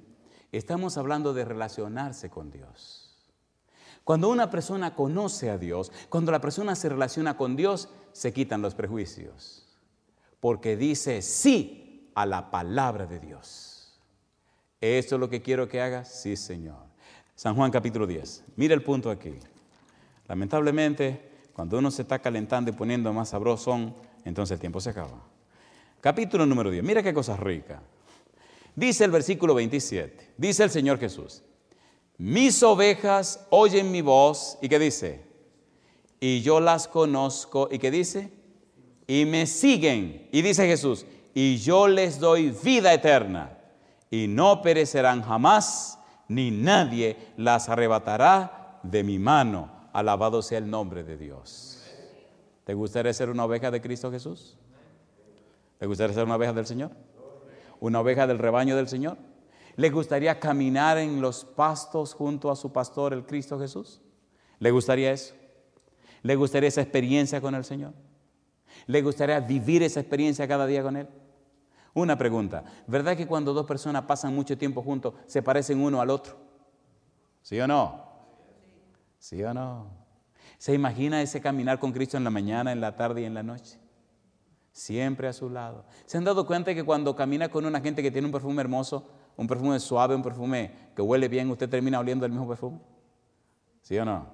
Estamos 0.52 0.96
hablando 0.96 1.34
de 1.34 1.44
relacionarse 1.44 2.30
con 2.30 2.50
Dios. 2.50 3.04
Cuando 4.04 4.28
una 4.28 4.50
persona 4.50 4.94
conoce 4.94 5.50
a 5.50 5.58
Dios, 5.58 5.90
cuando 6.10 6.30
la 6.30 6.40
persona 6.40 6.76
se 6.76 6.90
relaciona 6.90 7.36
con 7.36 7.56
Dios, 7.56 7.88
se 8.12 8.32
quitan 8.32 8.62
los 8.62 8.74
prejuicios. 8.74 9.66
Porque 10.40 10.76
dice 10.76 11.22
sí 11.22 12.12
a 12.14 12.26
la 12.26 12.50
palabra 12.50 13.06
de 13.06 13.18
Dios. 13.18 13.73
¿Esto 14.84 15.14
es 15.14 15.20
lo 15.20 15.30
que 15.30 15.40
quiero 15.40 15.66
que 15.66 15.80
hagas? 15.80 16.20
Sí, 16.20 16.36
Señor. 16.36 16.76
San 17.34 17.54
Juan 17.54 17.70
capítulo 17.70 18.06
10. 18.06 18.44
Mira 18.56 18.74
el 18.74 18.82
punto 18.82 19.10
aquí. 19.10 19.32
Lamentablemente, 20.28 21.22
cuando 21.54 21.78
uno 21.78 21.90
se 21.90 22.02
está 22.02 22.18
calentando 22.18 22.70
y 22.70 22.74
poniendo 22.74 23.10
más 23.10 23.30
sabrosón, 23.30 23.94
entonces 24.26 24.56
el 24.56 24.60
tiempo 24.60 24.82
se 24.82 24.90
acaba. 24.90 25.26
Capítulo 26.02 26.44
número 26.44 26.70
10. 26.70 26.84
Mira 26.84 27.02
qué 27.02 27.14
cosa 27.14 27.34
rica. 27.34 27.80
Dice 28.76 29.06
el 29.06 29.10
versículo 29.10 29.54
27, 29.54 30.34
dice 30.36 30.64
el 30.64 30.70
Señor 30.70 30.98
Jesús, 30.98 31.42
mis 32.18 32.62
ovejas 32.62 33.46
oyen 33.48 33.90
mi 33.90 34.02
voz, 34.02 34.58
¿y 34.60 34.68
qué 34.68 34.78
dice? 34.78 35.22
Y 36.20 36.42
yo 36.42 36.60
las 36.60 36.88
conozco, 36.88 37.70
¿y 37.72 37.78
qué 37.78 37.90
dice? 37.90 38.30
Y 39.06 39.24
me 39.24 39.46
siguen, 39.46 40.28
y 40.30 40.42
dice 40.42 40.66
Jesús, 40.66 41.06
y 41.32 41.56
yo 41.56 41.88
les 41.88 42.18
doy 42.18 42.50
vida 42.62 42.92
eterna, 42.92 43.63
y 44.14 44.28
no 44.28 44.62
perecerán 44.62 45.22
jamás, 45.22 45.98
ni 46.28 46.52
nadie 46.52 47.16
las 47.36 47.68
arrebatará 47.68 48.78
de 48.84 49.02
mi 49.02 49.18
mano. 49.18 49.68
Alabado 49.92 50.40
sea 50.40 50.58
el 50.58 50.70
nombre 50.70 51.02
de 51.02 51.16
Dios. 51.16 51.82
¿Te 52.62 52.74
gustaría 52.74 53.12
ser 53.12 53.28
una 53.28 53.44
oveja 53.44 53.72
de 53.72 53.80
Cristo 53.80 54.12
Jesús? 54.12 54.56
¿Te 55.78 55.86
gustaría 55.86 56.14
ser 56.14 56.26
una 56.26 56.36
oveja 56.36 56.52
del 56.52 56.64
Señor? 56.64 56.92
una 57.80 58.00
oveja 58.00 58.28
del 58.28 58.38
rebaño 58.38 58.76
del 58.76 58.86
Señor? 58.86 59.18
¿Le 59.74 59.90
gustaría 59.90 60.38
caminar 60.38 60.96
en 60.96 61.20
los 61.20 61.44
pastos 61.44 62.14
junto 62.14 62.52
a 62.52 62.56
su 62.56 62.72
pastor, 62.72 63.12
el 63.14 63.26
Cristo 63.26 63.58
Jesús? 63.58 64.00
¿Le 64.60 64.70
gustaría 64.70 65.10
eso? 65.10 65.34
¿Le 66.22 66.36
gustaría 66.36 66.68
esa 66.68 66.82
experiencia 66.82 67.40
con 67.40 67.56
el 67.56 67.64
Señor? 67.64 67.94
¿Le 68.86 69.02
gustaría 69.02 69.40
vivir 69.40 69.82
esa 69.82 69.98
experiencia 69.98 70.46
cada 70.46 70.66
día 70.66 70.84
con 70.84 70.96
Él? 70.96 71.08
Una 71.94 72.18
pregunta, 72.18 72.64
¿verdad 72.86 73.16
que 73.16 73.26
cuando 73.26 73.54
dos 73.54 73.66
personas 73.66 74.02
pasan 74.02 74.34
mucho 74.34 74.58
tiempo 74.58 74.82
juntos 74.82 75.14
se 75.26 75.42
parecen 75.42 75.80
uno 75.80 76.00
al 76.00 76.10
otro? 76.10 76.36
¿Sí 77.40 77.58
o 77.60 77.66
no? 77.66 78.04
¿Sí 79.18 79.42
o 79.42 79.54
no? 79.54 79.86
¿Se 80.58 80.74
imagina 80.74 81.22
ese 81.22 81.40
caminar 81.40 81.78
con 81.78 81.92
Cristo 81.92 82.16
en 82.16 82.24
la 82.24 82.30
mañana, 82.30 82.72
en 82.72 82.80
la 82.80 82.96
tarde 82.96 83.22
y 83.22 83.24
en 83.24 83.34
la 83.34 83.42
noche? 83.42 83.78
siempre 84.74 85.28
a 85.28 85.32
su 85.32 85.48
lado. 85.48 85.84
¿Se 86.04 86.18
han 86.18 86.24
dado 86.24 86.46
cuenta 86.46 86.74
que 86.74 86.84
cuando 86.84 87.14
camina 87.14 87.48
con 87.48 87.64
una 87.64 87.80
gente 87.80 88.02
que 88.02 88.10
tiene 88.10 88.26
un 88.26 88.32
perfume 88.32 88.60
hermoso, 88.60 89.08
un 89.36 89.46
perfume 89.46 89.78
suave, 89.78 90.16
un 90.16 90.22
perfume 90.22 90.90
que 90.94 91.00
huele 91.00 91.28
bien, 91.28 91.48
usted 91.48 91.70
termina 91.70 92.00
oliendo 92.00 92.26
el 92.26 92.32
mismo 92.32 92.48
perfume? 92.48 92.80
¿Sí 93.80 93.96
o 93.96 94.04
no? 94.04 94.26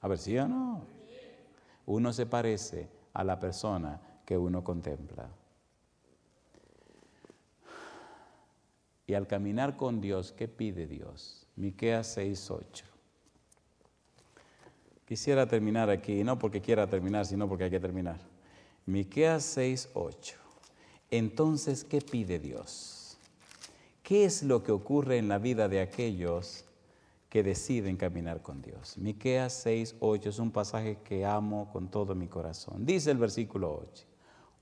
A 0.00 0.08
ver, 0.08 0.18
¿sí 0.18 0.38
o 0.38 0.46
no? 0.46 0.82
Uno 1.86 2.12
se 2.12 2.24
parece 2.24 2.88
a 3.12 3.24
la 3.24 3.38
persona 3.40 4.00
que 4.24 4.38
uno 4.38 4.62
contempla. 4.62 5.28
Y 9.08 9.14
al 9.14 9.26
caminar 9.26 9.78
con 9.78 10.02
Dios, 10.02 10.32
¿qué 10.32 10.48
pide 10.48 10.86
Dios? 10.86 11.46
Miqueas 11.56 12.18
6:8. 12.18 12.84
Quisiera 15.06 15.46
terminar 15.48 15.88
aquí, 15.88 16.22
no 16.22 16.38
porque 16.38 16.60
quiera 16.60 16.86
terminar, 16.86 17.24
sino 17.24 17.48
porque 17.48 17.64
hay 17.64 17.70
que 17.70 17.80
terminar. 17.80 18.20
Miqueas 18.84 19.56
6:8. 19.56 20.36
Entonces, 21.10 21.84
¿qué 21.84 22.02
pide 22.02 22.38
Dios? 22.38 23.16
¿Qué 24.02 24.26
es 24.26 24.42
lo 24.42 24.62
que 24.62 24.72
ocurre 24.72 25.16
en 25.16 25.28
la 25.28 25.38
vida 25.38 25.68
de 25.68 25.80
aquellos 25.80 26.66
que 27.30 27.42
deciden 27.42 27.96
caminar 27.96 28.42
con 28.42 28.60
Dios? 28.60 28.98
Miqueas 28.98 29.64
6:8 29.64 30.28
es 30.28 30.38
un 30.38 30.50
pasaje 30.50 30.98
que 31.02 31.24
amo 31.24 31.70
con 31.72 31.88
todo 31.90 32.14
mi 32.14 32.28
corazón. 32.28 32.84
Dice 32.84 33.10
el 33.10 33.16
versículo 33.16 33.86
8: 33.90 34.04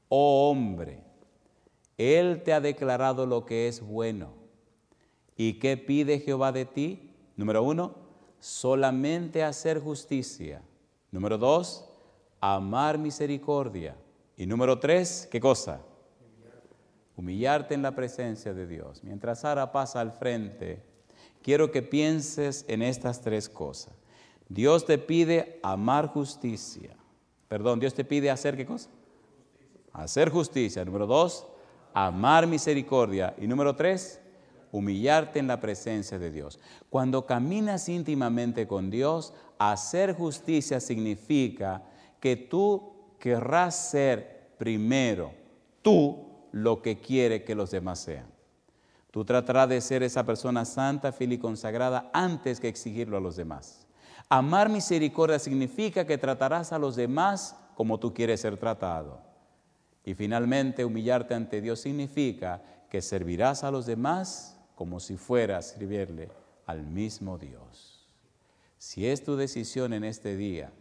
Oh 0.09 0.53
hombre, 0.53 1.03
él 1.99 2.43
te 2.43 2.53
ha 2.53 2.61
declarado 2.61 3.27
lo 3.27 3.45
que 3.45 3.69
es 3.69 3.81
bueno. 3.81 4.33
¿Y 5.37 5.55
qué 5.55 5.77
pide 5.77 6.21
Jehová 6.21 6.53
de 6.53 6.65
ti? 6.65 7.11
Número 7.37 7.63
uno, 7.63 7.95
solamente 8.41 9.43
hacer 9.43 9.81
justicia. 9.81 10.63
Número 11.11 11.39
dos, 11.39 11.89
amar 12.41 12.99
misericordia. 12.99 13.97
Y 14.37 14.47
número 14.47 14.79
tres, 14.79 15.29
¿qué 15.31 15.41
cosa? 15.41 15.81
Humillarte 17.17 17.75
en 17.75 17.83
la 17.83 17.95
presencia 17.95 18.53
de 18.53 18.67
Dios. 18.67 19.03
Mientras 19.03 19.41
Sara 19.41 19.73
pasa 19.73 20.01
al 20.01 20.13
frente, 20.13 20.83
quiero 21.43 21.71
que 21.71 21.83
pienses 21.83 22.65
en 22.69 22.83
estas 22.83 23.23
tres 23.23 23.49
cosas. 23.49 23.95
Dios 24.49 24.85
te 24.85 24.99
pide 24.99 25.59
amar 25.63 26.09
justicia. 26.09 26.95
Perdón, 27.49 27.81
Dios 27.81 27.95
te 27.95 28.05
pide 28.05 28.31
hacer 28.31 28.57
qué 28.57 28.67
cosa? 28.67 28.91
Hacer 29.93 30.31
justicia. 30.31 30.85
Número 30.85 31.07
dos, 31.07 31.47
amar 31.97 32.47
misericordia. 32.47 33.35
Y 33.39 33.47
número 33.47 33.75
tres, 33.75 34.21
humillarte 34.71 35.39
en 35.39 35.47
la 35.47 35.59
presencia 35.59 36.19
de 36.19 36.31
Dios. 36.31 36.61
Cuando 36.91 37.25
caminas 37.25 37.89
íntimamente 37.89 38.69
con 38.69 38.91
Dios, 38.91 39.33
hacer 39.59 40.15
justicia 40.15 40.79
significa 40.79 41.83
que 42.21 42.37
tú 42.37 42.93
querrás 43.19 43.77
ser 43.77 44.51
primero 44.59 45.33
tú 45.81 46.27
lo 46.53 46.83
que 46.83 47.01
quiere 47.01 47.45
que 47.45 47.55
los 47.55 47.71
demás 47.71 48.01
sean. 48.01 48.27
Tú 49.11 49.25
tratarás 49.25 49.71
de 49.71 49.81
ser 49.81 50.03
esa 50.03 50.25
persona 50.25 50.67
santa, 50.67 51.13
fiel 51.13 51.33
y 51.33 51.39
consagrada 51.39 52.11
antes 52.13 52.61
que 52.61 52.69
exigirlo 52.69 53.17
a 53.17 53.21
los 53.21 53.37
demás. 53.37 53.87
Amar 54.29 54.69
misericordia 54.69 55.39
significa 55.39 56.05
que 56.07 56.19
tratarás 56.19 56.75
a 56.75 56.79
los 56.79 56.95
demás 56.95 57.57
como 57.75 57.99
tú 57.99 58.13
quieres 58.13 58.43
ser 58.43 58.59
tratado. 58.59 59.26
Y 60.07 60.15
finalmente, 60.15 60.85
humillarte 60.85 61.35
ante 61.35 61.61
Dios 61.61 61.81
significa 61.81 62.63
que 62.89 63.03
servirás 63.03 63.65
a 63.65 63.73
los 63.73 63.87
demás 63.87 64.57
como 64.77 65.01
si 65.01 65.17
fueras 65.17 65.71
servirle 65.71 66.31
al 66.65 66.87
mismo 66.87 67.37
Dios. 67.37 68.07
Si 68.79 69.07
es 69.07 69.25
tu 69.25 69.37
decisión 69.37 69.93
en 69.93 70.05
este 70.05 70.37
día 70.37 70.73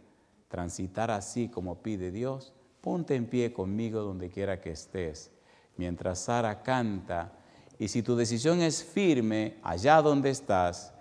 transitar 0.48 1.10
así 1.10 1.48
como 1.48 1.82
pide 1.82 2.12
Dios, 2.12 2.54
ponte 2.80 3.16
en 3.16 3.26
pie 3.26 3.52
conmigo 3.52 4.02
donde 4.02 4.30
quiera 4.30 4.60
que 4.60 4.70
estés, 4.70 5.32
mientras 5.76 6.20
Sara 6.20 6.62
canta. 6.62 7.32
Y 7.80 7.88
si 7.88 8.04
tu 8.04 8.14
decisión 8.14 8.62
es 8.62 8.84
firme 8.84 9.56
allá 9.64 10.00
donde 10.02 10.30
estás, 10.30 10.94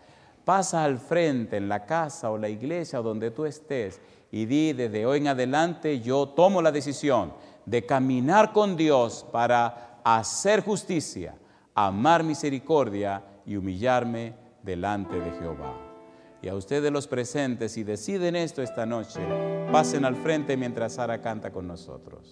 pasa 0.44 0.84
al 0.84 0.98
frente 0.98 1.58
en 1.58 1.70
la 1.70 1.86
casa 1.86 2.32
o 2.32 2.40
la 2.40 2.50
iglesia 2.50 3.00
donde 3.00 3.30
tú 3.30 3.46
estés 3.46 4.02
y 4.32 4.46
di 4.48 4.74
desde 4.74 5.06
hoy 5.06 5.20
en 5.20 5.28
adelante 5.28 6.02
yo 6.02 6.30
tomo 6.30 6.62
la 6.62 6.72
decisión 6.72 7.34
de 7.66 7.86
caminar 7.86 8.54
con 8.54 8.76
Dios 8.76 9.26
para 9.32 10.00
hacer 10.04 10.64
justicia, 10.64 11.36
amar 11.74 12.24
misericordia 12.24 13.24
y 13.46 13.56
humillarme 13.56 14.36
delante 14.64 15.20
de 15.20 15.32
Jehová. 15.40 15.74
Y 16.42 16.48
a 16.48 16.56
ustedes 16.56 16.92
los 16.92 17.08
presentes, 17.08 17.72
si 17.72 17.84
deciden 17.84 18.36
esto 18.36 18.62
esta 18.62 18.86
noche, 18.86 19.20
pasen 19.72 20.06
al 20.06 20.16
frente 20.16 20.58
mientras 20.58 20.94
Sara 20.94 21.22
canta 21.22 21.52
con 21.52 21.68
nosotros. 21.68 22.32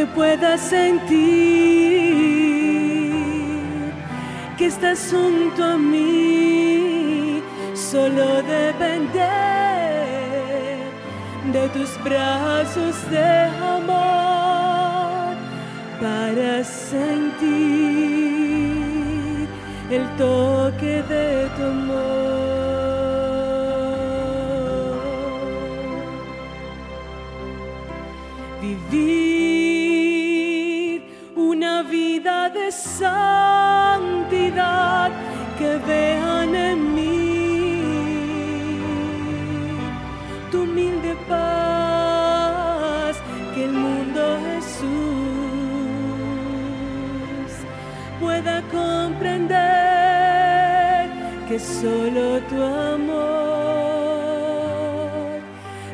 Que 0.00 0.06
pueda 0.06 0.56
sentir 0.56 1.18
que 4.56 4.64
estás 4.66 5.10
junto 5.12 5.62
a 5.62 5.76
mí, 5.76 7.42
solo 7.74 8.42
depender 8.42 9.18
de 11.52 11.68
tus 11.74 12.02
brazos 12.02 12.96
de 13.10 13.44
amor 13.76 15.36
para 16.00 16.64
sentir 16.64 17.50
el 19.90 20.08
toque 20.16 21.02
de 21.12 21.50
tu 21.56 21.62
amor. 21.62 22.29
Solo 51.60 52.40
tu 52.48 52.56
amor 52.62 53.30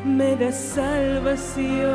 me 0.05 0.35
da 0.35 0.51
salvación. 0.51 1.87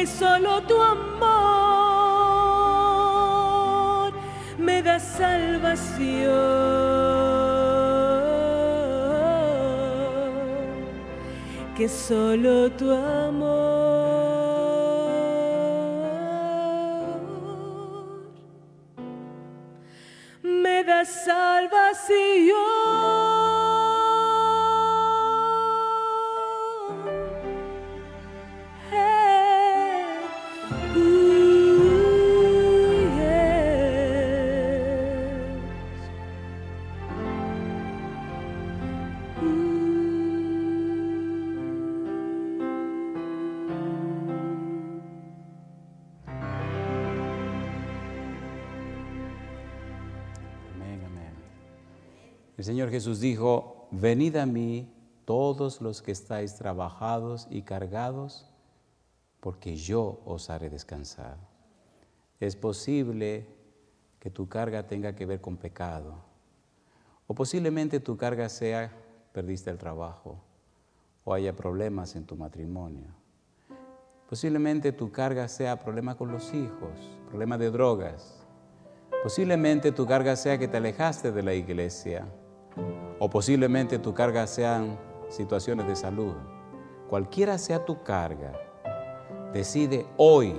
Que 0.00 0.06
solo 0.06 0.62
tu 0.62 0.80
amor 0.80 1.20
me 4.56 4.82
da 4.82 4.98
salvación. 4.98 6.30
que 11.76 11.86
solo 11.86 12.70
tu 12.70 12.90
amor 12.90 13.49
Señor 52.70 52.90
Jesús 52.90 53.18
dijo, 53.18 53.88
venid 53.90 54.36
a 54.36 54.46
mí 54.46 54.94
todos 55.24 55.80
los 55.80 56.02
que 56.02 56.12
estáis 56.12 56.54
trabajados 56.54 57.48
y 57.50 57.62
cargados, 57.62 58.48
porque 59.40 59.74
yo 59.74 60.20
os 60.24 60.50
haré 60.50 60.70
descansar. 60.70 61.36
Es 62.38 62.54
posible 62.54 63.48
que 64.20 64.30
tu 64.30 64.48
carga 64.48 64.86
tenga 64.86 65.16
que 65.16 65.26
ver 65.26 65.40
con 65.40 65.56
pecado, 65.56 66.14
O 67.26 67.34
posiblemente 67.34 67.98
tu 67.98 68.16
carga 68.16 68.48
sea, 68.48 68.92
perdiste 69.32 69.68
el 69.70 69.76
trabajo, 69.76 70.40
o 71.24 71.34
haya 71.34 71.56
problemas 71.56 72.14
en 72.14 72.24
tu 72.24 72.36
matrimonio. 72.36 73.08
Posiblemente 74.28 74.92
tu 74.92 75.10
carga 75.10 75.48
sea 75.48 75.76
problema 75.76 76.16
con 76.16 76.30
los 76.30 76.54
hijos, 76.54 77.18
problema 77.28 77.58
de 77.58 77.72
drogas. 77.72 78.46
Posiblemente 79.24 79.90
tu 79.90 80.06
carga 80.06 80.36
sea 80.36 80.56
que 80.56 80.68
te 80.68 80.76
alejaste 80.76 81.32
de 81.32 81.42
la 81.42 81.52
iglesia. 81.52 82.28
O 83.18 83.28
posiblemente 83.28 83.98
tu 83.98 84.14
carga 84.14 84.46
sean 84.46 84.98
situaciones 85.28 85.86
de 85.86 85.96
salud. 85.96 86.34
Cualquiera 87.08 87.58
sea 87.58 87.84
tu 87.84 88.02
carga, 88.02 88.52
decide 89.52 90.06
hoy 90.16 90.54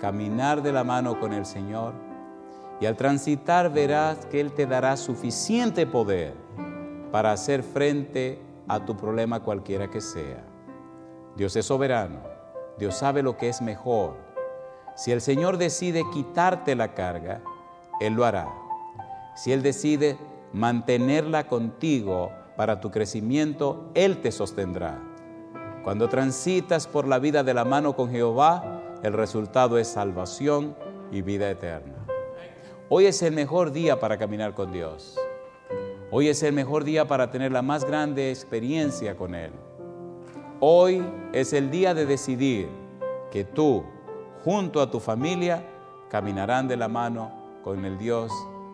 caminar 0.00 0.62
de 0.62 0.72
la 0.72 0.84
mano 0.84 1.18
con 1.18 1.32
el 1.32 1.44
Señor 1.44 1.92
y 2.80 2.86
al 2.86 2.96
transitar 2.96 3.72
verás 3.72 4.24
que 4.26 4.40
Él 4.40 4.52
te 4.52 4.66
dará 4.66 4.96
suficiente 4.96 5.86
poder 5.86 6.34
para 7.12 7.32
hacer 7.32 7.62
frente 7.62 8.40
a 8.68 8.84
tu 8.84 8.96
problema 8.96 9.40
cualquiera 9.40 9.90
que 9.90 10.00
sea. 10.00 10.44
Dios 11.36 11.54
es 11.56 11.66
soberano, 11.66 12.20
Dios 12.78 12.94
sabe 12.96 13.22
lo 13.22 13.36
que 13.36 13.48
es 13.48 13.60
mejor. 13.60 14.16
Si 14.96 15.12
el 15.12 15.20
Señor 15.20 15.58
decide 15.58 16.04
quitarte 16.12 16.74
la 16.74 16.94
carga, 16.94 17.42
Él 18.00 18.14
lo 18.14 18.24
hará. 18.24 18.48
Si 19.34 19.52
Él 19.52 19.62
decide 19.62 20.16
mantenerla 20.52 21.46
contigo 21.46 22.32
para 22.56 22.80
tu 22.80 22.90
crecimiento, 22.90 23.90
Él 23.94 24.20
te 24.20 24.32
sostendrá. 24.32 25.00
Cuando 25.84 26.08
transitas 26.08 26.86
por 26.86 27.08
la 27.08 27.18
vida 27.18 27.42
de 27.42 27.54
la 27.54 27.64
mano 27.64 27.96
con 27.96 28.10
Jehová, 28.10 28.82
el 29.02 29.14
resultado 29.14 29.78
es 29.78 29.88
salvación 29.88 30.76
y 31.10 31.22
vida 31.22 31.50
eterna. 31.50 31.94
Hoy 32.88 33.06
es 33.06 33.22
el 33.22 33.32
mejor 33.34 33.72
día 33.72 33.98
para 33.98 34.18
caminar 34.18 34.54
con 34.54 34.72
Dios. 34.72 35.16
Hoy 36.10 36.28
es 36.28 36.42
el 36.42 36.52
mejor 36.52 36.84
día 36.84 37.06
para 37.06 37.30
tener 37.30 37.52
la 37.52 37.62
más 37.62 37.84
grande 37.84 38.30
experiencia 38.30 39.16
con 39.16 39.34
Él. 39.34 39.52
Hoy 40.58 41.02
es 41.32 41.52
el 41.52 41.70
día 41.70 41.94
de 41.94 42.04
decidir 42.04 42.68
que 43.30 43.44
tú, 43.44 43.84
junto 44.44 44.82
a 44.82 44.90
tu 44.90 45.00
familia, 45.00 45.64
caminarán 46.10 46.68
de 46.68 46.76
la 46.76 46.88
mano 46.88 47.30
con 47.62 47.84
el 47.84 47.96
Dios 47.96 48.32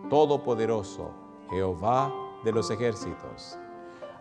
Todopoderoso, 0.09 1.11
Jehová 1.49 2.13
de 2.43 2.51
los 2.51 2.69
ejércitos. 2.71 3.57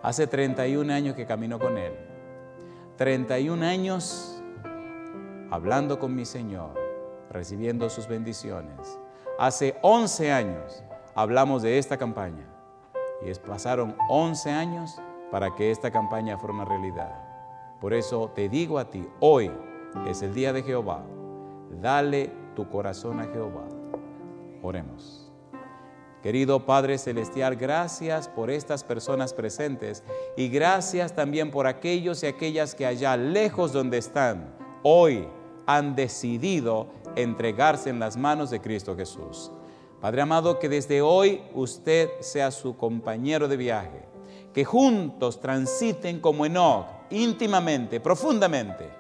Hace 0.03 0.27
31 0.27 0.93
años 0.93 1.15
que 1.15 1.27
camino 1.27 1.59
con 1.59 1.79
Él. 1.79 1.93
31 2.97 3.65
años 3.65 4.43
hablando 5.51 5.99
con 5.99 6.15
mi 6.15 6.25
Señor, 6.25 6.75
recibiendo 7.31 7.89
sus 7.91 8.09
bendiciones. 8.09 8.99
Hace 9.39 9.77
11 9.83 10.33
años 10.33 10.83
hablamos 11.15 11.63
de 11.63 11.79
esta 11.79 11.97
campaña 11.97 12.47
y 13.23 13.33
pasaron 13.47 13.97
11 14.09 14.51
años 14.51 15.01
para 15.31 15.55
que 15.55 15.71
esta 15.71 15.91
campaña 15.91 16.39
fuera 16.39 16.55
una 16.55 16.65
realidad. 16.65 17.23
Por 17.81 17.93
eso 17.93 18.31
te 18.35 18.49
digo 18.49 18.79
a 18.79 18.91
ti, 18.91 19.07
hoy 19.21 19.51
es 20.07 20.23
el 20.23 20.35
día 20.35 20.53
de 20.53 20.63
Jehová. 20.63 21.05
Dale 21.81 22.33
tu 22.55 22.69
corazón 22.69 23.21
a 23.21 23.25
Jehová. 23.25 23.65
Oremos. 24.63 25.26
Querido 26.27 26.67
Padre 26.67 26.99
Celestial, 26.99 27.55
gracias 27.55 28.27
por 28.27 28.51
estas 28.51 28.83
personas 28.83 29.33
presentes 29.33 30.03
y 30.37 30.49
gracias 30.49 31.15
también 31.15 31.53
por 31.53 31.69
aquellos 31.69 32.21
y 32.25 32.27
aquellas 32.27 32.75
que 32.75 32.85
allá 32.85 33.17
lejos 33.17 33.73
donde 33.73 33.99
están, 33.99 34.53
hoy 34.83 35.29
han 35.67 35.95
decidido 35.95 36.89
entregarse 37.15 37.91
en 37.91 38.01
las 38.01 38.17
manos 38.17 38.51
de 38.51 38.61
Cristo 38.61 38.97
Jesús. 38.97 39.53
Padre 40.01 40.23
amado, 40.23 40.59
que 40.59 40.69
desde 40.69 41.01
hoy 41.01 41.43
usted 41.55 42.11
sea 42.19 42.51
su 42.51 42.77
compañero 42.77 43.47
de 43.47 43.57
viaje, 43.59 44.09
que 44.53 44.65
juntos 44.65 45.39
transiten 45.39 46.19
como 46.19 46.45
Enoch, 46.45 46.87
íntimamente, 47.11 48.01
profundamente, 48.01 48.91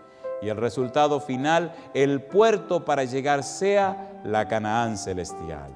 y 0.42 0.48
el 0.48 0.58
resultado 0.58 1.18
final, 1.18 1.74
el 1.92 2.22
puerto 2.22 2.84
para 2.84 3.02
llegar 3.02 3.42
sea 3.42 4.20
la 4.22 4.46
Canaán 4.46 4.96
celestial. 4.96 5.75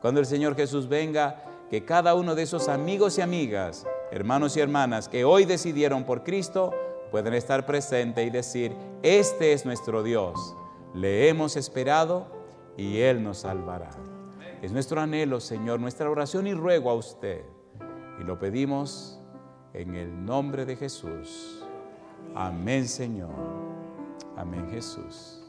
Cuando 0.00 0.20
el 0.20 0.26
Señor 0.26 0.56
Jesús 0.56 0.88
venga, 0.88 1.44
que 1.70 1.84
cada 1.84 2.14
uno 2.14 2.34
de 2.34 2.42
esos 2.42 2.68
amigos 2.68 3.18
y 3.18 3.20
amigas, 3.20 3.86
hermanos 4.10 4.56
y 4.56 4.60
hermanas 4.60 5.08
que 5.08 5.24
hoy 5.24 5.44
decidieron 5.44 6.04
por 6.04 6.24
Cristo, 6.24 6.72
puedan 7.10 7.34
estar 7.34 7.64
presentes 7.64 8.26
y 8.26 8.30
decir, 8.30 8.74
este 9.02 9.52
es 9.52 9.64
nuestro 9.64 10.02
Dios, 10.02 10.56
le 10.94 11.28
hemos 11.28 11.56
esperado 11.56 12.26
y 12.76 12.98
Él 12.98 13.22
nos 13.22 13.38
salvará. 13.38 13.90
Es 14.62 14.72
nuestro 14.72 15.00
anhelo, 15.00 15.40
Señor, 15.40 15.80
nuestra 15.80 16.10
oración 16.10 16.46
y 16.46 16.54
ruego 16.54 16.90
a 16.90 16.94
usted. 16.94 17.44
Y 18.20 18.24
lo 18.24 18.38
pedimos 18.38 19.18
en 19.72 19.94
el 19.94 20.24
nombre 20.24 20.66
de 20.66 20.76
Jesús. 20.76 21.64
Amén, 22.34 22.86
Señor. 22.86 23.30
Amén, 24.36 24.68
Jesús. 24.70 25.39